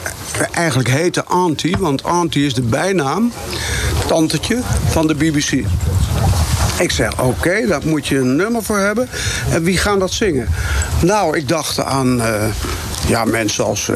eigenlijk 0.53 0.89
heten 0.89 1.25
Auntie. 1.27 1.77
Want 1.79 2.03
Auntie 2.03 2.47
is 2.47 2.55
de 2.55 2.63
bijnaam, 2.63 3.33
tantetje, 4.07 4.59
van 4.89 5.07
de 5.07 5.15
BBC. 5.15 5.65
Ik 6.79 6.91
zeg, 6.91 7.23
oké, 7.23 7.67
daar 7.67 7.81
moet 7.85 8.07
je 8.07 8.19
een 8.19 8.37
nummer 8.37 8.63
voor 8.63 8.79
hebben. 8.79 9.09
En 9.51 9.63
wie 9.63 9.79
gaan 9.79 9.99
dat 9.99 10.13
zingen? 10.13 10.49
Nou, 11.03 11.37
ik 11.37 11.49
dacht 11.49 11.81
aan 11.81 12.21
eh, 12.21 12.45
ja, 13.07 13.25
mensen 13.25 13.65
als 13.65 13.91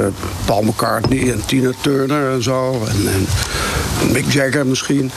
Paul 0.44 0.62
McCartney 0.62 1.32
en 1.32 1.44
Tina 1.44 1.70
Turner 1.80 2.32
en 2.32 2.42
zo. 2.42 2.84
En, 2.88 3.08
en 3.08 3.26
Mick 4.12 4.32
Jagger 4.32 4.66
misschien. 4.66 5.10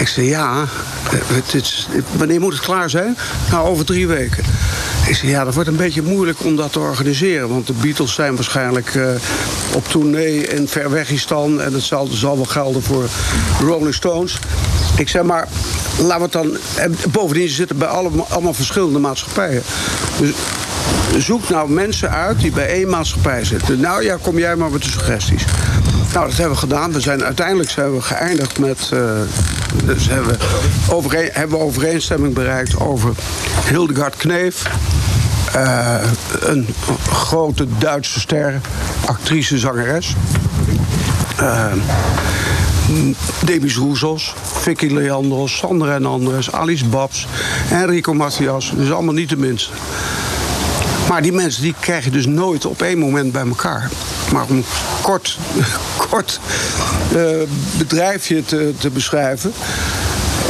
Ik 0.00 0.08
zei, 0.08 0.26
ja, 0.26 0.64
eh, 1.12 1.36
het 1.52 1.72
wanneer 2.16 2.40
moet 2.40 2.52
het 2.52 2.62
klaar 2.62 2.90
zijn? 2.90 3.16
Nou, 3.50 3.68
over 3.68 3.84
drie 3.84 4.06
weken. 4.06 4.44
Ik 5.06 5.16
zei, 5.16 5.30
ja, 5.30 5.44
dat 5.44 5.54
wordt 5.54 5.68
een 5.68 5.76
beetje 5.76 6.02
moeilijk 6.02 6.44
om 6.44 6.56
dat 6.56 6.72
te 6.72 6.78
organiseren. 6.78 7.48
Want 7.48 7.66
de 7.66 7.72
Beatles 7.72 8.14
zijn 8.14 8.34
waarschijnlijk 8.34 8.94
eh, 8.94 9.08
op 9.74 9.88
tournee 9.88 10.46
in 10.46 10.68
Verwegistan. 10.68 11.60
En 11.60 11.72
dat 11.72 11.82
zal, 11.82 12.06
zal 12.06 12.36
wel 12.36 12.44
gelden 12.44 12.82
voor 12.82 13.04
Rolling 13.60 13.94
Stones. 13.94 14.38
Ik 14.96 15.08
zei, 15.08 15.24
maar 15.24 15.48
laten 15.98 16.16
we 16.16 16.22
het 16.22 16.32
dan... 16.32 16.56
En 16.76 16.96
bovendien, 17.10 17.48
ze 17.48 17.54
zitten 17.54 17.78
bij 17.78 17.88
allemaal, 17.88 18.26
allemaal 18.28 18.54
verschillende 18.54 18.98
maatschappijen. 18.98 19.62
Dus 20.18 20.34
zoek 21.18 21.48
nou 21.48 21.70
mensen 21.70 22.10
uit 22.10 22.40
die 22.40 22.50
bij 22.50 22.66
één 22.68 22.88
maatschappij 22.88 23.44
zitten. 23.44 23.80
Nou 23.80 24.04
ja, 24.04 24.16
kom 24.22 24.38
jij 24.38 24.56
maar 24.56 24.70
met 24.70 24.82
de 24.82 24.90
suggesties. 24.90 25.44
Nou, 26.12 26.26
dat 26.28 26.36
hebben 26.36 26.54
we 26.54 26.60
gedaan. 26.60 26.92
We 26.92 27.00
zijn, 27.00 27.24
uiteindelijk 27.24 27.70
zijn 27.70 27.94
we 27.94 28.00
geëindigd 28.00 28.58
met... 28.58 28.90
eh, 28.92 29.00
dus 29.84 30.08
hebben 30.08 30.38
we, 30.38 30.38
overeen, 30.94 31.28
hebben 31.32 31.58
we 31.58 31.64
overeenstemming 31.64 32.34
bereikt 32.34 32.80
over 32.80 33.12
Hildegard 33.68 34.16
Kneef. 34.16 34.62
eh, 35.52 35.94
een 36.40 36.68
grote 37.10 37.66
Duitse 37.78 38.20
ster, 38.20 38.60
actrice, 39.06 39.58
zangeres. 39.58 40.14
Eh, 41.36 41.72
Demis 43.44 43.76
Rouzos, 43.76 44.34
Vicky 44.60 44.86
Leandros, 44.86 45.56
Sandra 45.56 45.94
en 45.94 46.06
Andres, 46.06 46.52
Alice 46.52 46.84
Babs, 46.84 47.26
Enrico 47.70 48.14
Matthias. 48.14 48.72
Dus 48.76 48.90
allemaal 48.92 49.14
niet 49.14 49.28
de 49.28 49.36
minste. 49.36 49.70
Maar 51.08 51.22
die 51.22 51.32
mensen 51.32 51.62
die 51.62 51.74
krijg 51.80 52.04
je 52.04 52.10
dus 52.10 52.26
nooit 52.26 52.66
op 52.66 52.82
één 52.82 52.98
moment 52.98 53.32
bij 53.32 53.46
elkaar. 53.46 53.90
Maar 54.32 54.44
om 54.48 54.64
kort, 55.02 55.38
kort 56.10 56.40
eh, 57.14 57.26
bedrijfje 57.78 58.44
te, 58.44 58.74
te 58.78 58.90
beschrijven. 58.90 59.52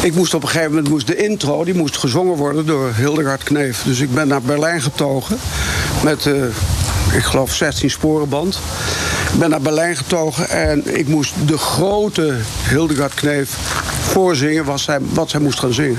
Ik 0.03 0.15
moest 0.15 0.35
op 0.35 0.43
een 0.43 0.49
gegeven 0.49 0.71
moment 0.71 0.89
moest 0.89 1.07
de 1.07 1.17
intro 1.17 1.65
die 1.65 1.75
moest 1.75 1.97
gezongen 1.97 2.37
worden 2.37 2.67
door 2.67 2.93
Hildegard 2.97 3.43
Kneef. 3.43 3.83
Dus 3.83 4.01
ik 4.01 4.15
ben 4.15 4.29
naar 4.29 4.43
Berlijn 4.43 4.83
getogen 4.83 5.39
met, 6.05 6.27
eh, 6.27 6.45
ik 7.17 7.23
geloof, 7.23 7.55
16 7.55 7.91
sporenband. 7.91 8.59
Ik 9.33 9.39
ben 9.39 9.51
naar 9.51 9.61
Berlijn 9.61 9.97
getogen 9.97 10.49
en 10.49 10.99
ik 10.99 11.09
moest 11.09 11.35
de 11.47 11.59
grote 11.59 12.37
Hildegard 12.69 13.15
Kneef 13.15 13.57
voorzingen 14.01 14.65
wat 14.65 14.81
zij, 14.81 14.99
wat 15.13 15.31
zij 15.31 15.41
moest 15.41 15.59
gaan 15.59 15.73
zingen. 15.73 15.99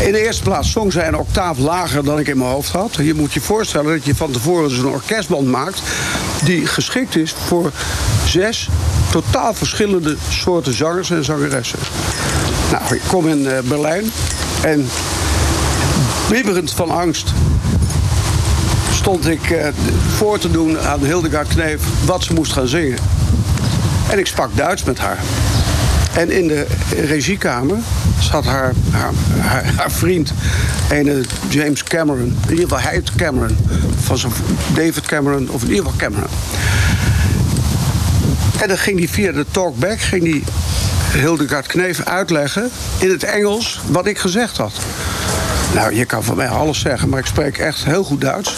In 0.00 0.12
de 0.12 0.24
eerste 0.24 0.42
plaats 0.42 0.70
zong 0.70 0.92
zij 0.92 1.08
een 1.08 1.16
octaaf 1.16 1.58
lager 1.58 2.04
dan 2.04 2.18
ik 2.18 2.28
in 2.28 2.38
mijn 2.38 2.50
hoofd 2.50 2.70
had. 2.70 2.94
Je 2.94 3.14
moet 3.14 3.32
je 3.32 3.40
voorstellen 3.40 3.92
dat 3.92 4.04
je 4.04 4.14
van 4.14 4.30
tevoren 4.30 4.68
dus 4.68 4.78
een 4.78 4.86
orkestband 4.86 5.46
maakt... 5.46 5.82
die 6.44 6.66
geschikt 6.66 7.16
is 7.16 7.34
voor 7.46 7.70
zes 8.32 8.68
totaal 9.10 9.54
verschillende 9.54 10.16
soorten 10.28 10.74
zangers 10.74 11.10
en 11.10 11.24
zangeressen. 11.24 11.78
Nou, 12.70 12.94
ik 12.94 13.02
kom 13.08 13.28
in 13.28 13.46
eh, 13.46 13.58
Berlijn 13.64 14.10
en 14.62 14.88
bibberend 16.28 16.70
van 16.70 16.90
angst 16.90 17.32
stond 18.94 19.28
ik 19.28 19.50
eh, 19.50 19.68
voor 20.16 20.38
te 20.38 20.50
doen 20.50 20.78
aan 20.80 21.04
Hildegard 21.04 21.48
Kneef 21.48 21.80
wat 22.04 22.22
ze 22.22 22.32
moest 22.32 22.52
gaan 22.52 22.68
zingen. 22.68 22.98
En 24.10 24.18
ik 24.18 24.26
sprak 24.26 24.56
Duits 24.56 24.84
met 24.84 24.98
haar. 24.98 25.18
En 26.14 26.30
in 26.30 26.48
de 26.48 26.66
regiekamer 26.90 27.78
zat 28.18 28.44
haar, 28.44 28.72
haar, 28.90 29.12
haar, 29.76 29.90
vriend, 29.90 30.32
ene 30.90 31.24
James 31.48 31.82
Cameron. 31.82 32.36
In 32.46 32.50
ieder 32.50 32.68
geval 32.68 32.90
heet 32.90 33.14
Cameron. 33.16 33.56
Van 34.02 34.18
David 34.74 35.06
Cameron, 35.06 35.48
of 35.50 35.62
in 35.62 35.68
ieder 35.68 35.84
geval 35.84 35.98
Cameron. 35.98 36.30
En 38.62 38.68
dan 38.68 38.78
ging 38.78 38.98
hij 38.98 39.08
via 39.08 39.32
de 39.32 39.46
talkback, 39.50 40.00
ging 40.00 40.22
hij 40.22 40.42
Hildegard 41.20 41.66
Kneef 41.66 42.04
uitleggen 42.04 42.70
in 42.98 43.10
het 43.10 43.22
Engels 43.22 43.80
wat 43.86 44.06
ik 44.06 44.18
gezegd 44.18 44.56
had. 44.56 44.72
Nou, 45.74 45.94
je 45.94 46.04
kan 46.04 46.24
van 46.24 46.36
mij 46.36 46.48
alles 46.48 46.80
zeggen, 46.80 47.08
maar 47.08 47.18
ik 47.18 47.26
spreek 47.26 47.58
echt 47.58 47.84
heel 47.84 48.04
goed 48.04 48.20
Duits. 48.20 48.54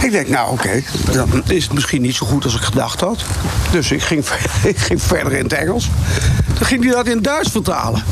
Ik 0.00 0.10
denk, 0.10 0.28
nou 0.28 0.52
oké, 0.52 0.82
dan 1.12 1.42
is 1.46 1.64
het 1.64 1.72
misschien 1.72 2.02
niet 2.02 2.14
zo 2.14 2.26
goed 2.26 2.44
als 2.44 2.54
ik 2.54 2.62
gedacht 2.62 3.00
had. 3.00 3.24
Dus 3.70 3.90
ik 3.90 4.02
ging, 4.02 4.24
ik 4.64 4.78
ging 4.78 5.02
verder 5.02 5.32
in 5.32 5.44
het 5.44 5.52
Engels. 5.52 5.90
Toen 6.54 6.66
ging 6.66 6.84
hij 6.84 6.92
dat 6.92 7.06
in 7.06 7.22
Duits 7.22 7.50
vertalen. 7.50 8.02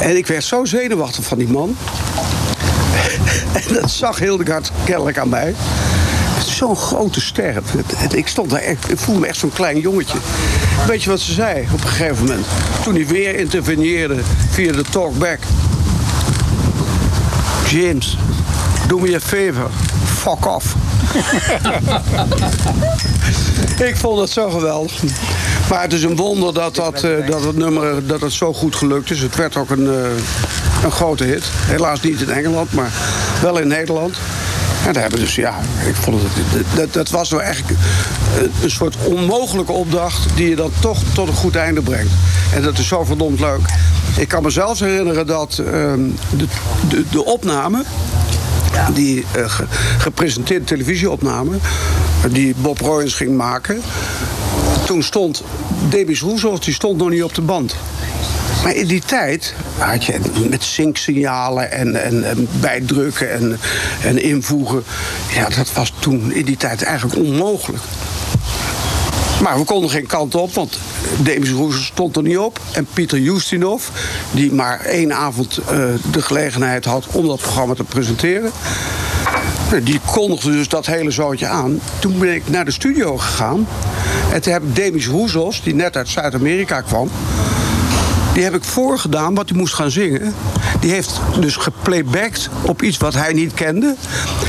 En 0.00 0.16
ik 0.16 0.26
werd 0.26 0.44
zo 0.44 0.64
zenuwachtig 0.64 1.24
van 1.24 1.38
die 1.38 1.48
man. 1.48 1.76
En 3.68 3.74
dat 3.74 3.90
zag 3.90 4.18
Hildegard 4.18 4.70
kennelijk 4.84 5.18
aan 5.18 5.28
mij. 5.28 5.54
Zo'n 6.60 6.76
grote 6.76 7.20
ster. 7.20 7.62
Ik, 8.14 8.28
stond 8.28 8.50
daar 8.50 8.60
echt, 8.60 8.90
ik 8.90 8.98
voelde 8.98 9.20
me 9.20 9.26
echt 9.26 9.36
zo'n 9.36 9.52
klein 9.52 9.78
jongetje. 9.78 10.18
Weet 10.86 11.02
je 11.02 11.10
wat 11.10 11.20
ze 11.20 11.32
zei 11.32 11.66
op 11.72 11.82
een 11.82 11.88
gegeven 11.88 12.24
moment? 12.24 12.46
Toen 12.82 12.94
hij 12.94 13.06
weer 13.06 13.34
interveneerde 13.34 14.16
via 14.50 14.72
de 14.72 14.82
talkback. 14.90 15.38
James, 17.68 18.16
doe 18.86 19.00
me 19.00 19.14
a 19.14 19.20
favor. 19.20 19.70
Fuck 20.04 20.46
off. 20.46 20.74
ik 23.88 23.96
vond 23.96 24.20
het 24.20 24.30
zo 24.30 24.50
geweldig. 24.50 25.02
Maar 25.70 25.82
het 25.82 25.92
is 25.92 26.02
een 26.02 26.16
wonder 26.16 26.54
dat, 26.54 26.74
dat, 26.74 27.04
eh, 27.04 27.26
dat 27.26 27.44
het 27.44 27.56
nummer 27.56 28.06
dat 28.06 28.20
het 28.20 28.32
zo 28.32 28.52
goed 28.52 28.76
gelukt 28.76 29.10
is. 29.10 29.20
Het 29.20 29.36
werd 29.36 29.56
ook 29.56 29.70
een, 29.70 29.86
eh, 29.86 30.84
een 30.84 30.92
grote 30.92 31.24
hit. 31.24 31.44
Helaas 31.52 32.00
niet 32.00 32.20
in 32.20 32.30
Engeland, 32.30 32.72
maar 32.72 32.90
wel 33.42 33.58
in 33.58 33.68
Nederland. 33.68 34.16
En 34.86 34.92
daar 34.92 35.02
hebben 35.02 35.20
dus, 35.20 35.34
ja, 35.34 35.58
ik 35.86 35.94
vond 35.94 36.22
het, 36.22 36.64
dat, 36.76 36.92
dat 36.92 37.08
was 37.10 37.30
nou 37.30 37.42
eigenlijk 37.42 37.78
een, 38.62 38.70
soort 38.70 38.96
onmogelijke 39.04 39.72
opdracht... 39.72 40.26
die 40.34 40.48
je 40.48 40.56
dan 40.56 40.72
toch 40.80 40.98
tot 41.12 41.28
een 41.28 41.34
goed 41.34 41.56
einde 41.56 41.80
brengt. 41.82 42.12
En 42.54 42.62
dat 42.62 42.78
is 42.78 42.86
zo 42.88 43.04
verdomd 43.04 43.40
leuk. 43.40 43.60
Ik 44.16 44.28
kan 44.28 44.42
me 44.42 44.50
zelfs 44.50 44.80
herinneren 44.80 45.26
dat 45.26 45.58
ehm, 45.58 46.00
de, 46.36 46.46
de, 46.88 47.04
de 47.10 47.24
opname 47.24 47.84
die 48.94 49.24
ge- 49.46 49.64
gepresenteerde 49.98 50.64
televisieopname... 50.64 51.56
die 52.30 52.54
Bob 52.56 52.80
Royens 52.80 53.14
ging 53.14 53.36
maken... 53.36 53.80
toen 54.86 55.02
stond 55.02 55.42
Demis 55.88 56.20
Rousseff, 56.22 56.58
die 56.58 56.74
stond 56.74 56.98
nog 56.98 57.10
niet 57.10 57.22
op 57.22 57.34
de 57.34 57.40
band. 57.42 57.74
Maar 58.62 58.74
in 58.74 58.86
die 58.86 59.02
tijd 59.06 59.54
had 59.78 60.04
je 60.04 60.20
met 60.48 60.62
sync-signalen 60.62 61.72
en, 61.72 62.04
en, 62.04 62.24
en 62.24 62.48
bijdrukken 62.60 63.30
en, 63.32 63.58
en 64.02 64.22
invoegen... 64.22 64.84
ja, 65.34 65.48
dat 65.48 65.72
was 65.72 65.92
toen 65.98 66.32
in 66.32 66.44
die 66.44 66.56
tijd 66.56 66.82
eigenlijk 66.82 67.18
onmogelijk. 67.18 67.82
Maar 69.42 69.58
we 69.58 69.64
konden 69.64 69.90
geen 69.90 70.06
kant 70.06 70.34
op, 70.34 70.54
want 70.54 70.78
Demis 71.22 71.50
Rousseff 71.50 71.86
stond 71.86 72.16
er 72.16 72.22
niet 72.22 72.38
op. 72.38 72.60
En 72.72 72.86
Pieter 72.92 73.18
Justinov, 73.18 73.84
die 74.30 74.52
maar 74.52 74.80
één 74.80 75.14
avond 75.14 75.58
eh, 75.58 75.78
de 76.10 76.22
gelegenheid 76.22 76.84
had 76.84 77.06
om 77.10 77.26
dat 77.26 77.40
programma 77.40 77.74
te 77.74 77.84
presenteren... 77.84 78.50
nou, 79.70 79.82
die 79.82 80.00
kondigde 80.06 80.50
dus 80.50 80.68
dat 80.68 80.86
hele 80.86 81.10
zootje 81.10 81.46
aan. 81.46 81.80
Toen 81.98 82.18
ben 82.18 82.34
ik 82.34 82.48
naar 82.48 82.64
de 82.64 82.70
studio 82.70 83.16
gegaan. 83.18 83.66
En 84.32 84.40
toen 84.40 84.52
heb 84.52 84.62
ik 84.62 84.76
Demis 84.76 85.06
Roussos, 85.08 85.62
die 85.62 85.74
net 85.74 85.96
uit 85.96 86.08
Zuid-Amerika 86.08 86.80
kwam... 86.80 87.10
Die 88.32 88.42
heb 88.42 88.54
ik 88.54 88.64
voorgedaan 88.64 89.34
wat 89.34 89.48
hij 89.48 89.58
moest 89.58 89.74
gaan 89.74 89.90
zingen. 89.90 90.34
Die 90.80 90.90
heeft 90.90 91.20
dus 91.40 91.56
geplaybacked 91.56 92.48
op 92.62 92.82
iets 92.82 92.96
wat 92.96 93.14
hij 93.14 93.32
niet 93.32 93.54
kende. 93.54 93.94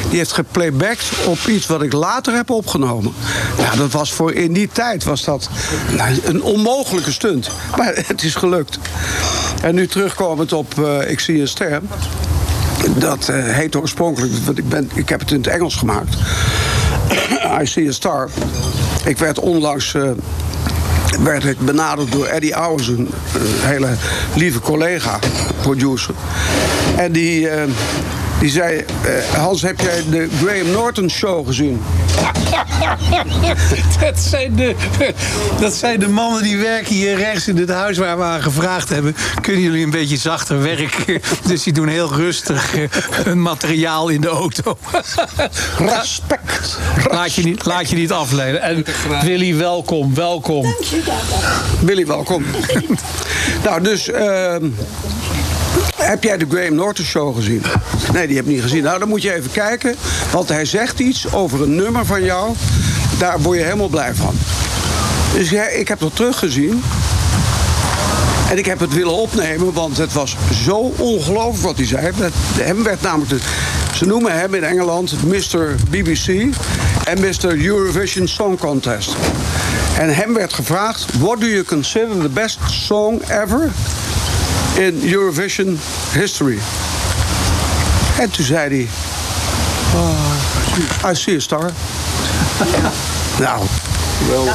Die 0.10 0.18
heeft 0.18 0.32
geplaybacked 0.32 1.12
op 1.26 1.38
iets 1.48 1.68
wat 1.68 1.82
ik 1.82 1.94
later 1.94 2.34
heb 2.34 2.50
opgenomen. 2.50 3.14
Ja, 3.58 3.76
dat 3.76 3.92
was 3.92 4.14
voor 4.14 4.34
in 4.34 4.54
die 4.54 4.70
tijd 4.72 5.04
was 5.04 5.24
dat 5.24 5.50
nou, 5.98 6.20
een 6.24 6.44
onmogelijke 6.44 7.12
stunt. 7.12 7.50
Maar 7.78 7.94
het 8.06 8.24
is 8.24 8.36
gelukt. 8.36 8.80
En 9.62 9.76
nu 9.76 9.88
terugkomend 9.88 10.54
op 10.54 10.80
eh, 10.80 11.10
Ik 11.10 11.20
zie 11.20 11.42
een 11.42 11.48
ster. 11.48 11.82
Dat 12.98 13.30
eh, 13.30 13.44
heet 13.44 13.76
oorspronkelijk, 13.76 14.34
want 14.46 14.58
ik, 14.58 14.70
ben, 14.70 14.90
ik 14.94 15.10
heb 15.10 15.20
het 15.20 15.32
in 15.32 15.38
het 15.38 15.48
Engels 15.48 15.76
gemaakt. 15.76 16.16
I 17.62 17.66
see 17.66 17.88
a 17.88 17.92
star. 17.92 18.30
Ik 19.06 19.18
werd 19.18 19.40
onlangs 19.40 19.94
eh, 19.94 20.10
werd 21.20 21.46
ik 21.46 21.60
benaderd 21.60 22.12
door 22.12 22.26
Eddie 22.26 22.68
Owens, 22.68 22.88
een 22.88 23.10
eh, 23.34 23.42
hele 23.44 23.90
lieve 24.36 24.60
collega, 24.60 25.20
producer. 25.62 26.14
En 26.98 27.12
die, 27.12 27.50
eh, 27.50 27.64
die 28.42 28.50
zei, 28.50 28.78
eh, 28.78 28.86
Hans, 29.38 29.62
heb 29.62 29.80
jij 29.80 30.04
de 30.10 30.30
Graham 30.44 30.72
Norton 30.72 31.10
show 31.10 31.48
gezien? 31.48 31.82
dat, 34.00 34.20
zijn 34.20 34.56
de, 34.56 34.76
dat 35.60 35.74
zijn 35.74 36.00
de 36.00 36.08
mannen 36.08 36.44
die 36.44 36.58
werken 36.58 36.96
hier 36.96 37.18
rechts 37.18 37.48
in 37.48 37.58
het 37.58 37.70
huis 37.70 37.98
waar 37.98 38.18
we 38.18 38.24
aan 38.24 38.42
gevraagd 38.42 38.90
hebben. 38.90 39.16
Kunnen 39.42 39.62
jullie 39.62 39.84
een 39.84 39.92
beetje 39.92 40.18
zachter 40.18 40.62
werken? 40.62 41.22
Dus 41.48 41.64
die 41.64 41.74
doen 41.74 41.88
heel 41.88 42.14
rustig 42.14 42.76
eh, 42.76 42.84
hun 43.12 43.42
materiaal 43.42 44.10
in 44.10 44.22
de 44.22 44.28
auto. 44.28 44.78
Respect. 45.78 46.78
Laat 47.12 47.34
je 47.34 47.44
niet, 47.44 47.66
laat 47.66 47.90
je 47.90 47.96
niet 47.96 48.12
afleiden. 48.12 48.62
En 48.62 48.86
Willy, 49.24 49.56
welkom, 49.56 50.14
welkom. 50.14 50.76
Willy, 51.80 52.06
welkom. 52.06 52.46
nou, 53.64 53.82
dus... 53.82 54.10
ehm, 54.10 54.66
heb 56.02 56.24
jij 56.24 56.38
de 56.38 56.46
Graham 56.50 56.76
Norton 56.76 57.06
show 57.06 57.36
gezien? 57.36 57.64
Nee, 58.14 58.28
die 58.28 58.36
heb 58.36 58.46
ik 58.46 58.52
niet 58.52 58.62
gezien. 58.62 58.84
Nou, 58.84 59.00
dan 59.00 59.08
moet 59.08 59.22
je 59.22 59.34
even 59.34 59.52
kijken. 59.52 59.96
Want 60.32 60.50
hij 60.50 60.66
zegt 60.66 61.00
iets 61.00 61.34
over 61.34 61.62
een 61.62 61.76
nummer 61.76 62.06
van 62.06 62.24
jou. 62.24 62.54
Daar 63.18 63.42
word 63.42 63.58
je 63.58 63.64
helemaal 63.64 63.88
blij 63.88 64.14
van. 64.16 64.36
Dus 65.34 65.52
ik 65.52 65.88
heb 65.88 66.00
dat 66.00 66.16
teruggezien. 66.16 66.84
En 68.50 68.58
ik 68.58 68.66
heb 68.66 68.80
het 68.80 68.94
willen 68.94 69.14
opnemen, 69.14 69.74
want 69.74 69.98
het 69.98 70.14
was 70.14 70.36
zo 70.64 70.94
ongelooflijk 70.98 71.64
wat 71.64 71.78
hij 71.78 71.86
zei. 71.86 72.12
Hem 72.58 72.84
werd 72.84 73.02
namelijk 73.02 73.42
ze 73.96 74.06
noemen 74.06 74.40
hem 74.40 74.54
in 74.54 74.64
Engeland 74.64 75.14
Mr. 75.24 75.76
BBC 75.90 76.56
en 77.04 77.20
Mr. 77.20 77.66
Eurovision 77.66 78.28
Song 78.28 78.58
Contest. 78.58 79.16
En 80.00 80.16
hem 80.16 80.34
werd 80.34 80.54
gevraagd: 80.54 81.06
What 81.20 81.40
do 81.40 81.48
you 81.48 81.64
consider 81.64 82.22
the 82.22 82.30
best 82.30 82.60
song 82.68 83.22
ever 83.22 83.70
in 84.78 85.14
Eurovision 85.14 85.80
history? 86.14 86.58
En 88.20 88.30
toen 88.30 88.46
zei 88.46 88.70
hij: 88.70 88.90
oh, 89.96 91.12
I 91.12 91.16
see 91.16 91.36
a 91.36 91.40
star. 91.40 91.72
Nou, 93.40 93.66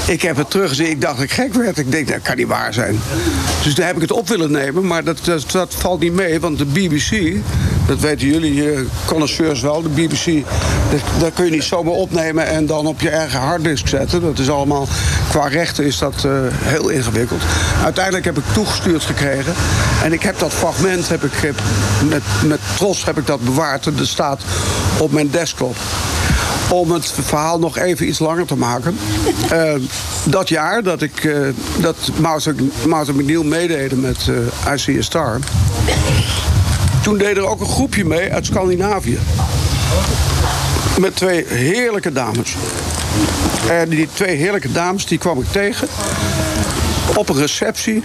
ik 0.07 0.23
heb 0.23 0.37
het 0.37 0.51
teruggezien. 0.51 0.91
Ik 0.91 1.01
dacht 1.01 1.15
dat 1.15 1.25
ik 1.25 1.33
gek 1.33 1.55
werd. 1.55 1.79
Ik 1.79 1.93
denk, 1.93 2.09
dat 2.09 2.23
kan 2.23 2.37
niet 2.37 2.47
waar 2.47 2.75
zijn. 2.75 3.01
Dus 3.63 3.75
daar 3.75 3.87
heb 3.87 3.95
ik 3.95 4.03
het 4.03 4.13
op 4.13 4.29
willen 4.29 4.51
nemen. 4.51 4.87
Maar 4.87 5.05
dat, 5.05 5.19
dat, 5.53 5.75
valt 5.75 6.01
niet 6.01 6.13
mee. 6.13 6.41
Want 6.41 6.59
de 6.59 6.65
BBC, 6.65 7.37
dat 7.87 8.01
weten 8.01 8.27
jullie 8.27 8.73
eh, 8.73 8.81
connoisseurs 9.05 9.61
wel. 9.61 9.83
De 9.83 9.89
BBC, 9.89 10.45
dat, 11.19 11.33
kun 11.35 11.45
je 11.45 11.51
niet 11.51 11.63
zomaar 11.63 11.93
opnemen 11.93 12.47
en 12.47 12.67
dan 12.67 12.87
op 12.87 13.01
je 13.01 13.11
eigen 13.11 13.41
harddisk 13.41 13.89
zetten. 13.89 14.21
Dat 14.21 14.39
is 14.39 14.51
allemaal, 14.51 14.89
qua 15.29 15.47
rechten 15.47 15.85
is 15.85 15.99
dat 15.99 16.25
eh, 16.25 16.31
heel 16.51 16.89
ingewikkeld. 16.89 17.43
Uiteindelijk 17.85 18.25
heb 18.25 18.39
ik 18.39 18.45
toegestuurd 18.53 19.03
gekregen. 19.03 19.55
En 20.03 20.13
ik 20.13 20.23
heb 20.23 20.39
dat 20.39 20.53
fragment, 20.53 21.09
heb 21.09 21.25
ik, 21.25 21.53
met, 22.09 22.23
met 22.45 22.61
trots 22.77 23.05
heb 23.05 23.19
ik 23.19 23.27
dat 23.27 23.41
bewaard. 23.41 23.87
En 23.87 23.97
dat 23.97 24.07
staat 24.07 24.41
op 24.99 25.13
mijn 25.13 25.31
desktop 25.31 25.77
om 26.71 26.91
het 26.91 27.15
verhaal 27.21 27.59
nog 27.59 27.79
even 27.79 28.09
iets 28.09 28.19
langer 28.19 28.47
te 28.47 28.57
maken. 28.57 28.97
Eh, 29.51 29.75
dat 30.25 30.49
jaar 30.49 30.83
dat 30.83 31.03
ik 31.03 31.25
eh, 31.25 31.39
dat 31.81 31.97
Martin 32.87 33.17
McNeil 33.17 33.45
meededen 33.45 34.01
met 34.01 34.31
I 34.75 34.79
See 34.79 34.99
a 34.99 35.03
Star. 35.03 35.39
Toen 37.03 37.19
deed 37.19 37.37
er 37.37 37.47
ook 37.47 37.61
een 37.61 37.67
groepje 37.67 38.05
mee 38.05 38.33
uit 38.33 38.47
Scandinavië. 38.47 39.19
Met 41.01 41.17
twee 41.17 41.45
heerlijke 41.49 42.13
dames. 42.13 42.57
En 43.71 43.89
die 43.89 44.09
twee 44.13 44.37
heerlijke 44.37 44.73
dames 44.73 45.07
die 45.07 45.19
kwam 45.19 45.41
ik 45.41 45.47
tegen 45.53 45.89
op 47.15 47.29
een 47.29 47.37
receptie 47.37 48.05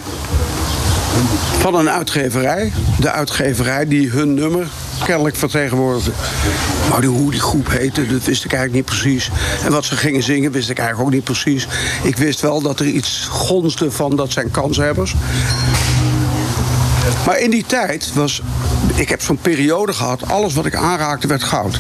van 1.60 1.76
een 1.76 1.90
uitgeverij. 1.90 2.72
De 3.00 3.12
uitgeverij 3.12 3.88
die 3.88 4.10
hun 4.10 4.34
nummer 4.34 4.68
kennelijk 5.04 5.36
vertegenwoordigde. 5.36 6.12
Maar 6.90 7.04
hoe 7.04 7.32
die 7.32 7.40
groep 7.40 7.70
heette, 7.70 8.08
dat 8.08 8.24
wist 8.24 8.46
ik 8.46 8.54
eigenlijk 8.54 8.74
niet 8.74 9.00
precies. 9.00 9.30
En 9.64 9.72
wat 9.72 9.86
ze 9.86 9.96
gingen 9.96 10.24
zingen, 10.24 10.52
wist 10.52 10.70
ik 10.70 10.78
eigenlijk 10.78 11.08
ook 11.08 11.16
niet 11.16 11.24
precies. 11.24 11.68
Ik 12.04 12.18
wist 12.18 12.42
wel 12.42 12.62
dat 12.62 12.80
er 12.80 12.86
iets 12.86 13.28
gonsde 13.30 13.92
van 13.92 14.16
dat 14.16 14.32
zijn 14.32 14.52
kanshebbers. 14.52 15.16
Maar 17.26 17.40
in 17.40 17.50
die 17.50 17.66
tijd 17.66 18.14
was... 18.14 18.42
Ik 18.96 19.10
heb 19.10 19.22
zo'n 19.22 19.38
periode 19.38 19.94
gehad, 19.94 20.30
alles 20.30 20.54
wat 20.54 20.66
ik 20.66 20.76
aanraakte 20.76 21.28
werd 21.28 21.44
goud. 21.44 21.80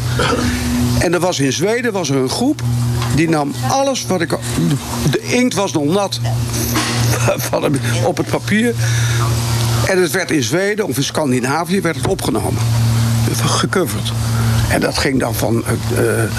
En 0.99 1.13
er 1.13 1.19
was 1.19 1.39
in 1.39 1.53
Zweden 1.53 1.91
was 1.91 2.09
er 2.09 2.15
een 2.15 2.29
groep... 2.29 2.61
die 3.15 3.29
nam 3.29 3.53
alles 3.69 4.05
wat 4.05 4.21
ik... 4.21 4.29
De, 5.11 5.21
inkt 5.21 5.53
was 5.53 5.71
nog 5.71 5.85
nat 5.85 6.19
van 7.49 7.75
op 8.05 8.17
het 8.17 8.27
papier. 8.27 8.75
En 9.91 10.01
het 10.01 10.11
werd 10.11 10.31
in 10.31 10.43
Zweden 10.43 10.88
of 10.88 10.97
in 10.97 11.03
Scandinavië 11.03 11.81
werd 11.81 11.95
het 11.95 12.07
opgenomen. 12.07 12.61
Gecoverd. 13.45 14.11
En 14.69 14.80
dat 14.80 14.97
ging 14.97 15.19
dan 15.19 15.35
van... 15.35 15.63
eh, 15.95 16.23
eh, 16.23 16.30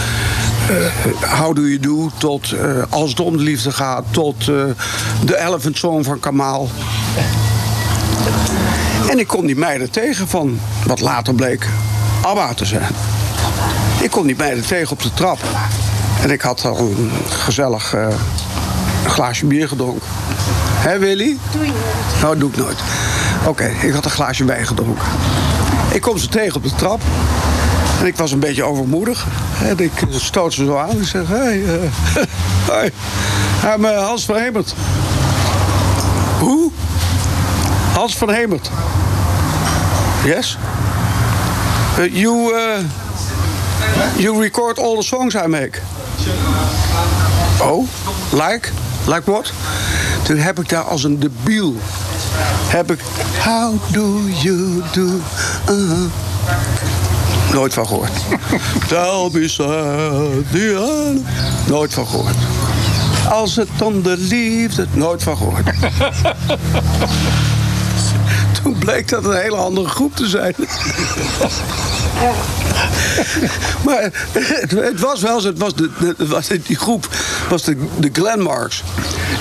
How 1.39 1.57
Do 1.57 1.63
You 1.63 1.79
Do 1.81 2.11
tot 2.19 2.53
eh, 2.53 2.83
Als 2.89 3.11
het 3.11 3.21
om 3.21 3.37
de 3.37 3.43
liefde 3.43 3.71
gaat... 3.73 4.05
tot 4.11 4.41
eh, 4.41 4.47
de 5.25 5.39
Elephant 5.39 5.77
Song 5.79 6.03
van 6.05 6.21
Kamal. 6.21 6.71
En 9.11 9.19
ik 9.19 9.27
kom 9.27 9.47
die 9.47 9.57
meiden 9.57 9.91
tegen 9.91 10.29
van 10.29 10.61
wat 10.87 11.01
later 11.01 11.35
bleek 11.35 11.67
ABBA 12.23 12.55
te 12.55 12.65
zijn. 12.65 12.95
Ik 14.01 14.11
kom 14.11 14.27
die 14.27 14.37
meiden 14.37 14.67
tegen 14.67 14.93
op 14.93 15.03
de 15.03 15.15
trap. 15.15 15.39
En 16.23 16.31
ik 16.31 16.41
had 16.41 16.65
al 16.65 16.79
een 16.79 17.11
gezellig 17.29 17.95
eh, 17.95 18.07
een 19.05 19.11
glaasje 19.11 19.47
bier 19.47 19.69
gedronken. 19.69 20.09
Hé 20.75 20.99
Willy? 20.99 21.39
Doe 21.53 21.65
je 21.65 21.73
nooit. 21.73 22.23
Nou, 22.23 22.39
doe 22.39 22.51
ik 22.51 22.57
nooit. 22.57 22.79
Oké, 23.47 23.65
ik 23.81 23.93
had 23.93 24.05
een 24.05 24.11
glaasje 24.11 24.45
wijn 24.45 24.67
gedronken. 24.67 25.07
Ik 25.91 26.01
kom 26.01 26.19
ze 26.19 26.29
tegen 26.29 26.57
op 26.57 26.63
de 26.63 26.75
trap. 26.75 27.01
En 28.01 28.07
ik 28.07 28.17
was 28.17 28.33
een 28.33 28.39
beetje 28.39 28.63
overmoedig. 28.63 29.27
En 29.65 29.79
ik 29.79 29.93
stoot 30.11 30.53
ze 30.53 30.65
zo 30.65 30.77
aan. 30.77 31.01
Ik 31.01 31.07
zeg, 31.07 31.29
hey, 31.29 31.63
eh, 31.65 31.81
hi. 32.81 32.91
I'm 33.75 33.85
eh, 33.85 34.07
Hans 34.07 34.25
van 34.25 34.37
Hemert. 34.37 34.75
Hoe? 36.39 36.71
Hans 37.95 38.17
van 38.17 38.31
Hemert. 38.31 38.71
Yes? 40.25 40.59
Uh, 41.99 42.15
you, 42.15 42.55
uh, 42.55 42.79
you 44.17 44.41
record 44.41 44.79
all 44.79 44.97
the 44.97 45.03
songs 45.03 45.35
I 45.35 45.47
make. 45.47 45.79
Oh, 47.61 47.89
like? 48.31 48.69
Like 49.07 49.31
what? 49.31 49.53
Toen 50.23 50.37
heb 50.37 50.61
ik 50.61 50.69
daar 50.69 50.83
als 50.83 51.05
een 51.05 51.19
debiel... 51.19 51.77
heb 52.69 52.93
ik... 52.93 53.01
How 53.43 53.75
do 53.91 54.29
you 54.43 54.83
do... 54.93 55.21
uh 55.69 56.11
Nooit 57.53 57.75
van 57.75 57.87
gehoord. 57.87 58.11
Tell 58.89 59.29
me 59.33 59.49
sad. 59.49 60.45
Nooit 61.67 61.95
van 61.95 62.07
gehoord. 62.07 62.37
Als 63.31 63.57
het 63.57 63.69
om 63.83 64.03
de 64.03 64.17
liefde... 64.17 64.87
Nooit 64.93 65.23
van 65.23 65.37
gehoord. 65.37 65.65
Toen 68.63 68.79
bleek 68.79 69.09
dat 69.09 69.25
een 69.25 69.37
hele 69.37 69.57
andere 69.57 69.89
groep 69.89 70.17
te 70.17 70.27
zijn. 70.27 70.55
maar 73.87 74.11
het, 74.33 74.71
het 74.71 75.01
was 75.01 75.21
wel 75.21 75.41
zo, 75.41 75.49
het 75.49 75.59
was 75.59 75.75
de, 75.75 76.15
was, 76.17 76.49
die 76.49 76.77
groep 76.77 77.09
was 77.53 77.63
de, 77.63 77.77
de 77.99 78.11
Glenmarks. 78.13 78.83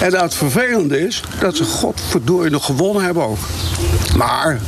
En 0.01 0.11
nou, 0.11 0.23
het 0.23 0.33
vervelende 0.33 0.99
is 1.07 1.23
dat 1.39 1.55
ze 1.55 1.63
godverdorie 1.63 2.51
nog 2.51 2.65
gewonnen 2.65 3.03
hebben 3.03 3.23
ook. 3.23 3.37
Maar 4.17 4.59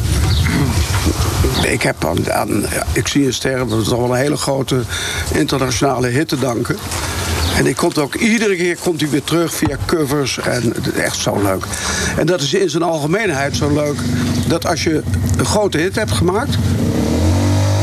ik 1.64 1.82
heb 1.82 2.06
aan, 2.30 2.66
ik 2.92 3.08
zie 3.08 3.26
een 3.26 3.34
ster, 3.34 3.68
dat 3.68 3.82
is 3.82 3.88
toch 3.88 4.00
wel 4.00 4.10
een 4.10 4.20
hele 4.20 4.38
grote 4.38 4.82
internationale 5.34 6.08
hit 6.08 6.28
te 6.28 6.40
danken. 6.40 6.76
En 7.58 7.64
die 7.64 7.76
komt 7.76 7.98
ook 7.98 8.16
iedere 8.16 8.56
keer 8.56 8.78
komt 8.78 9.02
hij 9.02 9.10
weer 9.10 9.24
terug 9.24 9.54
via 9.54 9.78
covers. 9.86 10.40
En 10.40 10.74
echt 10.96 11.18
zo 11.18 11.42
leuk. 11.42 11.66
En 12.18 12.26
dat 12.26 12.42
is 12.42 12.54
in 12.54 12.70
zijn 12.70 12.84
algemeenheid 12.84 13.56
zo 13.56 13.74
leuk. 13.74 13.98
Dat 14.48 14.66
als 14.66 14.84
je 14.84 15.02
een 15.38 15.46
grote 15.46 15.78
hit 15.78 15.96
hebt 15.96 16.12
gemaakt. 16.12 16.56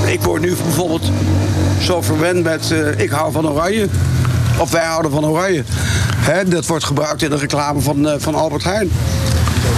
Ik 0.06 0.20
word 0.20 0.42
nu 0.42 0.54
bijvoorbeeld 0.64 1.10
zo 1.80 2.02
verwend 2.02 2.42
met 2.42 2.70
eh, 2.70 2.98
Ik 2.98 3.10
hou 3.10 3.32
van 3.32 3.48
Oranje. 3.48 3.88
Of 4.60 4.70
wij 4.70 4.84
houden 4.84 5.10
van 5.10 5.26
Oranje. 5.26 5.64
Hè, 6.16 6.44
dat 6.44 6.66
wordt 6.66 6.84
gebruikt 6.84 7.22
in 7.22 7.30
de 7.30 7.36
reclame 7.36 7.80
van, 7.80 8.08
eh, 8.08 8.14
van 8.18 8.34
Albert 8.34 8.64
Heijn. 8.64 8.90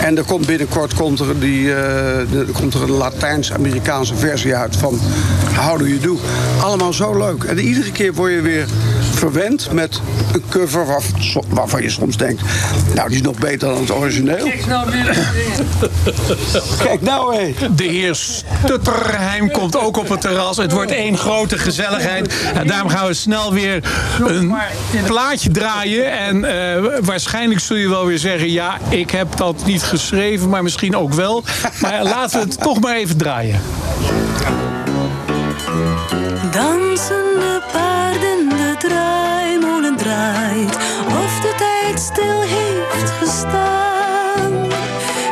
En 0.03 0.17
er 0.17 0.25
komt 0.25 0.47
binnenkort 0.47 0.95
komt 0.95 1.21
er, 1.21 1.41
die, 1.41 1.75
eh, 1.75 2.27
komt 2.53 2.75
er 2.75 2.83
een 2.83 2.91
Latijns-Amerikaanse 2.91 4.17
versie 4.17 4.55
uit 4.57 4.77
van 4.77 5.01
How 5.57 5.79
Do 5.79 5.85
You 5.87 6.01
Do. 6.01 6.19
Allemaal 6.63 6.93
zo 6.93 7.19
leuk. 7.19 7.45
En 7.45 7.59
iedere 7.59 7.93
keer 7.93 8.15
word 8.15 8.33
je 8.33 8.41
weer 8.41 8.67
verwend 9.15 9.73
met 9.73 10.01
een 10.33 10.43
cover 10.49 10.87
waar- 10.87 11.03
waarvan 11.49 11.83
je 11.83 11.91
soms 11.91 12.17
denkt... 12.17 12.43
nou, 12.95 13.09
die 13.09 13.17
is 13.17 13.23
nog 13.23 13.39
beter 13.39 13.69
dan 13.69 13.81
het 13.81 13.91
origineel. 13.93 14.51
Kijk 16.79 17.01
nou, 17.03 17.37
hé. 17.37 17.55
De 17.75 17.85
heer 17.85 18.15
Stutterheim 18.15 19.51
komt 19.51 19.77
ook 19.79 19.97
op 19.97 20.09
het 20.09 20.21
terras. 20.21 20.57
Het 20.57 20.73
wordt 20.73 20.91
één 20.91 21.19
grote 21.19 21.59
gezelligheid. 21.59 22.35
En 22.55 22.67
daarom 22.67 22.89
gaan 22.89 23.07
we 23.07 23.15
snel 23.15 23.53
weer 23.53 23.85
een 24.27 24.55
plaatje 25.07 25.51
draaien. 25.51 26.19
En 26.19 26.45
eh, 26.45 26.83
waarschijnlijk 27.01 27.61
zul 27.61 27.77
je 27.77 27.89
wel 27.89 28.07
weer 28.07 28.19
zeggen... 28.19 28.51
ja, 28.51 28.79
ik 28.89 29.11
heb 29.11 29.37
dat 29.37 29.63
niet 29.67 29.83
geschreven, 29.93 30.49
maar 30.49 30.63
misschien 30.63 30.97
ook 30.97 31.13
wel. 31.13 31.45
Maar 31.81 32.03
laten 32.15 32.41
we 32.41 32.47
het 32.47 32.61
toch 32.61 32.81
maar 32.81 32.95
even 32.95 33.17
draaien. 33.17 33.61
Dansende 36.51 37.63
paarden, 37.73 38.49
de 38.49 38.75
draaimolen 38.79 39.97
draait. 39.97 40.77
Of 41.07 41.41
de 41.41 41.55
tijd 41.57 42.01
stil 42.01 42.41
heeft 42.41 43.11
gestaan. 43.11 44.53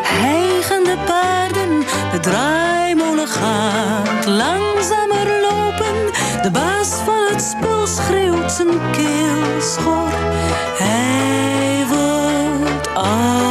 Hijgende 0.03 0.97
paarden, 1.07 1.79
de 2.13 2.21
draaimolen 2.21 3.29
gaat. 3.29 4.27
Langzamer 4.27 5.27
lopen, 5.41 5.97
de 6.43 6.51
baas 6.53 6.89
van 6.89 7.27
het 7.31 7.43
spul 7.43 7.87
schreeuwt 7.87 8.53
zijn 8.53 8.91
keel 8.93 9.61
schor. 9.61 10.13
Hij 10.79 11.85
wordt 11.89 12.89
ouder. 12.95 13.50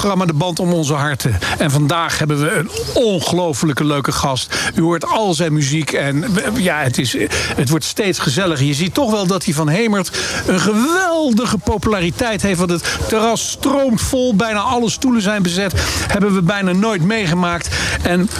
De 0.00 0.32
Band 0.34 0.58
om 0.58 0.72
onze 0.72 0.94
harten. 0.94 1.38
En 1.58 1.70
vandaag 1.70 2.18
hebben 2.18 2.40
we 2.40 2.50
een 2.50 2.70
ongelofelijke 2.94 3.84
leuke 3.84 4.12
gast. 4.12 4.54
U 4.74 4.82
hoort 4.82 5.06
al 5.06 5.34
zijn 5.34 5.52
muziek 5.52 5.92
en 5.92 6.24
ja, 6.54 6.78
het, 6.78 6.98
is, 6.98 7.16
het 7.56 7.68
wordt 7.68 7.84
steeds 7.84 8.18
gezelliger. 8.18 8.66
Je 8.66 8.74
ziet 8.74 8.94
toch 8.94 9.10
wel 9.10 9.26
dat 9.26 9.44
hij 9.44 9.54
van 9.54 9.68
Hemert 9.68 10.10
een 10.46 10.60
geweldige 10.60 11.58
populariteit 11.58 12.42
heeft. 12.42 12.58
Want 12.58 12.70
het 12.70 12.84
terras 13.08 13.50
stroomt 13.50 14.00
vol, 14.00 14.34
bijna 14.34 14.60
alle 14.60 14.90
stoelen 14.90 15.22
zijn 15.22 15.42
bezet. 15.42 15.72
Hebben 16.06 16.34
we 16.34 16.42
bijna 16.42 16.72
nooit 16.72 17.02
meegemaakt. 17.02 17.68
En 18.02 18.30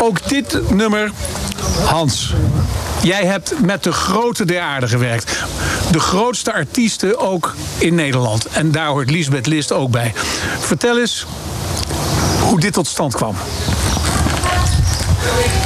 ook 0.00 0.28
dit 0.28 0.70
nummer, 0.70 1.10
Hans. 1.84 2.34
Jij 3.02 3.24
hebt 3.24 3.54
met 3.60 3.82
de 3.82 3.92
grote 3.92 4.44
der 4.44 4.60
aarde 4.60 4.88
gewerkt. 4.88 5.44
De 5.90 6.00
grootste 6.00 6.52
artiesten 6.52 7.18
ook 7.18 7.54
in 7.82 7.94
Nederland. 7.94 8.46
En 8.46 8.70
daar 8.70 8.86
hoort 8.86 9.10
Lisbeth 9.10 9.46
List 9.46 9.72
ook 9.72 9.90
bij. 9.90 10.12
Vertel 10.60 10.98
eens 10.98 11.26
hoe 12.40 12.60
dit 12.60 12.72
tot 12.72 12.86
stand 12.86 13.14
kwam. 13.14 13.34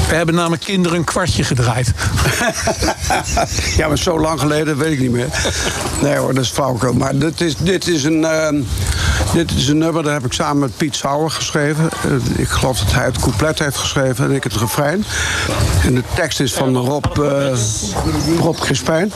We 0.08 0.14
hebben 0.14 0.34
namelijk 0.34 0.62
kinderen 0.62 0.98
een 0.98 1.04
kwartje 1.04 1.44
gedraaid. 1.44 1.92
ja, 3.76 3.88
maar 3.88 3.98
zo 3.98 4.20
lang 4.20 4.40
geleden 4.40 4.76
weet 4.76 4.92
ik 4.92 5.00
niet 5.00 5.10
meer. 5.10 5.28
Nee 6.02 6.16
hoor, 6.16 6.34
dat 6.34 6.44
is 6.44 6.50
flauwekul. 6.50 6.92
Maar 6.92 7.18
dit 7.18 7.40
is, 7.40 7.56
dit 7.56 7.88
is 7.88 8.04
een... 8.04 8.24
ehm, 8.24 8.62
dit 9.32 9.50
is 9.50 9.68
een 9.68 9.78
nummer, 9.78 10.02
dat 10.02 10.12
heb 10.12 10.24
ik 10.24 10.32
samen 10.32 10.58
met 10.58 10.76
Piet 10.76 10.96
Sauer 10.96 11.30
geschreven. 11.30 11.88
Eh, 12.04 12.40
ik 12.40 12.48
geloof 12.48 12.78
dat 12.78 12.92
hij 12.92 13.04
het 13.04 13.18
couplet 13.18 13.58
heeft 13.58 13.76
geschreven 13.76 14.24
en 14.24 14.30
ik 14.30 14.44
het 14.44 14.56
refrein. 14.56 15.04
En 15.84 15.94
de 15.94 16.02
tekst 16.14 16.40
is 16.40 16.52
van 16.52 16.76
Rob, 16.76 17.04
eh 17.18 17.58
Rob 18.40 18.58
Crispijn. 18.58 19.12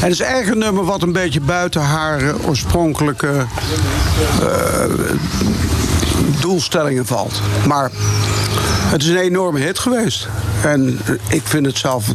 Het 0.00 0.12
is 0.12 0.20
eigenlijk 0.20 0.52
een 0.52 0.58
nummer 0.58 0.84
wat 0.84 1.02
een 1.02 1.12
beetje 1.12 1.40
buiten 1.40 1.80
haar 1.80 2.20
eh, 2.20 2.48
oorspronkelijke 2.48 3.46
eh, 4.40 4.84
doelstellingen 6.40 7.06
valt. 7.06 7.40
Maar 7.66 7.90
het 8.92 9.02
is 9.02 9.08
een 9.08 9.16
enorme 9.16 9.60
hit 9.60 9.78
geweest. 9.78 10.28
En 10.62 11.00
ik 11.28 11.42
vind 11.44 11.66
het 11.66 11.78
zelf 11.78 12.12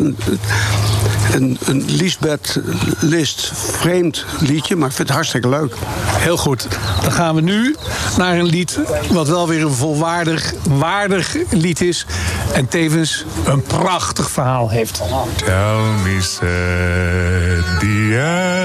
een, 1.33 1.57
een, 1.65 1.85
Lisbeth 1.87 2.59
List 2.99 3.51
vreemd 3.55 4.25
liedje, 4.39 4.75
maar 4.75 4.89
ik 4.89 4.95
vind 4.95 5.07
het 5.07 5.17
hartstikke 5.17 5.49
leuk. 5.49 5.75
Heel 6.05 6.37
goed. 6.37 6.67
Dan 7.01 7.11
gaan 7.11 7.35
we 7.35 7.41
nu 7.41 7.75
naar 8.17 8.37
een 8.37 8.45
lied 8.45 8.79
wat 9.11 9.27
wel 9.27 9.47
weer 9.47 9.61
een 9.61 9.73
volwaardig, 9.73 10.53
waardig 10.69 11.35
lied 11.49 11.81
is. 11.81 12.05
En 12.53 12.67
tevens 12.67 13.25
een 13.45 13.61
prachtig 13.61 14.31
verhaal 14.31 14.69
heeft. 14.69 15.01
Tell 15.35 15.79
me, 16.03 16.21
said 16.21 17.79
the 17.79 18.15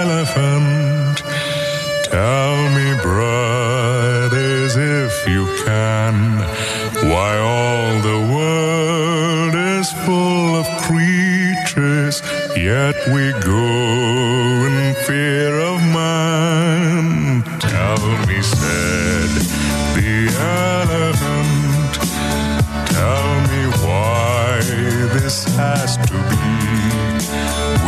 elephant. 0.03 1.23
Tell 2.11 2.71
me, 2.75 2.95
brothers, 3.01 4.77
if 4.77 5.25
you 5.27 5.47
can, 5.65 6.45
why 7.01 7.39
all 7.39 8.01
the 8.01 8.22
yet 12.63 12.95
we 13.09 13.33
go 13.41 13.67
in 14.67 14.95
fear 15.05 15.59
of 15.59 15.81
man. 15.99 17.43
Tell 17.59 17.99
me, 18.29 18.41
said 18.41 19.31
the 19.97 20.15
elephant. 20.39 21.93
Tell 22.97 23.31
me 23.51 23.63
why 23.83 24.61
this 25.17 25.45
has 25.57 25.97
to 26.09 26.17
be. 26.31 26.47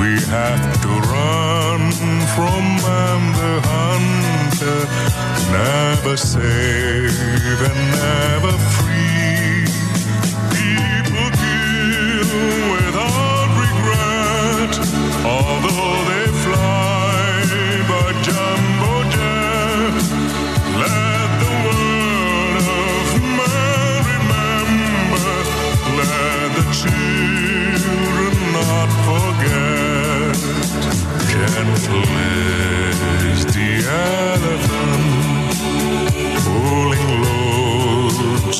We 0.00 0.18
have 0.34 0.64
to 0.82 0.92
run 1.14 1.92
from 2.34 2.64
man 2.82 3.22
the 3.38 3.54
hunter, 3.70 4.80
never 5.52 6.16
safe 6.16 7.60
and 7.70 7.80
never 8.02 8.53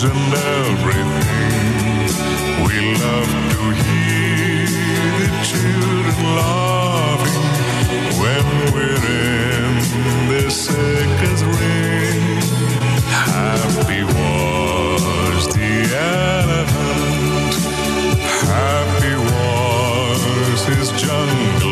and 0.07 0.35
everything. 0.35 1.65
We 2.67 2.77
love 3.03 3.31
to 3.53 3.63
hear 3.83 4.67
the 5.21 5.29
children 5.51 6.19
laughing 6.37 7.43
when 8.21 8.45
we're 8.75 9.05
in 9.07 9.73
the 10.29 10.45
circus 10.51 11.41
ring. 11.43 12.21
Happy 13.33 14.03
was 14.05 15.43
the 15.57 15.73
elephant. 15.97 17.55
Happy 18.45 19.17
was 19.17 20.61
his 20.67 20.89
jungle 21.01 21.64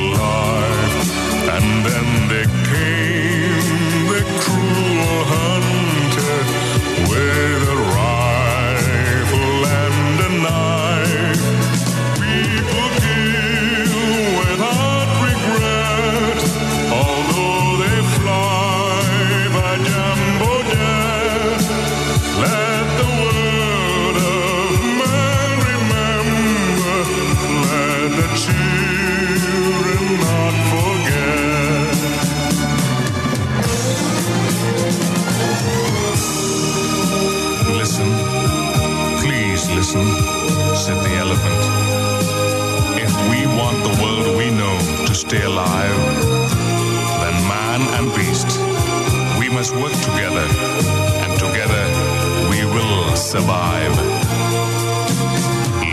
survive. 53.33 53.97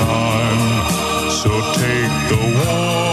time. 0.02 0.64
So 1.30 1.50
take 1.78 2.14
the 2.30 2.40
warning 2.58 3.11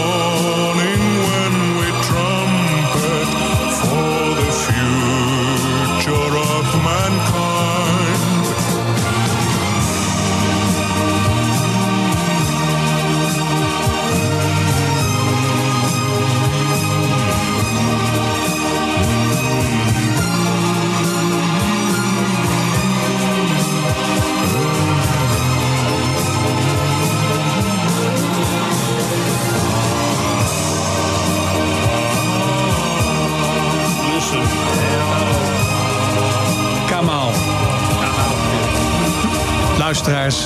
luisteraars, 39.80 40.36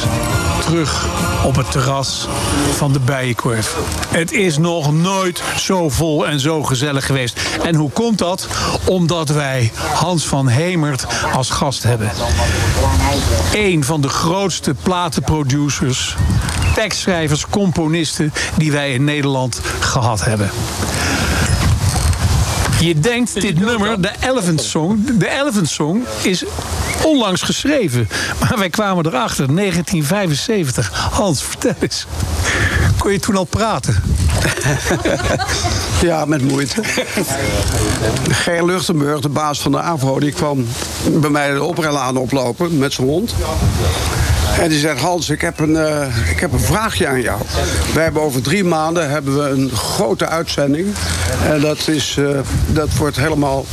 terug 0.65 1.07
op 1.45 1.57
het 1.57 1.71
terras 1.71 2.29
van 2.77 2.93
de 2.93 2.99
Bijenkorf. 3.01 3.77
Het 4.09 4.33
is 4.33 4.59
nog 4.59 4.93
nooit 4.93 5.43
zo 5.57 5.89
vol 5.89 6.27
en 6.27 6.41
zo 6.41 6.63
gezellig 6.63 7.07
geweest. 7.07 7.41
En 7.63 7.75
hoe 7.75 7.91
komt 7.91 8.19
dat? 8.19 8.49
Omdat 8.85 9.29
wij 9.29 9.73
Hans 9.95 10.27
van 10.27 10.49
Hemert 10.49 11.07
als 11.33 11.51
gast 11.51 11.83
hebben. 11.83 12.11
Eén 13.55 13.85
van 13.85 14.01
de 14.01 14.09
grootste 14.09 14.75
platenproducers, 14.83 16.17
tekstschrijvers, 16.75 17.47
componisten 17.47 18.33
die 18.57 18.73
wij 18.73 18.93
in 18.93 19.05
Nederland 19.05 19.61
gehad 19.81 20.25
hebben. 20.25 20.51
Je 22.81 23.01
denkt, 23.01 23.41
dit 23.41 23.59
nummer, 23.59 24.01
de 24.01 24.11
Elephant 24.21 24.63
Song, 24.63 25.19
de 25.19 25.29
Elephant 25.29 25.69
Song 25.69 26.05
is 26.23 26.45
onlangs 27.05 27.43
geschreven. 27.43 28.09
Maar 28.41 28.59
wij 28.59 28.71
kwamen 28.71 29.07
erachter, 29.07 29.55
1975. 29.55 30.91
Hans, 31.11 31.43
vertel 31.43 31.75
eens. 31.81 32.07
Kon 32.99 33.13
je 33.13 33.19
toen 33.19 33.37
al 33.37 33.45
praten? 33.45 34.03
Ja, 36.01 36.25
met 36.25 36.43
moeite. 36.43 36.83
Ger 38.31 38.65
Luchtenburg, 38.65 39.21
de 39.21 39.29
baas 39.29 39.61
van 39.61 39.73
de 39.73 39.81
AVRO, 39.81 40.21
die 40.21 40.33
kwam 40.33 40.67
bij 41.13 41.31
mij 41.31 41.53
de 41.53 41.63
oprijlaan 41.63 42.17
oplopen 42.17 42.79
met 42.79 42.93
zijn 42.93 43.07
hond. 43.07 43.35
En 44.61 44.69
die 44.69 44.79
zegt, 44.79 45.01
Hans, 45.01 45.29
ik 45.29 45.41
heb, 45.41 45.61
een, 45.61 45.77
eh, 45.77 46.31
ik 46.31 46.41
heb 46.41 46.53
een 46.53 46.61
vraagje 46.61 47.07
aan 47.07 47.21
jou. 47.21 47.41
We 47.93 48.01
hebben 48.01 48.23
over 48.23 48.43
drie 48.43 48.65
maanden 48.65 49.11
hebben 49.11 49.39
we 49.39 49.49
een 49.49 49.71
grote 49.71 50.29
uitzending. 50.29 50.95
En 51.49 51.61
dat, 51.61 51.89
is, 51.89 52.17
eh, 52.19 52.39
dat 52.67 52.89
wordt 52.97 53.17
helemaal 53.17 53.65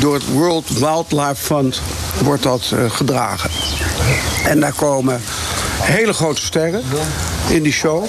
door 0.00 0.14
het 0.14 0.32
World 0.32 0.78
Wildlife 0.78 1.34
Fund 1.34 1.80
wordt 2.22 2.42
dat, 2.42 2.72
eh, 2.74 2.90
gedragen. 2.90 3.50
En 4.44 4.60
daar 4.60 4.72
komen 4.72 5.20
hele 5.80 6.12
grote 6.12 6.44
sterren 6.44 6.82
in 7.48 7.62
die 7.62 7.72
show. 7.72 8.04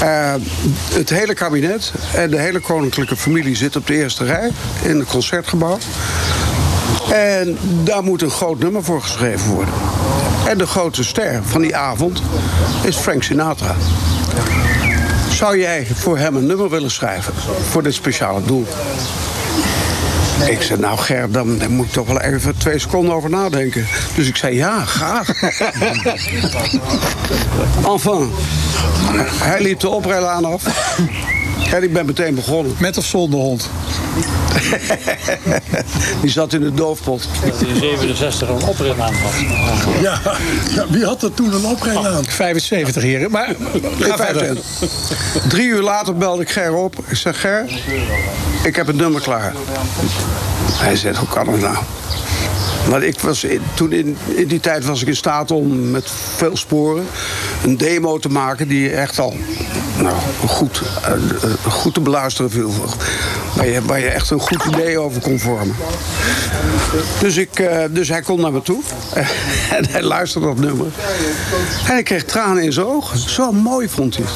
Eh, 0.00 0.34
het 0.92 1.10
hele 1.10 1.34
kabinet 1.34 1.92
en 2.14 2.30
de 2.30 2.38
hele 2.38 2.60
koninklijke 2.60 3.16
familie 3.16 3.56
zit 3.56 3.76
op 3.76 3.86
de 3.86 3.94
eerste 3.94 4.24
rij 4.24 4.50
in 4.82 4.98
het 4.98 5.08
concertgebouw. 5.08 5.78
En 7.12 7.58
daar 7.84 8.02
moet 8.02 8.22
een 8.22 8.30
groot 8.30 8.58
nummer 8.58 8.84
voor 8.84 9.02
geschreven 9.02 9.50
worden. 9.50 9.74
En 10.48 10.58
de 10.58 10.66
grote 10.66 11.04
ster 11.04 11.40
van 11.44 11.60
die 11.60 11.76
avond 11.76 12.22
is 12.82 12.96
Frank 12.96 13.22
Sinatra. 13.22 13.74
Zou 15.30 15.58
jij 15.58 15.86
voor 15.94 16.18
hem 16.18 16.36
een 16.36 16.46
nummer 16.46 16.70
willen 16.70 16.90
schrijven 16.90 17.34
voor 17.70 17.82
dit 17.82 17.94
speciale 17.94 18.42
doel? 18.42 18.66
Ik 20.46 20.62
zei, 20.62 20.80
nou 20.80 20.98
Ger, 20.98 21.32
dan, 21.32 21.60
moet 21.68 21.86
ik 21.86 21.92
toch 21.92 22.06
wel 22.06 22.20
even 22.20 22.56
twee 22.56 22.78
seconden 22.78 23.14
over 23.14 23.30
nadenken. 23.30 23.86
Dus 24.14 24.28
ik 24.28 24.36
zei, 24.36 24.54
ja, 24.54 24.84
graag. 24.84 25.28
enfin, 27.94 28.30
hij 29.32 29.62
liep 29.62 29.80
de 29.80 29.88
oprijlaan 29.88 30.44
af. 30.44 30.62
En 31.72 31.82
ik 31.82 31.92
ben 31.92 32.06
meteen 32.06 32.34
begonnen. 32.34 32.76
Met 32.78 32.98
of 32.98 33.04
zonder 33.04 33.40
hond? 33.40 33.70
Die 36.22 36.30
zat 36.30 36.52
in 36.52 36.60
de 36.60 36.74
doofpot. 36.74 37.28
Dat 37.44 37.60
in 37.68 37.76
67 37.76 38.48
een 38.48 38.62
opritlaan 38.62 39.14
had. 39.14 39.32
Ja, 40.02 40.20
ja, 40.74 40.84
wie 40.90 41.04
had 41.04 41.22
er 41.22 41.34
toen 41.34 41.52
een 41.52 41.64
oprijlaan? 41.64 42.24
75 42.24 43.02
heren. 43.02 43.30
Maar 43.30 43.54
ga 43.98 44.16
verder. 44.16 44.56
Drie 45.48 45.66
uur 45.66 45.82
later 45.82 46.16
belde 46.16 46.42
ik 46.42 46.50
Ger 46.50 46.74
op. 46.74 46.94
Ik 47.06 47.16
zeg, 47.16 47.40
Ger, 47.40 47.64
ik 48.64 48.76
heb 48.76 48.86
het 48.86 48.96
nummer 48.96 49.20
klaar. 49.20 49.52
Hij 50.72 50.96
zegt, 50.96 51.16
hoe 51.18 51.28
kan 51.28 51.46
dat 51.46 51.60
nou? 51.60 51.76
Want 52.88 53.02
ik 53.02 53.20
was 53.20 53.44
in- 53.44 53.62
toen 53.74 53.92
in, 53.92 54.16
in 54.26 54.46
die 54.46 54.60
tijd 54.60 54.84
was 54.84 55.02
ik 55.02 55.08
in 55.08 55.16
staat 55.16 55.50
om 55.50 55.90
met 55.90 56.10
veel 56.36 56.56
sporen 56.56 57.06
een 57.64 57.76
demo 57.76 58.18
te 58.18 58.28
maken 58.28 58.68
die 58.68 58.90
echt 58.90 59.18
al 59.18 59.36
nou, 60.02 60.16
goed, 60.46 60.82
eh, 61.02 61.12
eh, 61.12 61.72
goed 61.72 61.94
te 61.94 62.00
beluisteren 62.00 62.50
viel. 62.50 62.72
Waar 63.54 63.66
je, 63.98 64.04
je 64.04 64.08
echt 64.08 64.30
een 64.30 64.40
goed 64.40 64.64
idee 64.64 64.98
over 64.98 65.20
kon 65.20 65.38
vormen. 65.38 65.76
Dus, 67.20 67.36
ik, 67.36 67.58
eh, 67.58 67.84
dus 67.90 68.08
hij 68.08 68.22
komt 68.22 68.40
naar 68.40 68.52
me 68.52 68.62
toe 68.62 68.82
en 69.76 69.88
hij 69.90 70.02
luisterde 70.02 70.46
dat 70.46 70.58
nummer. 70.58 70.86
En 71.88 71.96
ik 71.96 72.04
kreeg 72.04 72.24
tranen 72.24 72.62
in 72.62 72.72
zijn 72.72 72.86
ogen. 72.86 73.18
Zo 73.18 73.52
mooi 73.52 73.88
vond 73.88 74.16
hij 74.16 74.24
het. 74.24 74.34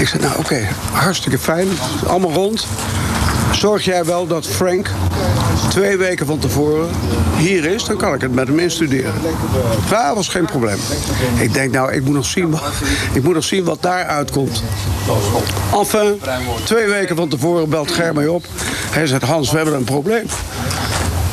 Ik 0.00 0.08
zei, 0.08 0.22
nou 0.22 0.38
oké, 0.38 0.68
hartstikke 0.92 1.38
fijn. 1.38 1.68
Allemaal 2.06 2.32
rond. 2.32 2.66
Zorg 3.58 3.84
jij 3.84 4.04
wel 4.04 4.26
dat 4.26 4.46
Frank 4.46 4.90
twee 5.68 5.96
weken 5.96 6.26
van 6.26 6.38
tevoren 6.38 6.88
hier 7.36 7.64
is, 7.64 7.84
dan 7.84 7.96
kan 7.96 8.14
ik 8.14 8.20
het 8.20 8.34
met 8.34 8.48
hem 8.48 8.58
instuderen. 8.58 9.12
Dat 9.88 10.14
was 10.14 10.28
geen 10.28 10.44
probleem. 10.44 10.78
Ik 11.40 11.52
denk, 11.52 11.72
nou, 11.72 11.92
ik 11.92 12.04
moet 12.04 12.14
nog 12.14 12.24
zien 12.24 12.50
wat, 12.50 12.62
ik 13.12 13.22
moet 13.22 13.34
nog 13.34 13.44
zien 13.44 13.64
wat 13.64 13.82
daaruit 13.82 14.30
komt. 14.30 14.62
Enfin, 15.74 16.20
twee 16.64 16.86
weken 16.86 17.16
van 17.16 17.28
tevoren 17.28 17.68
belt 17.68 17.90
Ger 17.90 18.14
mij 18.14 18.26
op. 18.26 18.44
Hij 18.90 19.06
zegt, 19.06 19.22
Hans, 19.22 19.50
we 19.50 19.56
hebben 19.56 19.74
een 19.74 19.84
probleem. 19.84 20.26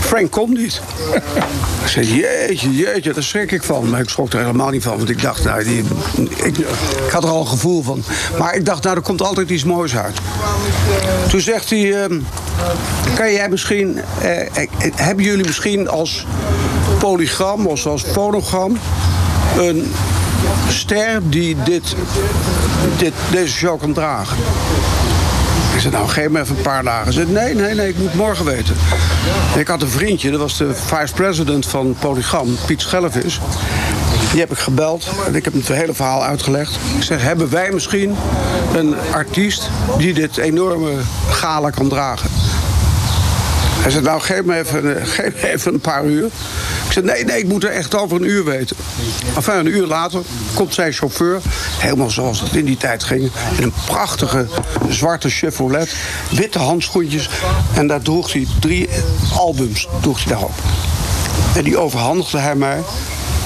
Frank 0.01 0.31
komt 0.31 0.57
niet. 0.57 0.81
Ik 1.83 1.87
zei, 1.87 2.15
jeetje, 2.15 2.75
jeetje, 2.75 3.13
daar 3.13 3.23
schrik 3.23 3.51
ik 3.51 3.63
van. 3.63 3.89
Maar 3.89 3.99
ik 3.99 4.09
schrok 4.09 4.33
er 4.33 4.39
helemaal 4.39 4.69
niet 4.69 4.83
van, 4.83 4.97
want 4.97 5.09
ik 5.09 5.21
dacht, 5.21 5.43
nou, 5.43 5.63
die, 5.63 5.83
ik, 6.43 6.57
ik 6.57 7.11
had 7.11 7.23
er 7.23 7.29
al 7.29 7.39
een 7.39 7.47
gevoel 7.47 7.83
van. 7.83 8.03
Maar 8.37 8.55
ik 8.55 8.65
dacht, 8.65 8.83
nou, 8.83 8.95
er 8.95 9.01
komt 9.01 9.21
altijd 9.21 9.49
iets 9.49 9.63
moois 9.63 9.97
uit. 9.97 10.17
Toen 11.29 11.41
zegt 11.41 11.69
hij, 11.69 12.03
ehm, 12.03 12.19
kan 13.15 13.31
jij 13.31 13.49
misschien, 13.49 14.01
eh, 14.21 14.41
eh, 14.41 14.67
hebben 14.95 15.25
jullie 15.25 15.45
misschien 15.45 15.89
als 15.89 16.25
polygram 16.99 17.67
of 17.67 17.85
als 17.85 18.03
fonogram 18.03 18.77
een 19.57 19.91
ster 20.69 21.29
die 21.29 21.55
dit, 21.63 21.95
dit, 22.97 23.13
deze 23.31 23.53
show 23.53 23.79
kan 23.79 23.93
dragen? 23.93 24.37
Ik 25.81 25.87
zei, 25.87 26.01
nou, 26.01 26.13
geef 26.13 26.29
me 26.29 26.39
even 26.39 26.55
een 26.55 26.61
paar 26.61 26.83
dagen. 26.83 27.13
Zei, 27.13 27.31
nee, 27.31 27.55
nee, 27.55 27.73
nee, 27.73 27.87
ik 27.87 27.97
moet 27.97 28.13
morgen 28.13 28.45
weten. 28.45 28.75
Ik 29.55 29.67
had 29.67 29.81
een 29.81 29.89
vriendje, 29.89 30.31
dat 30.31 30.39
was 30.39 30.57
de 30.57 30.73
vice-president 30.73 31.65
van 31.65 31.95
Polygram, 31.99 32.55
Piet 32.65 32.81
Schellevis. 32.81 33.39
Die 34.31 34.39
heb 34.39 34.51
ik 34.51 34.57
gebeld 34.57 35.09
en 35.27 35.35
ik 35.35 35.43
heb 35.43 35.53
hem 35.53 35.61
het 35.61 35.71
hele 35.71 35.93
verhaal 35.93 36.23
uitgelegd. 36.23 36.79
Ik 36.97 37.03
zeg, 37.03 37.21
hebben 37.21 37.49
wij 37.49 37.71
misschien 37.71 38.15
een 38.75 38.95
artiest 39.13 39.69
die 39.97 40.13
dit 40.13 40.37
enorme 40.37 40.91
gala 41.29 41.69
kan 41.69 41.89
dragen? 41.89 42.29
Hij 43.81 43.91
zei, 43.91 44.03
nou, 44.03 44.21
geef 44.21 44.43
me 44.43 44.57
even, 44.57 44.97
eh, 44.97 45.05
geef 45.15 45.41
me 45.41 45.51
even 45.51 45.73
een 45.73 45.79
paar 45.79 46.05
uur. 46.05 46.25
Ik 46.85 46.91
zei, 46.91 47.05
nee, 47.05 47.25
nee, 47.25 47.39
ik 47.39 47.47
moet 47.47 47.63
er 47.63 47.71
echt 47.71 47.95
over 47.95 48.17
een 48.17 48.29
uur 48.29 48.43
weten. 48.43 48.75
Enfin, 49.35 49.53
een 49.53 49.67
uur 49.67 49.87
later 49.87 50.21
komt 50.53 50.73
zijn 50.73 50.93
chauffeur, 50.93 51.41
helemaal 51.77 52.09
zoals 52.09 52.41
het 52.41 52.55
in 52.55 52.65
die 52.65 52.77
tijd 52.77 53.03
ging... 53.03 53.31
in 53.57 53.63
een 53.63 53.73
prachtige 53.85 54.47
zwarte 54.89 55.29
Chevrolet, 55.29 55.95
witte 56.31 56.59
handschoentjes... 56.59 57.29
en 57.73 57.87
daar 57.87 58.01
droeg 58.01 58.33
hij 58.33 58.47
drie 58.59 58.89
albums 59.37 59.87
droeg 60.01 60.23
hij 60.23 60.31
daarop. 60.31 60.53
En 61.55 61.63
die 61.63 61.77
overhandigde 61.77 62.37
hij 62.37 62.55
mij. 62.55 62.79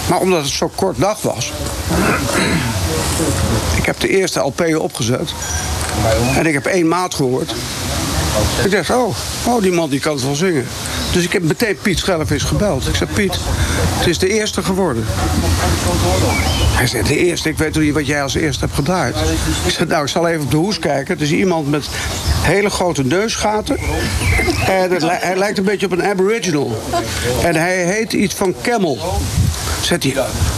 Maar 0.09 0.19
omdat 0.19 0.41
het 0.41 0.51
zo 0.51 0.71
kort 0.75 0.99
dag 0.99 1.21
was... 1.21 1.51
ik 3.75 3.85
heb 3.85 3.99
de 3.99 4.09
eerste 4.09 4.39
LP 4.39 4.75
opgezet... 4.77 5.33
en 6.35 6.45
ik 6.45 6.53
heb 6.53 6.65
één 6.65 6.87
maat 6.87 7.15
gehoord... 7.15 7.53
Ik 8.63 8.71
dacht, 8.71 8.89
oh, 8.89 9.15
oh, 9.47 9.61
die 9.61 9.71
man 9.71 9.89
die 9.89 9.99
kan 9.99 10.13
het 10.13 10.23
wel 10.23 10.35
zingen. 10.35 10.65
Dus 11.11 11.23
ik 11.23 11.33
heb 11.33 11.43
meteen 11.43 11.77
Piet 11.81 11.99
Schellevis 11.99 12.43
gebeld. 12.43 12.87
Ik 12.87 12.95
zei, 12.95 13.09
Piet, 13.13 13.35
het 13.97 14.07
is 14.07 14.17
de 14.17 14.27
eerste 14.27 14.63
geworden. 14.63 15.05
Hij 16.75 16.87
zei, 16.87 17.03
de 17.03 17.17
eerste? 17.17 17.49
Ik 17.49 17.57
weet 17.57 17.79
niet 17.79 17.93
wat 17.93 18.07
jij 18.07 18.23
als 18.23 18.35
eerste 18.35 18.63
hebt 18.63 18.75
gedraaid. 18.75 19.15
Ik 19.65 19.71
zei, 19.71 19.89
nou, 19.89 20.03
ik 20.03 20.09
zal 20.09 20.27
even 20.27 20.41
op 20.41 20.51
de 20.51 20.57
hoes 20.57 20.79
kijken. 20.79 21.13
Het 21.13 21.21
is 21.21 21.31
iemand 21.31 21.69
met 21.69 21.85
hele 22.41 22.69
grote 22.69 23.03
neusgaten. 23.03 23.77
En 24.67 24.91
hij 25.01 25.37
lijkt 25.37 25.57
een 25.57 25.63
beetje 25.63 25.85
op 25.85 25.91
een 25.91 26.03
aboriginal. 26.03 26.81
En 27.43 27.55
hij 27.55 27.85
heet 27.85 28.13
iets 28.13 28.33
van 28.33 28.55
Camel. 28.61 29.19
Zegt 29.81 30.03
hij, 30.03 30.15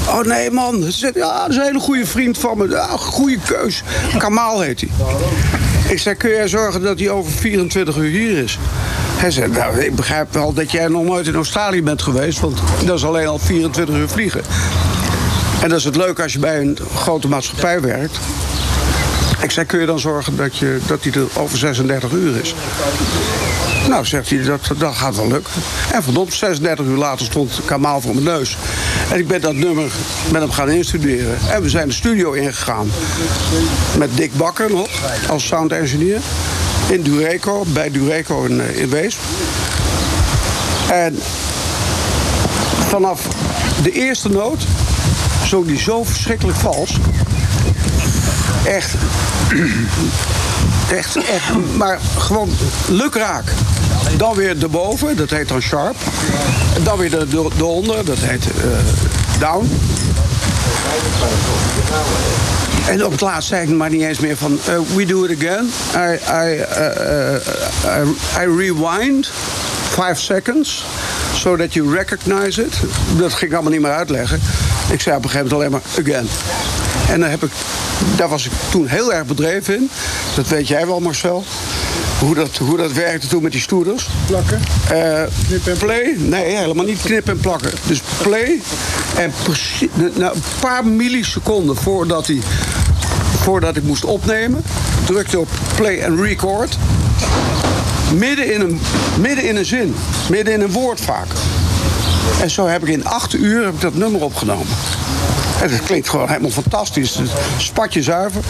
oh 0.07 0.21
nee 0.21 0.51
man. 0.51 0.91
Ja, 1.13 1.41
dat 1.41 1.49
is 1.49 1.55
een 1.55 1.63
hele 1.63 1.79
goede 1.79 2.05
vriend 2.05 2.37
van 2.37 2.57
me. 2.57 2.69
Ja, 2.69 2.87
goede 2.87 3.37
keus. 3.45 3.83
Kamal 4.17 4.61
heet 4.61 4.81
hij. 4.81 4.89
Ik 5.89 5.99
zei, 5.99 6.15
kun 6.15 6.29
jij 6.29 6.47
zorgen 6.47 6.81
dat 6.81 6.99
hij 6.99 7.09
over 7.09 7.31
24 7.31 7.97
uur 7.97 8.09
hier 8.09 8.37
is? 8.43 8.57
Hij 9.17 9.31
zei, 9.31 9.51
nou, 9.51 9.79
ik 9.79 9.95
begrijp 9.95 10.33
wel 10.33 10.53
dat 10.53 10.71
jij 10.71 10.87
nog 10.87 11.03
nooit 11.03 11.27
in 11.27 11.35
Australië 11.35 11.83
bent 11.83 12.01
geweest... 12.01 12.39
want 12.39 12.59
dat 12.85 12.97
is 12.97 13.05
alleen 13.05 13.27
al 13.27 13.39
24 13.39 13.95
uur 13.95 14.07
vliegen. 14.07 14.41
En 15.61 15.69
dat 15.69 15.77
is 15.77 15.83
het 15.83 15.95
leuke 15.95 16.23
als 16.23 16.33
je 16.33 16.39
bij 16.39 16.59
een 16.59 16.77
grote 16.95 17.27
maatschappij 17.27 17.81
werkt. 17.81 18.19
Ik 19.41 19.51
zei, 19.51 19.65
kun 19.65 19.79
je 19.79 19.85
dan 19.85 19.99
zorgen 19.99 20.35
dat, 20.35 20.57
je, 20.57 20.79
dat 20.87 21.03
er 21.03 21.27
over 21.33 21.57
36 21.57 22.11
uur 22.11 22.35
is? 22.41 22.55
Nou, 23.87 24.05
zegt 24.05 24.29
hij, 24.29 24.43
dat, 24.43 24.69
dat 24.77 24.95
gaat 24.95 25.15
wel 25.15 25.27
lukken. 25.27 25.53
En 25.91 26.03
verdomd, 26.03 26.33
36 26.33 26.85
uur 26.85 26.97
later 26.97 27.25
stond 27.25 27.59
Kamal 27.65 28.01
voor 28.01 28.13
mijn 28.13 28.25
neus. 28.25 28.57
En 29.11 29.19
ik 29.19 29.27
ben 29.27 29.41
dat 29.41 29.53
nummer 29.53 29.91
met 30.31 30.41
hem 30.41 30.51
gaan 30.51 30.69
instuderen. 30.69 31.37
En 31.49 31.61
we 31.61 31.69
zijn 31.69 31.87
de 31.87 31.93
studio 31.93 32.31
ingegaan. 32.31 32.91
Met 33.97 34.17
Dick 34.17 34.33
Bakker 34.33 34.71
nog, 34.71 34.89
als 35.29 35.47
sound 35.47 35.71
engineer. 35.71 36.19
In 36.89 37.01
Dureco, 37.01 37.65
bij 37.67 37.91
Dureco 37.91 38.43
in, 38.43 38.61
eh, 38.61 38.81
in 38.81 38.89
Weesp. 38.89 39.19
En 40.91 41.19
vanaf 42.87 43.21
de 43.83 43.91
eerste 43.91 44.29
noot 44.29 44.63
zong 45.45 45.65
die 45.65 45.79
zo 45.79 46.03
verschrikkelijk 46.03 46.57
vals. 46.57 46.97
Echt. 48.67 48.93
Echt, 50.91 51.15
echt. 51.15 51.75
Maar 51.77 51.99
gewoon 52.17 52.49
lukraak. 52.87 53.43
Dan 54.17 54.35
weer 54.35 54.61
erboven, 54.61 55.15
dat 55.15 55.29
heet 55.29 55.47
dan 55.47 55.61
sharp. 55.61 55.95
En 56.75 56.83
dan 56.83 56.97
weer 56.97 57.09
de, 57.09 57.27
de, 57.27 57.47
eronder, 57.57 58.05
dat 58.05 58.17
heet 58.19 58.45
eh, 58.45 58.63
down. 59.39 59.69
En 62.87 63.05
op 63.05 63.11
het 63.11 63.21
laatst 63.21 63.49
zei 63.49 63.61
ik 63.61 63.75
maar 63.75 63.89
niet 63.89 64.01
eens 64.01 64.19
meer 64.19 64.37
van... 64.37 64.59
eh, 64.65 64.79
we 64.95 65.05
do 65.05 65.23
it 65.23 65.37
again. 65.37 65.71
I, 65.95 66.13
I, 66.13 66.59
eh, 66.59 68.43
I 68.43 68.57
rewind 68.57 69.29
five 69.89 70.15
seconds. 70.15 70.85
So 71.33 71.55
that 71.55 71.73
you 71.73 71.95
recognize 71.95 72.61
it. 72.61 72.79
Dat 73.17 73.33
ging 73.33 73.51
ik 73.51 73.53
allemaal 73.53 73.71
niet 73.71 73.81
meer 73.81 73.91
uitleggen. 73.91 74.41
Ik 74.89 75.01
zei 75.01 75.15
op 75.15 75.23
een 75.23 75.29
gegeven 75.29 75.51
moment 75.51 75.53
alleen 75.53 75.71
maar 75.71 76.13
again. 76.13 76.29
En 77.09 77.19
dan 77.19 77.29
heb 77.29 77.43
ik, 77.43 77.51
daar 78.15 78.29
was 78.29 78.45
ik 78.45 78.51
toen 78.69 78.87
heel 78.87 79.13
erg 79.13 79.25
bedreven 79.25 79.75
in. 79.75 79.89
Dat 80.35 80.47
weet 80.47 80.67
jij 80.67 80.87
wel, 80.87 80.99
Marcel. 80.99 81.43
Hoe 82.19 82.35
dat, 82.35 82.57
hoe 82.57 82.77
dat 82.77 82.91
werkte 82.91 83.27
toen 83.27 83.43
met 83.43 83.51
die 83.51 83.61
stoerders. 83.61 84.07
Plakken? 84.25 84.61
play? 85.77 86.15
Nee, 86.17 86.55
helemaal 86.55 86.85
niet 86.85 87.01
knippen 87.01 87.33
en 87.33 87.39
plakken. 87.39 87.71
Dus 87.87 88.01
play. 88.21 88.61
En 89.15 89.33
precies, 89.43 89.89
nou, 90.13 90.35
een 90.35 90.41
paar 90.59 90.85
milliseconden 90.85 91.75
voordat, 91.75 92.27
hij, 92.27 92.41
voordat 93.41 93.75
ik 93.75 93.83
moest 93.83 94.05
opnemen... 94.05 94.63
drukte 95.05 95.39
op 95.39 95.49
play 95.75 95.99
en 95.99 96.21
record. 96.23 96.77
Midden 98.13 98.53
in, 98.53 98.61
een, 98.61 98.79
midden 99.19 99.47
in 99.47 99.55
een 99.55 99.65
zin. 99.65 99.95
Midden 100.29 100.53
in 100.53 100.61
een 100.61 100.71
woord 100.71 101.01
vaak. 101.01 101.27
En 102.41 102.49
zo 102.49 102.67
heb 102.67 102.81
ik 102.81 102.87
in 102.87 103.05
acht 103.05 103.33
uur 103.33 103.65
heb 103.65 103.73
ik 103.73 103.81
dat 103.81 103.93
nummer 103.93 104.21
opgenomen. 104.21 104.67
En 105.61 105.69
dat 105.69 105.83
klinkt 105.83 106.09
gewoon 106.09 106.27
helemaal 106.27 106.49
fantastisch. 106.49 107.15
Het 107.15 107.29
Spatje 107.57 108.03
zuiver, 108.03 108.41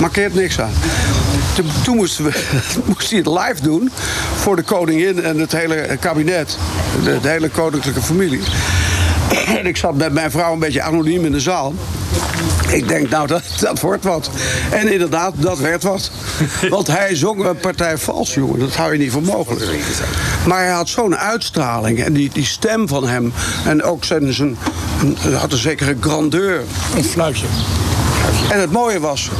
markeert 0.00 0.34
niks 0.34 0.60
aan. 0.60 0.72
Toen, 1.54 1.66
toen 1.84 1.96
moesten 1.96 2.24
we, 2.24 2.42
moest 2.84 3.10
hij 3.10 3.18
het 3.18 3.26
live 3.26 3.62
doen 3.62 3.90
voor 4.36 4.56
de 4.56 4.62
koningin 4.62 5.22
en 5.22 5.38
het 5.38 5.52
hele 5.52 5.96
kabinet. 6.00 6.58
De, 7.04 7.20
de 7.20 7.28
hele 7.28 7.48
koninklijke 7.48 8.02
familie. 8.02 8.40
En 9.58 9.66
ik 9.66 9.76
zat 9.76 9.94
met 9.94 10.12
mijn 10.12 10.30
vrouw 10.30 10.52
een 10.52 10.58
beetje 10.58 10.82
anoniem 10.82 11.24
in 11.24 11.32
de 11.32 11.40
zaal. 11.40 11.74
Ik 12.68 12.88
denk, 12.88 13.08
nou, 13.08 13.26
dat, 13.26 13.42
dat 13.60 13.80
wordt 13.80 14.04
wat. 14.04 14.30
En 14.70 14.92
inderdaad, 14.92 15.34
dat 15.36 15.58
werd 15.58 15.82
wat. 15.82 16.10
Want 16.70 16.86
hij 16.86 17.16
zong 17.16 17.44
een 17.44 17.56
partij 17.56 17.98
vals, 17.98 18.34
jongen. 18.34 18.58
Dat 18.58 18.76
hou 18.76 18.92
je 18.92 18.98
niet 18.98 19.12
voor 19.12 19.22
mogelijk. 19.22 19.84
Maar 20.46 20.58
hij 20.58 20.72
had 20.72 20.88
zo'n 20.88 21.16
uitstraling. 21.16 22.04
En 22.04 22.12
die, 22.12 22.30
die 22.32 22.44
stem 22.44 22.88
van 22.88 23.08
hem. 23.08 23.32
En 23.64 23.82
ook 23.82 24.04
zijn, 24.04 24.32
zijn, 24.32 24.56
hij 25.18 25.32
had 25.32 25.52
een 25.52 25.58
zekere 25.58 25.96
grandeur. 26.00 26.62
Een 26.96 27.04
fluitje. 27.04 27.46
En 28.50 28.60
het 28.60 28.72
mooie 28.72 29.00
was... 29.00 29.30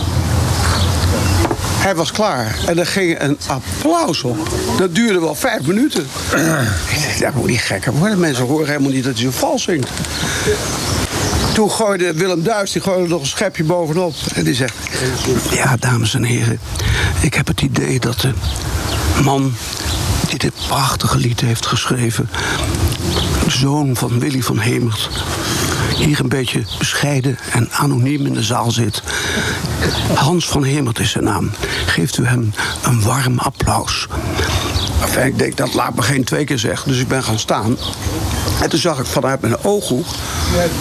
Hij 1.83 1.95
was 1.95 2.13
klaar. 2.13 2.59
En 2.67 2.79
er 2.79 2.87
ging 2.87 3.21
een 3.21 3.39
applaus 3.47 4.23
op. 4.23 4.49
Dat 4.79 4.95
duurde 4.95 5.21
wel 5.21 5.35
vijf 5.35 5.67
minuten. 5.67 6.03
Ik 6.03 7.03
dacht, 7.03 7.21
dat 7.21 7.35
moet 7.35 7.47
niet 7.47 7.61
gekker 7.61 7.93
worden. 7.93 8.21
Mensen 8.21 8.45
horen 8.45 8.67
helemaal 8.67 8.91
niet 8.91 9.05
dat 9.05 9.13
hij 9.13 9.23
zo 9.23 9.31
vals 9.31 9.63
zingt. 9.63 9.89
Toen 11.55 11.71
gooide 11.71 12.13
Willem 12.13 12.43
Duis 12.43 12.73
die 12.73 12.83
gooide 12.83 13.09
nog 13.09 13.21
een 13.21 13.27
schepje 13.27 13.65
bovenop. 13.65 14.15
En 14.35 14.45
die 14.45 14.55
zegt... 14.55 14.75
Ja, 15.51 15.77
dames 15.77 16.15
en 16.15 16.25
heren. 16.25 16.61
Ik 17.21 17.35
heb 17.35 17.47
het 17.47 17.61
idee 17.61 18.01
dat 18.01 18.21
de 18.21 18.33
man 19.23 19.55
die 20.29 20.39
dit 20.39 20.53
prachtige 20.69 21.19
lied 21.19 21.41
heeft 21.41 21.67
geschreven... 21.67 22.29
zoon 23.47 23.97
van 23.97 24.19
Willy 24.19 24.43
van 24.43 24.59
Hemert... 24.59 25.09
hier 25.97 26.21
een 26.21 26.29
beetje 26.29 26.63
bescheiden 26.79 27.39
en 27.53 27.71
anoniem 27.73 28.27
in 28.27 28.35
de 28.35 28.43
zaal 28.43 28.71
zit. 28.71 29.03
Hans 30.15 30.49
van 30.49 30.65
Hemert 30.65 30.99
is 30.99 31.11
zijn 31.11 31.25
naam. 31.25 31.51
Geeft 31.87 32.19
u 32.19 32.27
hem 32.27 32.53
een 32.83 33.03
warm 33.03 33.39
applaus. 33.39 34.07
Enfin, 35.03 35.27
ik 35.27 35.39
denk, 35.39 35.57
dat 35.57 35.75
laat 35.75 35.95
me 35.95 36.03
geen 36.03 36.25
twee 36.25 36.45
keer 36.45 36.59
zeggen. 36.59 36.89
Dus 36.89 37.01
ik 37.01 37.09
ben 37.09 37.23
gaan 37.23 37.39
staan. 37.39 37.77
En 38.63 38.69
toen 38.69 38.79
zag 38.79 38.99
ik 38.99 39.07
vanuit 39.07 39.41
mijn 39.41 39.65
ooghoek 39.65 40.07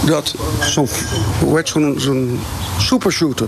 dat 0.06 0.36
zo'n, 0.62 0.88
zo'n, 1.64 1.96
zo'n 1.98 2.40
supershooter, 2.78 3.48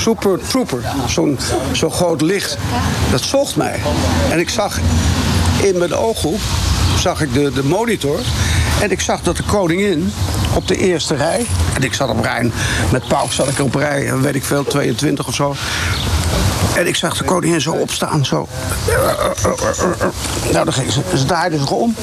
super 0.00 0.38
trooper, 0.48 0.82
zo'n 1.08 1.38
zo 1.72 1.90
groot 1.90 2.20
licht, 2.20 2.58
dat 3.10 3.20
zocht 3.20 3.56
mij. 3.56 3.80
En 4.30 4.38
ik 4.38 4.48
zag 4.48 4.78
in 5.62 5.78
mijn 5.78 5.94
ooghoek, 5.94 6.40
zag 6.98 7.20
ik 7.20 7.32
de, 7.32 7.52
de 7.54 7.64
monitor. 7.64 8.18
En 8.80 8.90
ik 8.90 9.00
zag 9.00 9.22
dat 9.22 9.36
de 9.36 9.42
koningin 9.42 10.12
op 10.54 10.68
de 10.68 10.76
eerste 10.76 11.14
rij, 11.14 11.46
en 11.74 11.82
ik 11.82 11.94
zat 11.94 12.08
op 12.08 12.20
rij, 12.20 12.50
met 12.92 13.08
Pauk 13.08 13.32
zat 13.32 13.48
ik 13.48 13.60
op 13.60 13.74
rij, 13.74 14.18
weet 14.18 14.34
ik 14.34 14.44
veel, 14.44 14.64
22 14.64 15.26
of 15.26 15.34
zo. 15.34 15.54
En 16.76 16.86
ik 16.86 16.96
zag 16.96 17.16
de 17.16 17.24
koningin 17.24 17.60
zo 17.60 17.72
opstaan, 17.72 18.24
zo. 18.24 18.48
Nou, 20.52 20.64
dan 20.64 20.72
ging 20.72 20.92
ze, 20.92 21.00
ze 21.16 21.24
draaide 21.24 21.58
zich 21.58 21.70
om. 21.70 21.94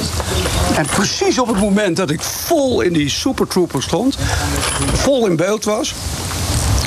En 0.76 0.86
precies 0.86 1.40
op 1.40 1.48
het 1.48 1.60
moment 1.60 1.98
dat 1.98 2.10
ik 2.10 2.22
vol 2.22 2.82
in 2.82 2.94
die 2.94 3.10
Super 3.10 3.48
Trooper 3.48 3.84
stond, 3.84 4.18
vol 4.94 5.28
in 5.28 5.36
beeld 5.36 5.64
was, 5.64 5.96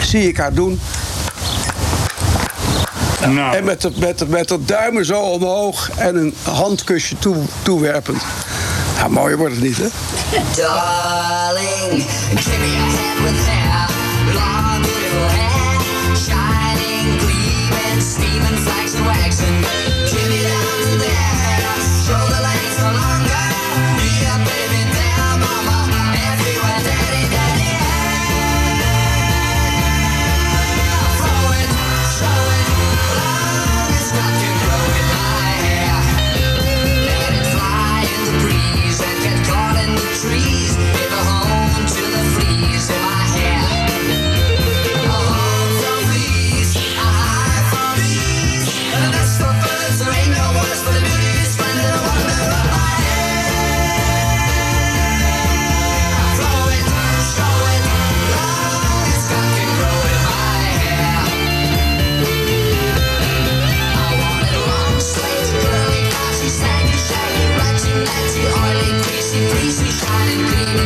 zie 0.01 0.29
ik 0.29 0.37
haar 0.37 0.55
doen. 0.55 0.81
En 3.21 3.65
met 3.65 3.81
de, 3.81 3.91
met, 3.97 4.19
de, 4.19 4.27
met 4.27 4.49
de 4.49 4.65
duimen 4.65 5.05
zo 5.05 5.21
omhoog 5.21 5.91
en 5.97 6.17
een 6.17 6.35
handkusje 6.43 7.19
toe, 7.19 7.37
toewerpend. 7.63 8.23
Ja, 9.05 9.11
mooier 9.11 9.39
wordt 9.39 9.55
het 9.55 9.63
niet, 9.65 9.77
hè? 9.77 9.87
Darling, 10.57 12.07
long 14.33 15.44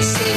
see. 0.03 0.28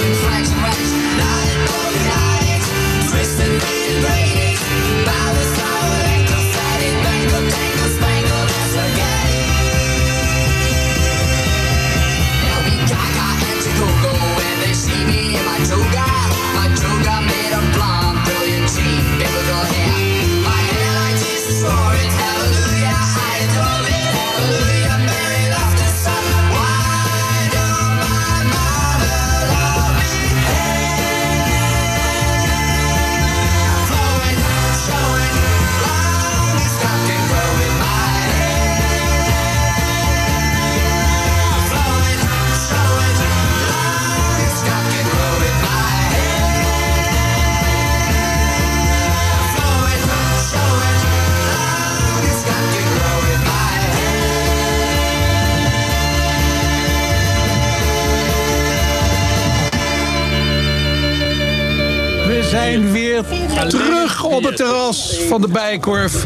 Zijn 62.52 62.92
weer 62.92 63.24
terug 63.68 64.24
op 64.24 64.44
het 64.44 64.56
terras 64.56 65.20
van 65.30 65.42
de 65.42 65.48
je. 65.48 66.24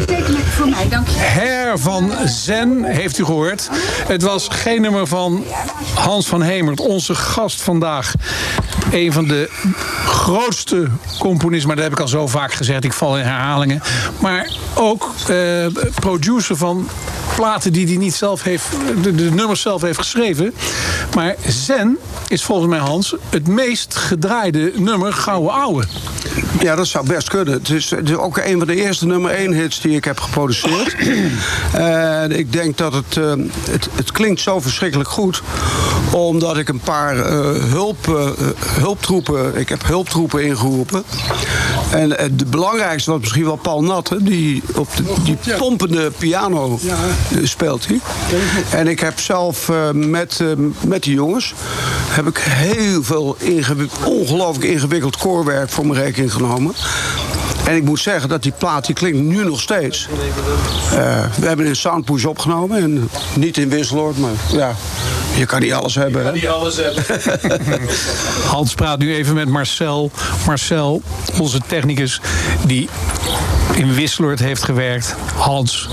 Her 1.11 1.79
van 1.79 2.11
Zen, 2.25 2.83
heeft 2.83 3.17
u 3.17 3.23
gehoord. 3.23 3.69
Het 4.07 4.21
was 4.21 4.47
geen 4.51 4.81
nummer 4.81 5.07
van 5.07 5.43
Hans 5.93 6.27
van 6.27 6.41
Hemert, 6.41 6.79
onze 6.79 7.15
gast 7.15 7.61
vandaag. 7.61 8.13
Een 8.91 9.13
van 9.13 9.27
de 9.27 9.49
grootste 10.05 10.87
componisten, 11.19 11.67
maar 11.67 11.75
dat 11.75 11.85
heb 11.85 11.93
ik 11.93 11.99
al 11.99 12.07
zo 12.07 12.27
vaak 12.27 12.53
gezegd. 12.53 12.83
Ik 12.83 12.93
val 12.93 13.17
in 13.17 13.23
herhalingen. 13.23 13.81
Maar 14.19 14.49
ook 14.75 15.11
eh, 15.27 15.65
producer 15.99 16.57
van 16.57 16.89
platen 17.35 17.73
die 17.73 17.87
hij 17.87 17.97
niet 17.97 18.15
zelf 18.15 18.43
heeft, 18.43 18.65
de, 19.01 19.15
de 19.15 19.31
nummers 19.31 19.61
zelf 19.61 19.81
heeft 19.81 19.97
geschreven. 19.97 20.53
Maar 21.15 21.35
Zen 21.47 21.97
is 22.27 22.43
volgens 22.43 22.69
mij, 22.69 22.79
Hans, 22.79 23.15
het 23.29 23.47
meest 23.47 23.95
gedraaide 23.95 24.71
nummer 24.75 25.13
Gouden 25.13 25.51
Ouwe. 25.51 25.83
Ja, 26.59 26.75
dat 26.75 26.87
zou 26.87 27.07
best 27.07 27.29
kunnen. 27.29 27.53
Het 27.53 27.69
is, 27.69 27.89
het 27.89 28.09
is 28.09 28.15
ook 28.15 28.37
een 28.37 28.57
van 28.57 28.67
de 28.67 28.75
eerste 28.75 29.05
nummer 29.05 29.31
1 29.31 29.53
hits 29.53 29.81
die 29.81 29.95
ik 29.95 30.05
heb 30.05 30.19
geproduceerd. 30.19 30.95
En 31.73 32.31
ik 32.31 32.51
denk 32.51 32.77
dat 32.77 32.93
het, 32.93 33.17
eh, 33.17 33.33
het, 33.69 33.87
het 33.95 34.11
klinkt 34.11 34.41
zo 34.41 34.59
verschrikkelijk 34.59 35.09
goed. 35.09 35.41
Omdat 36.11 36.57
ik 36.57 36.69
een 36.69 36.79
paar 36.79 37.19
eh, 37.19 37.29
hulp, 37.63 38.07
eh, 38.07 38.29
hulptroepen, 38.79 39.55
ik 39.55 39.69
heb 39.69 39.87
hulptroepen 39.87 40.43
ingeroepen. 40.43 41.03
En 41.91 42.09
de 42.09 42.45
belangrijkste 42.45 43.11
was 43.11 43.19
misschien 43.19 43.45
wel 43.45 43.55
Paul 43.55 43.83
Natte, 43.83 44.23
die 44.23 44.63
op 44.75 44.95
de, 44.95 45.03
die 45.23 45.37
pompende 45.57 46.11
piano 46.17 46.79
speelt 47.43 47.87
hij. 47.87 47.99
En 48.71 48.87
ik 48.87 48.99
heb 48.99 49.19
zelf 49.19 49.69
eh, 49.69 49.91
met, 49.91 50.39
eh, 50.39 50.47
met 50.81 51.03
die 51.03 51.13
jongens 51.13 51.53
heb 52.15 52.27
ik 52.27 52.37
heel 52.37 53.03
veel 53.03 53.37
ongelooflijk 54.05 54.71
ingewikkeld 54.71 55.17
koorwerk 55.17 55.69
voor 55.69 55.85
mijn 55.85 56.01
rekening 56.01 56.33
genomen. 56.33 56.73
En 57.65 57.75
ik 57.75 57.83
moet 57.83 57.99
zeggen 57.99 58.29
dat 58.29 58.43
die 58.43 58.53
plaat 58.57 58.85
die 58.85 58.95
klinkt 58.95 59.17
nu 59.17 59.43
nog 59.43 59.61
steeds. 59.61 60.07
Eh, 60.91 61.25
we 61.35 61.47
hebben 61.47 61.65
in 61.65 61.75
Soundpush 61.75 62.25
opgenomen. 62.25 62.81
En 62.81 63.09
niet 63.33 63.57
in 63.57 63.69
Wisseloord, 63.69 64.17
maar 64.17 64.31
ja, 64.51 64.75
je 65.37 65.45
kan 65.45 65.61
niet 65.61 65.73
alles 65.73 65.95
hebben. 65.95 66.25
hè? 66.25 66.31
niet 66.31 66.47
alles 66.47 66.75
hebben. 66.75 67.03
Hans 68.55 68.73
praat 68.73 68.99
nu 68.99 69.15
even 69.15 69.35
met 69.35 69.49
Marcel. 69.49 70.11
Marcel, 70.45 71.01
onze 71.39 71.59
technicus, 71.67 72.21
die 72.65 72.89
in 73.73 73.93
Wisseloord 73.93 74.39
heeft 74.39 74.63
gewerkt. 74.63 75.15
Hans, 75.35 75.89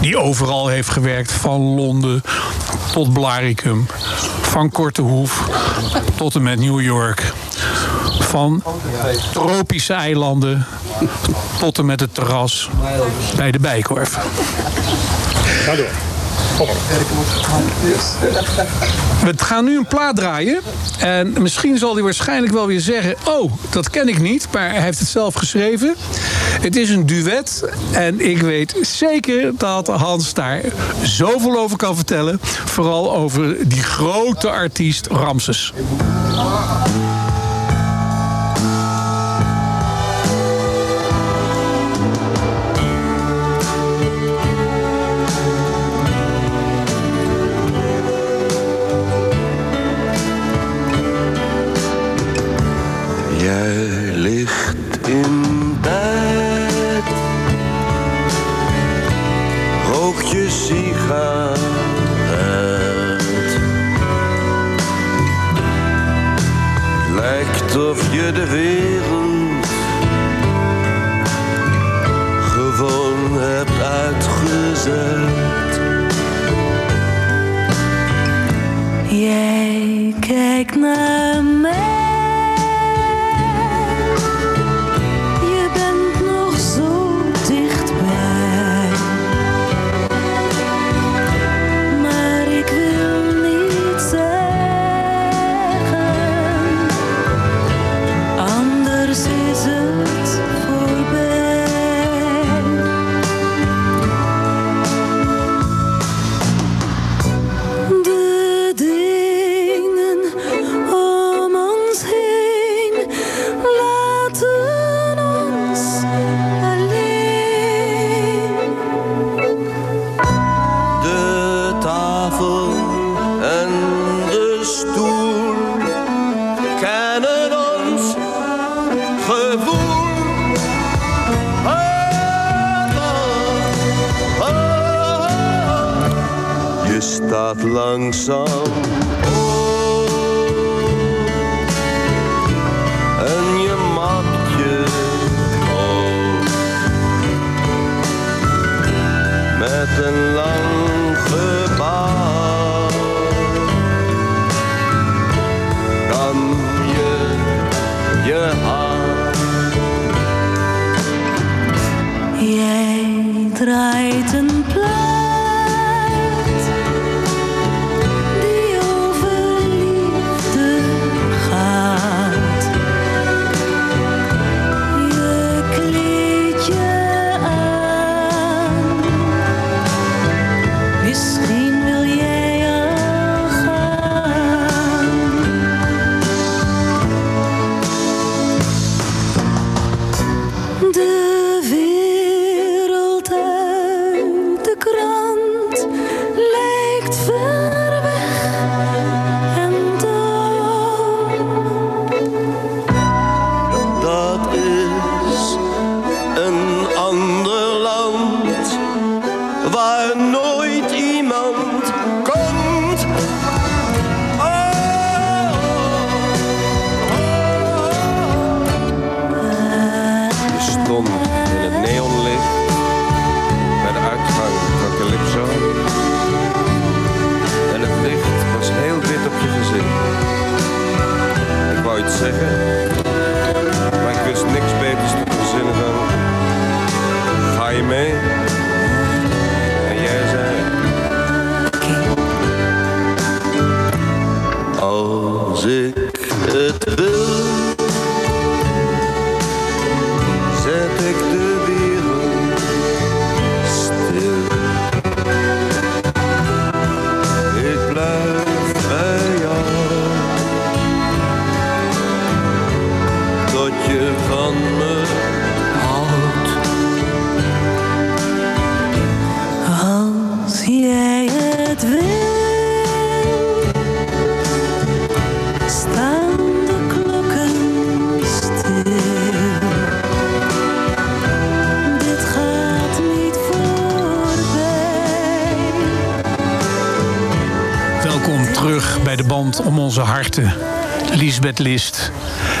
die 0.00 0.18
overal 0.18 0.68
heeft 0.68 0.88
gewerkt. 0.88 1.32
Van 1.32 1.60
Londen 1.60 2.22
tot 2.92 3.12
Blaricum. 3.12 3.86
Van 4.40 4.70
Kortehoef 4.70 5.48
tot 6.16 6.34
en 6.34 6.42
met 6.42 6.58
New 6.58 6.80
York. 6.80 7.32
Van 8.32 8.62
tropische 9.32 9.92
eilanden 9.92 10.66
tot 11.58 11.78
en 11.78 11.86
met 11.86 12.00
het 12.00 12.14
terras 12.14 12.68
bij 13.36 13.50
de 13.50 13.58
Bijkorf. 13.58 14.18
Ga 15.64 15.74
door. 15.74 15.90
We 19.24 19.32
gaan 19.36 19.64
nu 19.64 19.76
een 19.76 19.86
plaat 19.86 20.16
draaien. 20.16 20.60
En 20.98 21.42
misschien 21.42 21.78
zal 21.78 21.94
hij 21.94 22.02
waarschijnlijk 22.02 22.52
wel 22.52 22.66
weer 22.66 22.80
zeggen... 22.80 23.16
oh, 23.24 23.52
dat 23.70 23.90
ken 23.90 24.08
ik 24.08 24.18
niet, 24.18 24.48
maar 24.52 24.70
hij 24.70 24.82
heeft 24.82 24.98
het 24.98 25.08
zelf 25.08 25.34
geschreven. 25.34 25.94
Het 26.60 26.76
is 26.76 26.90
een 26.90 27.06
duet. 27.06 27.70
En 27.90 28.30
ik 28.30 28.38
weet 28.38 28.76
zeker 28.80 29.52
dat 29.56 29.86
Hans 29.86 30.34
daar 30.34 30.60
zoveel 31.02 31.58
over 31.58 31.76
kan 31.76 31.96
vertellen. 31.96 32.40
Vooral 32.64 33.14
over 33.14 33.68
die 33.68 33.82
grote 33.82 34.50
artiest 34.50 35.06
Ramses. 35.06 35.72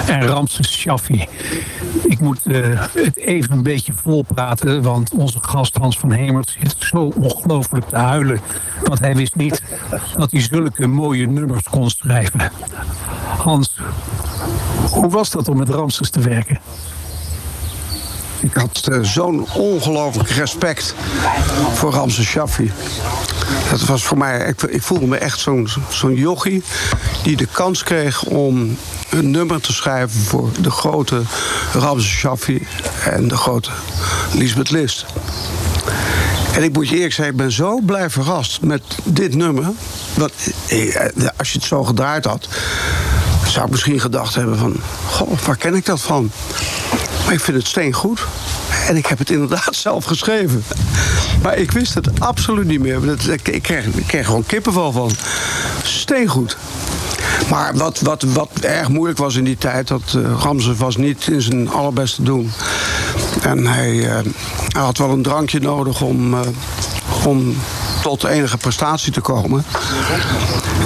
En 0.06 0.26
Ramses 0.26 0.72
Shaffi. 0.78 1.26
Ik 2.04 2.20
moet 2.20 2.46
eh, 2.46 2.86
het 2.94 3.16
even 3.16 3.52
een 3.52 3.62
beetje 3.62 3.92
volpraten, 3.92 4.82
want 4.82 5.10
onze 5.14 5.38
gast 5.40 5.76
Hans 5.76 5.98
van 5.98 6.10
Hemert 6.10 6.56
zit 6.60 6.76
zo 6.78 7.12
ongelooflijk 7.16 7.88
te 7.88 7.96
huilen. 7.96 8.40
Want 8.84 8.98
hij 8.98 9.16
wist 9.16 9.34
niet 9.34 9.62
dat 10.16 10.30
hij 10.30 10.40
zulke 10.40 10.86
mooie 10.86 11.26
nummers 11.26 11.68
kon 11.68 11.90
schrijven. 11.90 12.52
Hans, 13.38 13.80
hoe 14.90 15.08
was 15.08 15.30
dat 15.30 15.48
om 15.48 15.56
met 15.56 15.68
Ramses 15.68 16.10
te 16.10 16.20
werken? 16.20 16.60
Ik 18.40 18.54
had 18.54 18.88
eh, 18.90 18.98
zo'n 19.02 19.46
ongelooflijk 19.54 20.28
respect 20.28 20.94
voor 21.74 21.92
Ramses 21.92 22.26
Shaffi. 22.26 22.72
Dat 23.70 23.80
was 23.80 24.04
voor 24.04 24.18
mij, 24.18 24.46
ik, 24.46 24.62
ik 24.62 24.82
voelde 24.82 25.06
me 25.06 25.16
echt 25.16 25.38
zo'n 25.38 25.68
zo'n 25.88 26.14
jochie 26.14 26.62
die 27.22 27.36
de 27.36 27.46
kans 27.46 27.82
kreeg 27.82 28.22
om 28.22 28.76
een 29.10 29.30
nummer 29.30 29.60
te 29.60 29.72
schrijven 29.72 30.20
voor 30.20 30.50
de 30.60 30.70
grote 30.70 31.22
Ramses 31.72 32.10
Shaffi 32.10 32.66
en 33.04 33.28
de 33.28 33.36
grote 33.36 33.70
Lisbeth 34.32 34.70
List. 34.70 35.06
En 36.54 36.62
ik 36.62 36.72
moet 36.72 36.88
je 36.88 36.94
eerlijk 36.94 37.12
zeggen, 37.12 37.34
ik 37.34 37.40
ben 37.40 37.52
zo 37.52 37.80
blij 37.80 38.10
verrast 38.10 38.62
met 38.62 38.82
dit 39.04 39.34
nummer. 39.34 39.64
Want 40.14 40.32
eh, 40.68 41.28
als 41.36 41.52
je 41.52 41.58
het 41.58 41.66
zo 41.66 41.84
gedraaid 41.84 42.24
had, 42.24 42.48
zou 43.46 43.64
ik 43.64 43.70
misschien 43.70 44.00
gedacht 44.00 44.34
hebben 44.34 44.58
van... 44.58 44.76
Goh, 45.06 45.38
waar 45.38 45.56
ken 45.56 45.74
ik 45.74 45.86
dat 45.86 46.00
van? 46.00 46.30
Maar 47.24 47.32
ik 47.32 47.40
vind 47.40 47.56
het 47.56 47.66
steengoed. 47.66 48.20
En 48.88 48.96
ik 48.96 49.06
heb 49.06 49.18
het 49.18 49.30
inderdaad 49.30 49.74
zelf 49.86 50.04
geschreven. 50.04 50.64
Maar 51.42 51.56
ik 51.56 51.70
wist 51.70 51.94
het 51.94 52.20
absoluut 52.20 52.66
niet 52.66 52.80
meer. 52.80 53.30
Ik 53.30 53.62
kreeg, 53.62 53.84
ik 53.84 54.06
kreeg 54.06 54.26
gewoon 54.26 54.46
kippenval 54.46 54.92
van. 54.92 55.10
Steengoed. 55.82 56.56
Maar 57.52 57.74
wat, 57.74 58.00
wat, 58.00 58.22
wat 58.22 58.50
erg 58.60 58.88
moeilijk 58.88 59.18
was 59.18 59.36
in 59.36 59.44
die 59.44 59.58
tijd... 59.58 59.88
dat 59.88 60.18
Ramses 60.38 60.76
was 60.76 60.96
niet 60.96 61.28
in 61.28 61.42
zijn 61.42 61.70
allerbeste 61.70 62.22
doen. 62.22 62.50
En 63.42 63.66
hij, 63.66 64.08
eh, 64.08 64.18
had 64.72 64.98
wel 64.98 65.10
een 65.10 65.22
drankje 65.22 65.60
nodig 65.60 66.00
om, 66.00 66.34
eh, 66.34 66.40
om 67.26 67.56
tot 68.02 68.24
enige 68.24 68.56
prestatie 68.56 69.12
te 69.12 69.20
komen. 69.20 69.64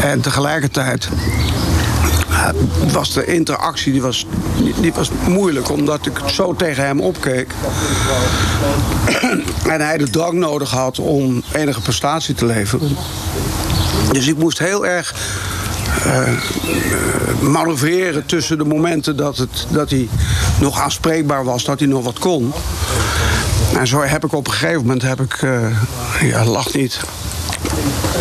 En 0.03 0.21
tegelijkertijd 0.21 1.09
was 2.93 3.13
de 3.13 3.25
interactie 3.25 3.93
die 3.93 4.03
was, 4.03 4.27
die 4.81 4.93
was 4.93 5.11
moeilijk, 5.29 5.71
omdat 5.71 6.07
ik 6.07 6.21
zo 6.27 6.55
tegen 6.55 6.87
hem 6.87 7.01
opkeek. 7.01 7.55
en 9.73 9.81
hij 9.81 9.99
de 9.99 10.11
drank 10.11 10.33
nodig 10.33 10.71
had 10.71 10.99
om 10.99 11.43
enige 11.53 11.81
prestatie 11.81 12.35
te 12.35 12.47
leveren. 12.47 12.97
Dus 14.13 14.27
ik 14.27 14.37
moest 14.37 14.59
heel 14.59 14.87
erg 14.87 15.15
manoeuvreren 17.41 18.27
tussen 18.27 18.59
de 18.59 18.65
momenten 18.65 19.17
dat, 19.17 19.37
het, 19.37 19.67
dat 19.71 19.91
hij 19.91 20.09
nog 20.61 20.81
aanspreekbaar 20.81 21.45
was, 21.45 21.65
dat 21.65 21.79
hij 21.79 21.89
nog 21.89 22.05
wat 22.05 22.19
kon. 22.19 22.53
En 23.79 23.87
zo 23.87 24.03
heb 24.03 24.25
ik 24.25 24.33
op 24.33 24.47
een 24.47 24.53
gegeven 24.53 24.81
moment, 24.81 25.03
heb 25.03 25.21
ik, 25.21 25.43
eh, 25.43 25.83
ja, 26.21 26.45
lach 26.45 26.75
niet. 26.75 27.01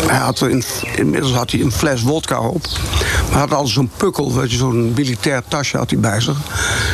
Hij 0.06 0.18
had 0.18 0.40
een, 0.40 0.64
inmiddels 0.94 1.32
had 1.32 1.50
hij 1.50 1.60
een 1.60 1.72
fles 1.72 2.02
wodka 2.02 2.40
op. 2.40 2.62
Maar 2.62 3.30
hij 3.30 3.40
had 3.40 3.52
altijd 3.52 3.74
zo'n 3.74 3.90
pukkel, 3.96 4.42
zo'n 4.44 4.92
militair 4.96 5.42
tasje 5.48 5.76
had 5.76 5.90
hij 5.90 5.98
bij 5.98 6.20
zich. 6.20 6.36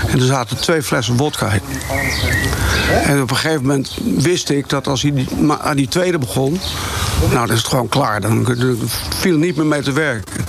En 0.06 0.20
er 0.20 0.26
zaten 0.26 0.60
twee 0.60 0.82
flessen 0.82 1.16
wodka 1.16 1.52
in. 1.52 1.60
En 3.04 3.22
op 3.22 3.30
een 3.30 3.36
gegeven 3.36 3.62
moment 3.62 3.96
wist 4.16 4.50
ik 4.50 4.68
dat 4.68 4.86
als 4.86 5.02
hij 5.02 5.26
aan 5.60 5.76
die 5.76 5.88
tweede 5.88 6.18
begon... 6.18 6.60
nou, 7.20 7.46
dan 7.46 7.50
is 7.50 7.58
het 7.58 7.68
gewoon 7.68 7.88
klaar. 7.88 8.20
Dan, 8.20 8.44
dan 8.44 8.78
viel 9.18 9.38
niet 9.38 9.56
meer 9.56 9.66
mee 9.66 9.82
te 9.82 9.92
werken. 9.92 10.44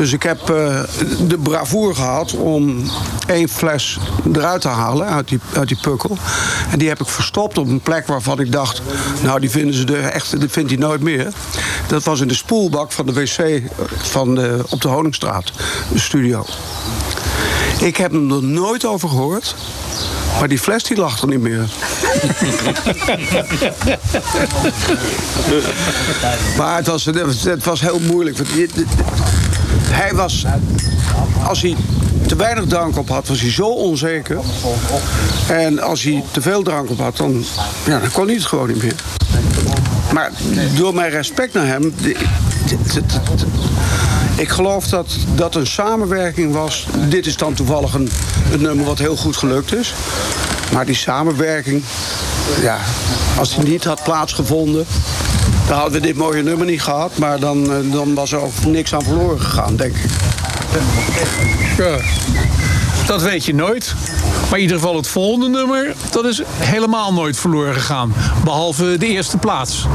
Dus 0.00 0.12
ik 0.12 0.22
heb 0.22 0.50
eh, 0.50 0.80
de 1.26 1.38
bravoure 1.38 1.94
gehad 1.94 2.32
om 2.32 2.90
één 3.26 3.48
fles 3.48 3.98
eruit 4.32 4.60
te 4.60 4.68
halen 4.68 5.06
uit 5.06 5.28
die, 5.28 5.38
uit 5.52 5.68
die 5.68 5.78
pukkel. 5.80 6.18
En 6.70 6.78
die 6.78 6.88
heb 6.88 7.00
ik 7.00 7.08
verstopt 7.08 7.58
op 7.58 7.66
een 7.66 7.80
plek 7.80 8.06
waarvan 8.06 8.40
ik 8.40 8.52
dacht... 8.52 8.82
nou, 9.22 9.40
die 9.40 9.50
vinden 9.50 9.74
ze 9.74 9.84
er 9.84 10.04
echt, 10.04 10.40
die 10.40 10.48
vindt 10.48 10.70
hij 10.70 10.78
nooit 10.78 11.00
meer. 11.00 11.32
Dat 11.86 12.04
was 12.04 12.20
in 12.20 12.28
de 12.28 12.34
spoelbak 12.34 12.92
van 12.92 13.06
de 13.06 13.12
wc 13.12 13.62
van 13.96 14.34
de, 14.34 14.64
op 14.68 14.80
de 14.80 14.88
Honingstraat, 14.88 15.52
de 15.92 15.98
studio. 15.98 16.44
Ik 17.80 17.96
heb 17.96 18.12
hem 18.12 18.32
er 18.32 18.42
nooit 18.42 18.84
over 18.84 19.08
gehoord. 19.08 19.54
Maar 20.38 20.48
die 20.48 20.58
fles 20.58 20.82
die 20.82 20.96
lag 20.96 21.20
er 21.20 21.28
niet 21.28 21.40
meer. 21.40 21.68
maar 26.58 26.76
het 26.76 26.86
was, 26.86 27.04
het 27.44 27.64
was 27.64 27.80
heel 27.80 28.00
moeilijk. 28.00 28.36
want 28.38 28.48
Hij 29.90 30.14
was, 30.14 30.44
als 31.46 31.62
hij 31.62 31.76
te 32.26 32.36
weinig 32.36 32.66
drank 32.66 32.96
op 32.96 33.08
had, 33.08 33.28
was 33.28 33.40
hij 33.40 33.50
zo 33.50 33.66
onzeker. 33.66 34.38
En 35.48 35.80
als 35.80 36.02
hij 36.02 36.24
te 36.30 36.40
veel 36.40 36.62
drank 36.62 36.90
op 36.90 36.98
had, 36.98 37.16
dan, 37.16 37.44
ja, 37.86 37.98
dan 37.98 38.10
kon 38.12 38.26
hij 38.26 38.34
het 38.34 38.44
gewoon 38.44 38.68
niet 38.68 38.82
meer. 38.82 38.94
Maar 40.12 40.30
door 40.74 40.94
mijn 40.94 41.10
respect 41.10 41.52
naar 41.52 41.66
hem. 41.66 41.94
ik 44.36 44.48
geloof 44.48 44.86
dat 44.86 45.06
dat 45.34 45.54
een 45.54 45.66
samenwerking 45.66 46.52
was. 46.52 46.86
Dit 47.08 47.26
is 47.26 47.36
dan 47.36 47.54
toevallig 47.54 47.94
een, 47.94 48.10
een 48.52 48.62
nummer 48.62 48.84
wat 48.84 48.98
heel 48.98 49.16
goed 49.16 49.36
gelukt 49.36 49.74
is. 49.74 49.94
Maar 50.72 50.86
die 50.86 50.94
samenwerking, 50.94 51.82
ja, 52.60 52.78
als 53.38 53.54
die 53.54 53.68
niet 53.68 53.84
had 53.84 54.02
plaatsgevonden. 54.02 54.86
Dan 55.70 55.78
hadden 55.78 56.00
we 56.00 56.06
dit 56.06 56.16
mooie 56.16 56.42
nummer 56.42 56.66
niet 56.66 56.82
gehad. 56.82 57.18
Maar 57.18 57.40
dan, 57.40 57.72
eh, 57.72 57.92
dan 57.92 58.14
was 58.14 58.32
er 58.32 58.40
ook 58.40 58.64
niks 58.66 58.94
aan 58.94 59.02
verloren 59.02 59.40
gegaan, 59.40 59.76
denk 59.76 59.96
ik. 59.96 60.10
Dat 63.06 63.22
weet 63.22 63.44
je 63.44 63.54
nooit. 63.54 63.94
Maar 64.48 64.58
in 64.58 64.64
ieder 64.64 64.76
geval 64.76 64.96
het 64.96 65.06
volgende 65.06 65.48
nummer, 65.48 65.94
dat 66.10 66.24
is 66.24 66.42
helemaal 66.58 67.12
nooit 67.12 67.36
verloren 67.36 67.74
gegaan. 67.74 68.14
Behalve 68.44 68.96
de 68.98 69.06
eerste 69.06 69.36
plaats. 69.36 69.86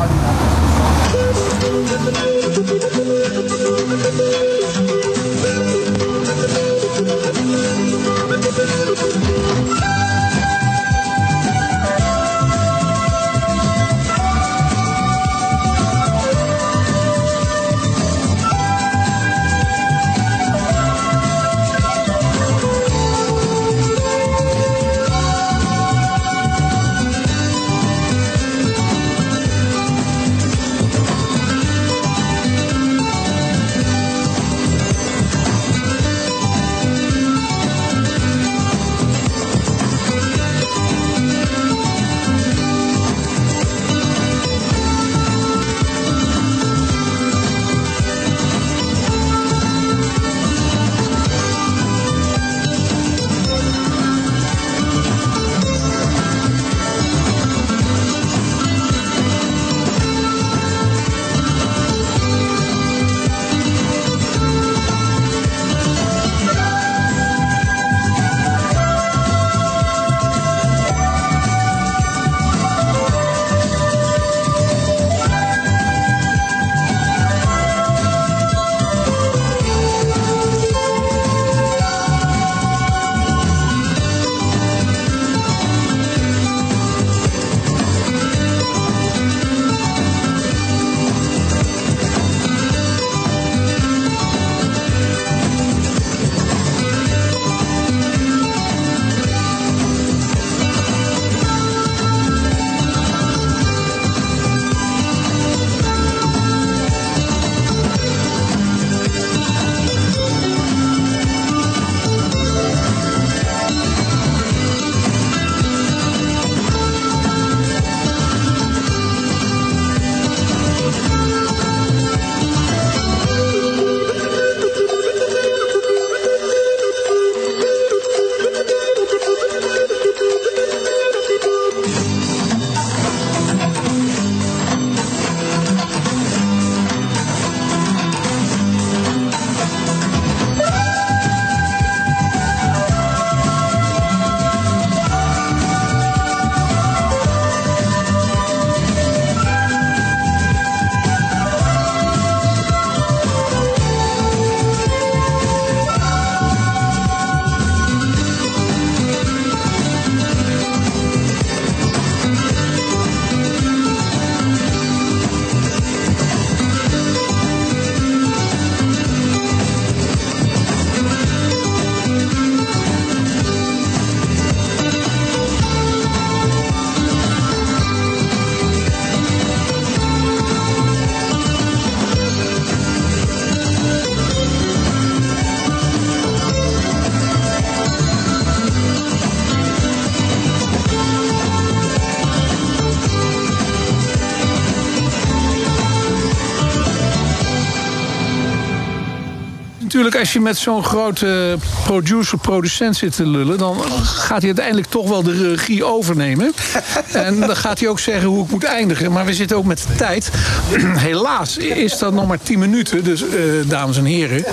Je 200.36 200.42
met 200.42 200.58
zo'n 200.58 200.84
grote 200.84 201.58
producer, 201.84 202.38
producent 202.38 202.96
zit 202.96 203.16
te 203.16 203.28
lullen... 203.28 203.58
dan 203.58 203.82
gaat 204.04 204.38
hij 204.38 204.46
uiteindelijk 204.46 204.88
toch 204.88 205.10
wel 205.10 205.24
de 205.24 205.54
regie 205.54 205.84
overnemen. 205.84 206.54
en 207.12 207.40
dan 207.40 207.56
gaat 207.56 207.80
hij 207.80 207.90
ook 207.90 208.00
zeggen 208.00 208.28
hoe 208.28 208.44
ik 208.44 208.52
moet 208.52 208.64
eindigen. 208.64 209.12
Maar 209.12 209.26
we 209.26 209.34
zitten 209.34 209.58
ook 209.58 209.66
met 209.66 209.86
de 209.88 209.96
tijd. 209.96 210.30
Helaas 211.10 211.58
is 211.58 211.98
dat 211.98 212.14
nog 212.14 212.28
maar 212.28 212.40
10 212.44 212.60
minuten. 212.60 213.04
Dus, 213.04 213.22
eh, 213.22 213.30
dames 213.66 213.98
en 213.98 214.06
heren... 214.06 214.46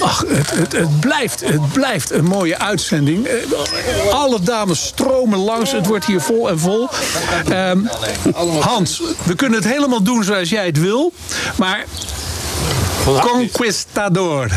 Ach, 0.00 0.24
het, 0.28 0.50
het, 0.50 0.72
het, 0.72 1.00
blijft, 1.00 1.40
het 1.40 1.72
blijft 1.72 2.10
een 2.10 2.24
mooie 2.24 2.58
uitzending. 2.58 3.26
Eh, 3.26 4.12
alle 4.12 4.40
dames 4.40 4.86
stromen 4.86 5.38
langs. 5.38 5.72
Het 5.72 5.86
wordt 5.86 6.04
hier 6.04 6.20
vol 6.20 6.48
en 6.48 6.58
vol. 6.58 6.88
Ehm, 7.48 7.78
Hans, 8.60 9.02
we 9.22 9.34
kunnen 9.34 9.58
het 9.62 9.72
helemaal 9.72 10.02
doen 10.02 10.24
zoals 10.24 10.48
jij 10.48 10.66
het 10.66 10.80
wil. 10.80 11.12
Maar 11.56 11.84
Conquistador. 13.04 14.50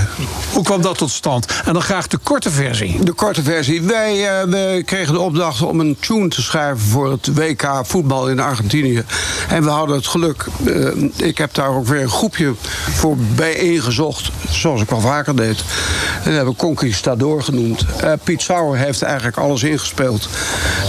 Hoe 0.53 0.63
kwam 0.63 0.81
dat 0.81 0.97
tot 0.97 1.09
stand? 1.09 1.45
En 1.65 1.73
dan 1.73 1.81
graag 1.81 2.07
de 2.07 2.17
korte 2.17 2.51
versie. 2.51 3.03
De 3.03 3.11
korte 3.13 3.43
versie. 3.43 3.81
Wij 3.81 4.39
eh, 4.39 4.43
we 4.43 4.81
kregen 4.85 5.13
de 5.13 5.19
opdracht 5.19 5.61
om 5.61 5.79
een 5.79 5.97
tune 5.99 6.27
te 6.27 6.41
schrijven 6.41 6.85
voor 6.87 7.11
het 7.11 7.29
WK 7.33 7.69
voetbal 7.83 8.29
in 8.29 8.39
Argentinië. 8.39 9.03
En 9.49 9.63
we 9.63 9.69
hadden 9.69 9.95
het 9.95 10.07
geluk. 10.07 10.45
eh, 10.65 11.27
ik 11.27 11.37
heb 11.37 11.53
daar 11.53 11.69
ook 11.69 11.87
weer 11.87 12.01
een 12.01 12.09
groepje 12.09 12.53
voor 12.95 13.17
bijeengezocht. 13.17 14.29
Zoals 14.49 14.81
ik 14.81 14.91
al 14.91 14.99
vaker 14.99 15.35
deed. 15.35 15.57
Dat 16.23 16.33
hebben 16.33 16.53
we 16.53 16.59
Conquistador 16.59 17.43
genoemd. 17.43 17.85
Eh, 17.99 18.11
Piet 18.23 18.41
Sauer 18.41 18.77
heeft 18.77 19.01
eigenlijk 19.01 19.37
alles 19.37 19.63
ingespeeld. 19.63 20.29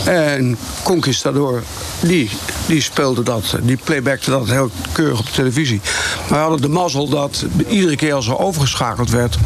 En 0.04 0.58
Conquistador, 0.82 1.62
die, 2.00 2.30
die 2.66 2.80
speelde 2.80 3.22
dat. 3.22 3.56
Die 3.62 3.78
playbackte 3.84 4.30
dat 4.30 4.48
heel 4.48 4.70
keurig 4.92 5.18
op 5.18 5.26
televisie. 5.26 5.80
Maar 6.18 6.38
we 6.38 6.44
hadden 6.44 6.60
de 6.60 6.68
mazzel 6.68 7.08
dat 7.08 7.44
iedere 7.68 7.96
keer 7.96 8.14
als 8.14 8.26
er 8.26 8.38
overgeschakeld 8.38 9.10
werd 9.10 9.36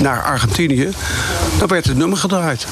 naar 0.00 0.22
Argentinië, 0.22 0.88
dan 1.58 1.68
werd 1.68 1.84
het 1.84 1.96
nummer 1.96 2.18
gedraaid. 2.18 2.66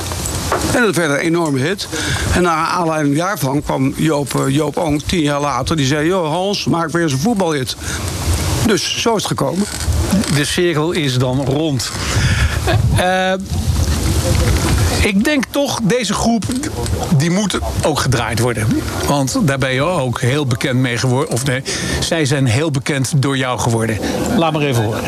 En 0.74 0.82
dat 0.82 0.96
werd 0.96 1.10
een 1.10 1.16
enorme 1.16 1.58
hit. 1.58 1.88
En 2.34 2.42
naar 2.42 2.66
aanleiding 2.66 3.16
daarvan 3.16 3.62
kwam 3.62 3.94
Joop, 3.96 4.34
eh, 4.34 4.48
Joop 4.48 4.76
Ong 4.76 5.02
tien 5.06 5.22
jaar 5.22 5.40
later. 5.40 5.76
Die 5.76 5.86
zei, 5.86 6.06
joh 6.06 6.30
Hans, 6.30 6.64
maak 6.64 6.90
weer 6.90 7.02
eens 7.02 7.12
een 7.12 7.18
voetbalhit. 7.18 7.76
Dus 8.66 9.00
zo 9.00 9.16
is 9.16 9.22
het 9.22 9.26
gekomen. 9.26 9.66
De 10.34 10.44
cirkel 10.44 10.92
is 10.92 11.18
dan 11.18 11.44
rond. 11.44 11.90
Eh, 12.96 13.32
ik 15.02 15.24
denk 15.24 15.44
toch, 15.50 15.80
deze 15.82 16.14
groep, 16.14 16.44
die 17.16 17.30
moet 17.30 17.58
ook 17.82 18.00
gedraaid 18.00 18.38
worden. 18.38 18.66
Want 19.06 19.38
daar 19.42 19.58
ben 19.58 19.74
je 19.74 19.82
ook 19.82 20.20
heel 20.20 20.46
bekend 20.46 20.78
mee 20.78 20.96
geworden. 20.96 21.32
Of 21.32 21.44
nee, 21.44 21.62
zij 22.00 22.24
zijn 22.24 22.46
heel 22.46 22.70
bekend 22.70 23.22
door 23.22 23.36
jou 23.36 23.58
geworden. 23.58 23.98
Laat 24.36 24.52
maar 24.52 24.62
even 24.62 24.82
horen. 24.82 25.02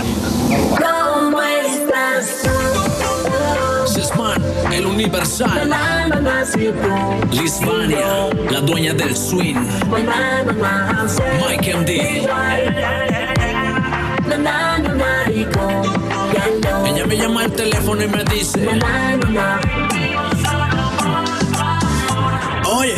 El 4.70 4.82
universal. 4.82 5.48
La 8.51 8.60
dueña 8.60 8.94
del 8.94 9.14
swing. 9.14 9.59
Mike 11.48 11.76
MD. 11.76 11.93
Ella 16.87 17.07
me 17.07 17.17
llama 17.17 17.43
al 17.43 17.53
teléfono 17.53 18.03
y 18.03 18.09
me 18.09 18.25
dice. 18.25 18.67
Oye, 22.67 22.95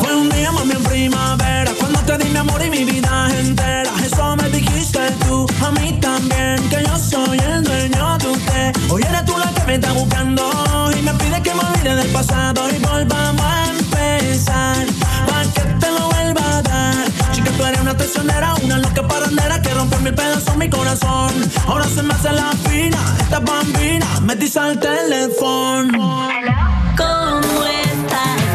fue 0.00 0.14
un 0.14 0.28
día 0.30 0.52
mami 0.52 0.72
en 0.72 0.84
primavera 0.84 1.72
cuando 1.78 2.00
te 2.00 2.18
di 2.18 2.30
mi 2.30 2.38
amor 2.38 2.62
y 2.62 2.70
mi 2.70 2.84
vida 2.84 3.28
entera. 3.38 3.90
Eso 4.04 4.36
me 4.36 4.48
dijiste 4.50 5.00
tú, 5.26 5.46
a 5.64 5.70
mí 5.72 5.98
también, 6.00 6.56
que 6.68 6.84
yo 6.84 6.96
soy 6.98 7.38
el 7.38 7.64
dueño 7.64 8.18
de 8.18 8.28
usted. 8.28 8.72
Hoy 8.90 9.02
eres 9.08 9.24
tú 9.24 9.36
la 9.38 9.50
que 9.52 9.62
me 9.66 9.74
está 9.74 9.92
buscando 9.92 10.90
y 10.98 11.02
me 11.02 11.12
pide 11.14 11.42
que 11.42 11.54
me 11.54 11.60
olvide 11.60 11.94
del 11.94 12.08
pasado 12.08 12.68
y 12.70 12.78
volvamos 12.78 13.44
a 13.44 13.70
empezar. 13.70 14.87
Eres 17.68 17.80
una 17.80 17.96
traicionera, 17.96 18.54
una 18.62 18.78
loca 18.78 19.06
parandera 19.06 19.60
que 19.60 19.74
rompe 19.74 19.96
mil 19.98 20.14
pedazos 20.14 20.56
mi 20.56 20.68
corazón. 20.70 21.32
Ahora 21.66 21.84
se 21.84 22.02
me 22.02 22.14
hace 22.14 22.32
la 22.32 22.50
fina, 22.68 22.98
esta 23.20 23.40
bambina 23.40 24.06
me 24.22 24.34
dice 24.36 24.58
al 24.58 24.78
teléfono. 24.78 26.28
¿Cómo 26.96 27.64
estás 27.64 28.47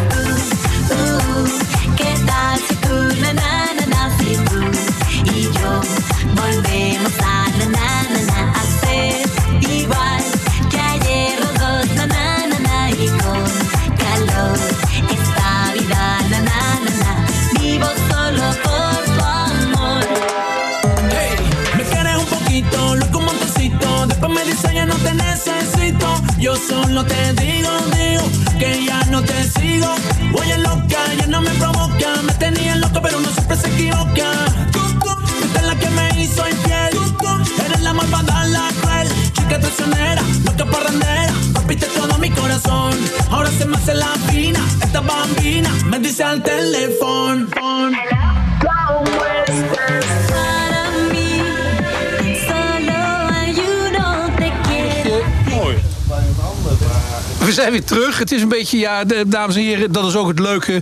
ja, 58.69 59.03
dames 59.27 59.56
en 59.56 59.61
heren, 59.61 59.91
dat 59.91 60.06
is 60.06 60.15
ook 60.15 60.27
het 60.27 60.40
leuke. 60.40 60.81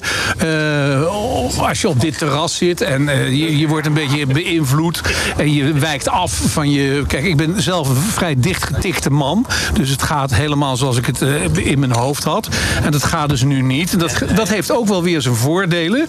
Als 1.60 1.82
je 1.82 1.90
op 1.90 2.02
dit 2.02 2.18
terras 2.18 2.56
zit 2.56 2.82
en 2.82 3.10
eh, 3.10 3.28
je, 3.28 3.57
je 3.57 3.68
wordt 3.68 3.88
een 3.88 3.94
beetje 3.94 4.26
beïnvloed. 4.26 5.02
En 5.38 5.53
je 5.53 5.73
wijkt 5.73 6.10
af 6.10 6.32
van 6.32 6.69
je. 6.69 7.03
Kijk, 7.07 7.23
ik 7.23 7.38
ben 7.38 7.61
zelf 7.61 7.90
een 7.90 7.95
vrij 7.95 8.36
dichtgetikte 8.38 9.10
man. 9.10 9.45
Dus 9.73 9.90
het 9.90 10.03
gaat 10.03 10.34
helemaal 10.34 10.78
zoals 10.78 10.98
ik 10.98 11.06
het 11.06 11.22
eh, 11.22 11.65
in 11.65 11.80
mijn 11.80 11.91
hoofd 11.91 12.23
had. 12.23 12.49
En 12.84 12.91
dat 12.91 13.03
gaat 13.03 13.30
dus 13.30 13.44
nu 13.44 13.61
niet. 13.61 13.99
Dat, 13.99 14.22
dat 14.36 14.49
heeft 14.49 14.72
ook 14.72 14.88
wel 14.88 15.03
weer 15.03 15.22
zijn 15.22 15.36
voordelen. 15.36 16.07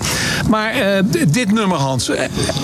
Maar 0.49 0.71
eh, 0.71 1.03
dit 1.29 1.53
nummer, 1.53 1.79
Hans, 1.79 2.11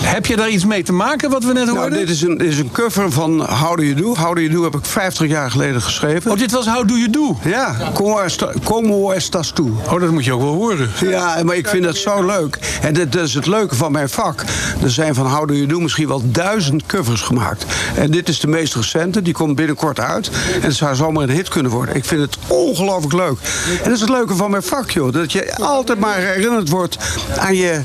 heb 0.01 0.25
je 0.25 0.35
daar 0.35 0.49
iets 0.49 0.65
mee 0.65 0.83
te 0.83 0.93
maken 0.93 1.29
wat 1.29 1.43
we 1.43 1.53
net 1.53 1.67
hoorden? 1.67 1.89
Nou, 1.89 2.05
dit 2.05 2.09
is 2.09 2.21
een, 2.21 2.37
dit 2.37 2.47
is 2.47 2.59
een 2.59 2.71
cover 2.71 3.11
van 3.11 3.45
How 3.45 3.77
Do 3.77 3.83
You 3.83 3.95
Do. 3.95 4.15
How 4.15 4.35
Do 4.35 4.41
You 4.41 4.53
Do 4.53 4.63
heb 4.63 4.75
ik 4.75 4.85
50 4.85 5.27
jaar 5.27 5.51
geleden 5.51 5.81
geschreven. 5.81 6.31
Oh, 6.31 6.37
dit 6.37 6.51
was 6.51 6.67
How 6.67 6.87
Do 6.87 6.93
You 6.93 7.09
Do? 7.09 7.37
Ja, 7.43 7.91
Como, 7.93 8.19
esta, 8.19 8.51
como 8.63 9.11
Estas 9.11 9.51
Tu. 9.51 9.63
Oh, 9.63 9.99
dat 9.99 10.11
moet 10.11 10.25
je 10.25 10.33
ook 10.33 10.41
wel 10.41 10.53
horen. 10.53 10.89
Ja, 10.99 11.43
maar 11.43 11.55
ik 11.55 11.67
vind 11.67 11.85
het 11.85 11.97
zo 11.97 12.25
leuk. 12.25 12.59
En 12.81 12.93
dit 12.93 13.15
is 13.15 13.33
het 13.33 13.45
leuke 13.45 13.75
van 13.75 13.91
mijn 13.91 14.09
vak. 14.09 14.43
Er 14.83 14.91
zijn 14.91 15.15
van 15.15 15.25
How 15.25 15.47
Do 15.47 15.53
You 15.53 15.67
Do 15.67 15.79
misschien 15.79 16.07
wel 16.07 16.21
duizend 16.25 16.85
covers 16.85 17.21
gemaakt. 17.21 17.65
En 17.95 18.11
dit 18.11 18.29
is 18.29 18.39
de 18.39 18.47
meest 18.47 18.75
recente, 18.75 19.21
die 19.21 19.33
komt 19.33 19.55
binnenkort 19.55 19.99
uit. 19.99 20.29
En 20.53 20.61
het 20.61 20.75
zou 20.75 20.95
zomaar 20.95 21.23
een 21.23 21.29
hit 21.29 21.47
kunnen 21.49 21.71
worden. 21.71 21.95
Ik 21.95 22.05
vind 22.05 22.21
het 22.21 22.37
ongelooflijk 22.47 23.13
leuk. 23.13 23.37
En 23.69 23.83
dat 23.83 23.93
is 23.93 24.01
het 24.01 24.09
leuke 24.09 24.35
van 24.35 24.51
mijn 24.51 24.63
vak, 24.63 24.91
joh. 24.91 25.13
Dat 25.13 25.31
je 25.31 25.55
altijd 25.55 25.99
maar 25.99 26.17
herinnerd 26.17 26.69
wordt 26.69 26.97
aan 27.37 27.55
je, 27.55 27.81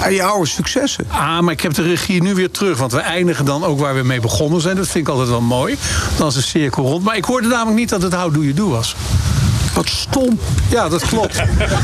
aan 0.00 0.12
je 0.12 0.22
oude 0.22 0.48
successen. 0.48 1.04
Ah, 1.08 1.40
maar 1.40 1.52
ik 1.52 1.60
heb 1.60 1.74
de 1.74 1.82
regie 1.82 2.22
nu 2.22 2.34
weer 2.34 2.50
terug. 2.50 2.78
Want 2.78 2.92
we 2.92 3.00
eindigen 3.00 3.44
dan 3.44 3.64
ook 3.64 3.78
waar 3.78 3.94
we 3.94 4.02
mee 4.02 4.20
begonnen 4.20 4.60
zijn. 4.60 4.76
Dat 4.76 4.88
vind 4.88 5.06
ik 5.06 5.12
altijd 5.12 5.28
wel 5.28 5.40
mooi. 5.40 5.76
Dan 6.16 6.26
is 6.28 6.34
de 6.34 6.42
cirkel 6.42 6.84
rond. 6.84 7.04
Maar 7.04 7.16
ik 7.16 7.24
hoorde 7.24 7.48
namelijk 7.48 7.76
niet 7.76 7.88
dat 7.88 8.02
het 8.02 8.14
How 8.14 8.34
Do 8.34 8.40
You 8.40 8.54
Do 8.54 8.68
was. 8.68 8.96
Wat 9.74 9.88
stom. 9.88 10.38
Ja, 10.70 10.88
dat 10.88 11.06
klopt. 11.06 11.42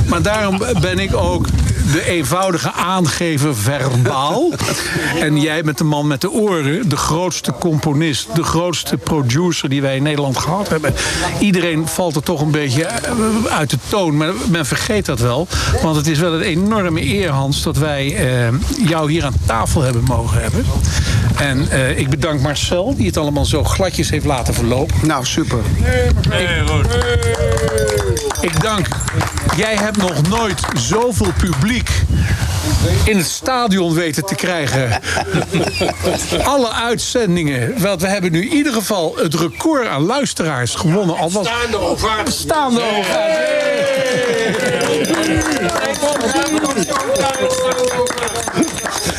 maar 0.08 0.22
daarom 0.22 0.62
ben 0.80 0.98
ik 0.98 1.16
ook 1.16 1.46
de 1.92 2.04
eenvoudige 2.06 2.72
aangever 2.72 3.56
verbaal. 3.56 4.52
En 5.20 5.40
jij 5.40 5.62
met 5.62 5.78
de 5.78 5.84
man 5.84 6.06
met 6.06 6.20
de 6.20 6.30
oren, 6.30 6.88
de 6.88 6.96
grootste 6.96 7.52
componist, 7.58 8.34
de 8.34 8.42
grootste 8.42 8.96
producer 8.96 9.68
die 9.68 9.82
wij 9.82 9.96
in 9.96 10.02
Nederland 10.02 10.38
gehad 10.38 10.68
hebben. 10.68 10.94
Iedereen 11.40 11.88
valt 11.88 12.16
er 12.16 12.22
toch 12.22 12.40
een 12.40 12.50
beetje 12.50 12.84
eh, 12.84 13.12
uit 13.48 13.70
de 13.70 13.78
toon, 13.88 14.16
maar 14.16 14.32
men 14.50 14.66
vergeet 14.66 15.06
dat 15.06 15.20
wel. 15.20 15.48
Want 15.82 15.96
het 15.96 16.06
is 16.06 16.18
wel 16.18 16.32
een 16.32 16.40
enorme 16.40 17.02
eer, 17.02 17.30
Hans, 17.30 17.62
dat 17.62 17.76
wij 17.76 18.16
eh, 18.16 18.52
jou 18.86 19.10
hier 19.10 19.24
aan 19.24 19.34
tafel 19.46 19.82
hebben 19.82 20.02
mogen 20.02 20.42
hebben. 20.42 20.64
En 21.36 21.70
eh, 21.70 21.98
ik 21.98 22.10
bedank 22.10 22.40
Marcel, 22.40 22.94
die 22.96 23.06
het 23.06 23.16
allemaal 23.16 23.44
zo 23.44 23.64
gladjes 23.64 24.10
heeft 24.10 24.24
laten 24.24 24.54
verlopen. 24.54 25.06
Nou, 25.06 25.24
super. 25.24 25.58
Ik 28.44 28.60
dank. 28.60 28.86
Jij 29.56 29.76
hebt 29.76 29.96
nog 29.96 30.28
nooit 30.28 30.60
zoveel 30.76 31.32
publiek 31.38 31.90
in 33.04 33.16
het 33.16 33.26
stadion 33.26 33.94
weten 33.94 34.24
te 34.24 34.34
krijgen. 34.34 35.00
Alle 36.44 36.70
uitzendingen. 36.70 37.80
Want 37.80 38.00
we 38.00 38.08
hebben 38.08 38.32
nu 38.32 38.42
in 38.42 38.56
ieder 38.56 38.72
geval 38.72 39.16
het 39.16 39.34
record 39.34 39.86
aan 39.86 40.02
luisteraars 40.02 40.74
gewonnen. 40.74 41.16
Al 41.16 41.30
was 41.30 41.46
Staande 41.46 41.78
ovatie. 41.78 42.32
Staande 42.32 42.80
ovatie. 42.80 43.54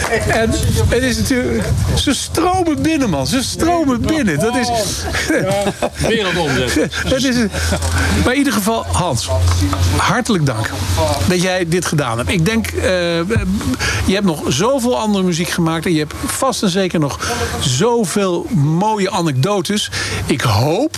En 0.09 0.49
het 0.89 1.03
is 1.03 1.17
natuurlijk... 1.17 1.63
Ze 1.95 2.13
stromen 2.13 2.81
binnen, 2.81 3.09
man. 3.09 3.27
Ze 3.27 3.43
stromen 3.43 4.01
binnen. 4.01 4.39
Dat 4.39 4.55
is... 4.55 4.69
wereldomzet. 5.97 6.91
Dat 7.09 7.23
is 7.23 7.35
maar 8.23 8.33
in 8.33 8.37
ieder 8.37 8.53
geval, 8.53 8.85
Hans, 8.91 9.29
hartelijk 9.97 10.45
dank 10.45 10.69
dat 11.27 11.41
jij 11.41 11.67
dit 11.67 11.85
gedaan 11.85 12.17
hebt. 12.17 12.29
Ik 12.29 12.45
denk, 12.45 12.67
eh, 12.67 12.83
je 14.05 14.13
hebt 14.13 14.25
nog 14.25 14.41
zoveel 14.47 14.97
andere 14.97 15.23
muziek 15.23 15.49
gemaakt... 15.49 15.85
en 15.85 15.93
je 15.93 15.99
hebt 15.99 16.13
vast 16.25 16.63
en 16.63 16.69
zeker 16.69 16.99
nog 16.99 17.19
zoveel 17.59 18.45
mooie 18.53 19.11
anekdotes. 19.11 19.89
Ik 20.25 20.41
hoop 20.41 20.95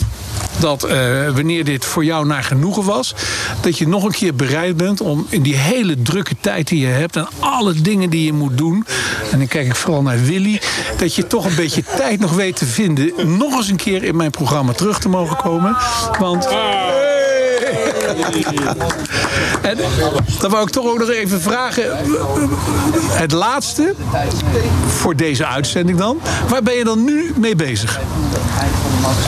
dat 0.60 0.84
eh, 0.84 1.30
wanneer 1.34 1.64
dit 1.64 1.86
voor 1.86 2.06
jou 2.06 2.26
naar 2.26 2.44
genoegen 2.44 2.84
was... 2.84 3.16
dat 3.62 3.78
je 3.78 3.88
nog 3.88 4.04
een 4.04 4.12
keer 4.12 4.36
bereid 4.36 4.78
bent 4.78 5.02
om 5.02 5.26
in 5.30 5.42
die 5.42 5.56
hele 5.56 6.02
drukke 6.02 6.36
tijd 6.42 6.68
die 6.68 6.80
je 6.80 6.88
hebt... 6.88 7.16
en 7.16 7.28
alle 7.40 7.74
dingen 7.74 8.10
die 8.10 8.26
je 8.26 8.34
moet 8.34 8.58
doen... 8.58 8.86
en 9.32 9.38
dan 9.38 9.48
kijk 9.48 9.68
ik 9.68 9.76
vooral 9.76 10.02
naar 10.02 10.22
Willy... 10.22 10.62
dat 10.98 11.16
je 11.16 11.28
toch 11.28 11.46
een 11.46 11.56
beetje 11.56 11.84
tijd 11.98 12.20
nog 12.20 12.32
weet 12.32 12.56
te 12.56 12.66
vinden... 12.66 13.38
nog 13.38 13.56
eens 13.56 13.70
een 13.70 13.76
keer 13.76 14.04
in 14.04 14.16
mijn 14.16 14.32
programma 14.32 14.74
terug 14.74 15.00
te 15.00 15.10
mogen 15.10 15.38
komen. 15.38 15.78
Want... 16.20 16.48
En 19.62 19.78
dan 20.40 20.52
wou 20.52 20.64
ik 20.64 20.70
toch 20.70 20.86
ook 20.86 21.00
nog 21.00 21.10
even 21.10 21.42
vragen. 21.42 21.84
Het 23.10 23.32
laatste 23.32 23.94
voor 24.88 25.16
deze 25.16 25.46
uitzending 25.46 25.98
dan. 25.98 26.20
Waar 26.48 26.64
ben 26.64 26.74
je 26.74 26.84
dan 26.84 27.04
nu 27.04 27.34
mee 27.38 27.56
bezig? 27.56 28.00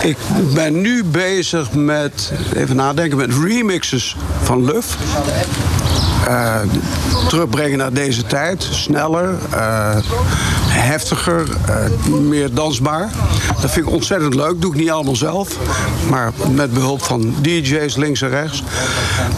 Ik 0.01 0.17
ben 0.53 0.81
nu 0.81 1.03
bezig 1.03 1.73
met, 1.73 2.31
even 2.55 2.75
nadenken, 2.75 3.17
met 3.17 3.33
remixes 3.43 4.15
van 4.43 4.65
Luf. 4.65 4.97
Eh, 6.27 6.55
terugbrengen 7.27 7.77
naar 7.77 7.93
deze 7.93 8.23
tijd. 8.23 8.67
Sneller, 8.71 9.35
eh, 9.51 9.97
heftiger, 10.67 11.47
eh, 11.65 12.09
meer 12.11 12.53
dansbaar. 12.53 13.09
Dat 13.61 13.71
vind 13.71 13.87
ik 13.87 13.93
ontzettend 13.93 14.33
leuk. 14.35 14.61
Doe 14.61 14.71
ik 14.71 14.79
niet 14.79 14.89
allemaal 14.89 15.15
zelf. 15.15 15.57
Maar 16.09 16.31
met 16.51 16.73
behulp 16.73 17.03
van 17.03 17.35
DJ's 17.41 17.95
links 17.95 18.21
en 18.21 18.29
rechts. 18.29 18.63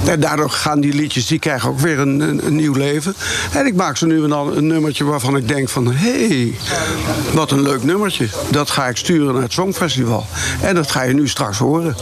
En 0.06 0.20
daardoor 0.20 0.50
gaan 0.50 0.80
die 0.80 0.94
liedjes, 0.94 1.28
die 1.28 1.40
krijgen 1.40 1.70
ook 1.70 1.80
weer 1.80 2.00
een, 2.00 2.20
een, 2.20 2.46
een 2.46 2.56
nieuw 2.56 2.74
leven. 2.74 3.16
En 3.54 3.66
ik 3.66 3.76
maak 3.76 3.98
ze 3.98 4.06
nu 4.06 4.24
en 4.24 4.30
dan 4.30 4.56
een 4.58 4.68
nummertje 4.68 5.04
waarvan 5.04 5.36
ik 5.36 5.48
denk 5.48 5.70
van... 5.70 5.94
hé, 5.94 6.28
hey, 6.28 6.56
wat 7.34 7.52
een 7.52 7.62
leuk 7.62 7.84
nummertje. 7.84 8.28
Dat 8.50 8.70
ga 8.70 8.88
ik 8.88 8.98
sturen 8.98 9.34
naar 9.34 9.44
het 9.44 9.54
Songfestival. 9.54 10.26
En 10.62 10.76
dat 10.76 10.92
ga 10.92 11.02
je 11.02 11.14
nu 11.14 11.28
straks 11.28 11.58
horen. 11.58 11.96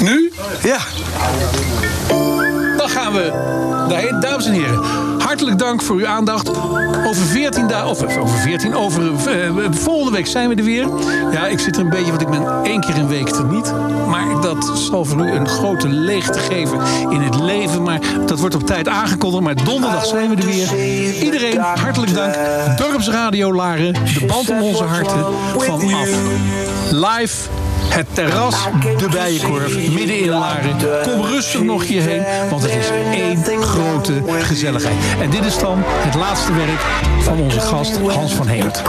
Nu? 0.00 0.32
Ja. 0.62 0.78
Dan 2.76 2.88
gaan 2.88 3.12
we 3.12 3.32
Dames 3.88 4.46
en 4.46 4.52
heren, 4.52 4.80
hartelijk 5.18 5.58
dank 5.58 5.82
voor 5.82 5.96
uw 5.96 6.06
aandacht. 6.06 6.48
Over 7.06 7.26
14 7.26 7.66
dagen, 7.66 7.88
of 7.88 8.02
eh, 8.02 8.22
over 8.22 8.38
14, 8.38 8.74
over 8.74 9.02
eh, 9.02 9.50
volgende 9.70 10.10
week 10.10 10.26
zijn 10.26 10.48
we 10.48 10.54
er 10.54 10.64
weer. 10.64 10.88
Ja, 11.32 11.46
ik 11.46 11.58
zit 11.58 11.76
er 11.76 11.82
een 11.82 11.90
beetje, 11.90 12.10
want 12.10 12.20
ik 12.20 12.30
ben 12.30 12.46
één 12.64 12.80
keer 12.80 12.96
een 12.96 13.08
week 13.08 13.28
er 13.28 13.44
niet. 13.44 13.72
Maar 14.08 14.40
dat 14.40 14.72
zal 14.74 15.04
voor 15.04 15.26
u 15.26 15.30
een 15.30 15.48
grote 15.48 15.88
leegte 15.88 16.38
geven 16.38 16.78
in 17.10 17.20
het 17.20 17.40
leven. 17.40 17.82
Maar 17.82 18.00
dat 18.26 18.40
wordt 18.40 18.54
op 18.54 18.66
tijd 18.66 18.88
aangekondigd. 18.88 19.42
Maar 19.42 19.64
donderdag 19.64 20.06
zijn 20.06 20.30
we 20.30 20.36
er 20.36 20.46
weer. 20.46 20.74
Iedereen, 21.22 21.58
hartelijk 21.58 22.14
dank. 22.14 22.34
Dorpsradio 22.78 23.54
Laren, 23.54 23.92
de 23.92 24.24
band 24.26 24.50
om 24.50 24.62
onze 24.62 24.84
harten. 24.84 25.24
Vanaf 25.58 26.08
live 26.90 27.48
het 27.88 28.06
terras, 28.12 28.54
de 28.98 29.08
Bijenkorf, 29.10 29.74
midden 29.74 30.18
in 30.18 30.28
Laren. 30.28 30.76
Kom 31.02 31.24
rustig 31.24 31.62
nog 31.62 31.84
hierheen, 31.84 32.22
want 32.50 32.62
het 32.62 32.72
is 32.74 32.86
één 33.48 33.62
grote 33.62 34.12
gezelligheid. 34.42 34.96
En 35.20 35.30
dit 35.30 35.44
is 35.44 35.58
dan 35.58 35.82
het 35.84 36.14
laatste 36.14 36.52
werk 36.52 36.80
van 37.20 37.40
onze 37.40 37.60
gast 37.60 37.96
Hans 37.96 38.32
van 38.32 38.48
Hemert. 38.48 38.82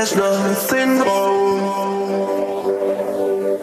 There's 0.00 0.16
nothing 0.16 0.98
wrong. 1.00 1.60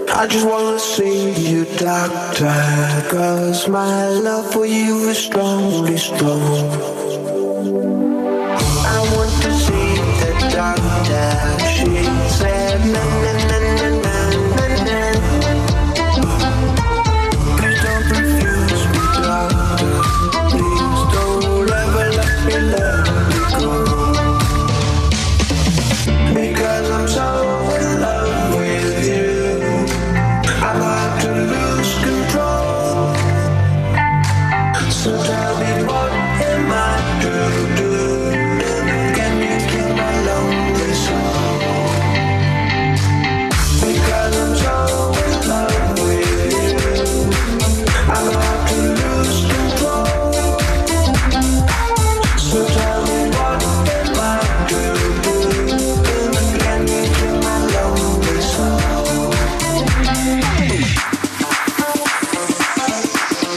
I 0.09 0.27
just 0.27 0.45
wanna 0.45 0.77
see 0.77 1.31
you, 1.31 1.65
doctor. 1.77 3.07
Cause 3.09 3.68
my 3.68 4.07
love 4.09 4.53
for 4.53 4.68
you 4.68 5.09
is 5.09 5.18
strongly 5.18 5.97
strong. 5.97 7.06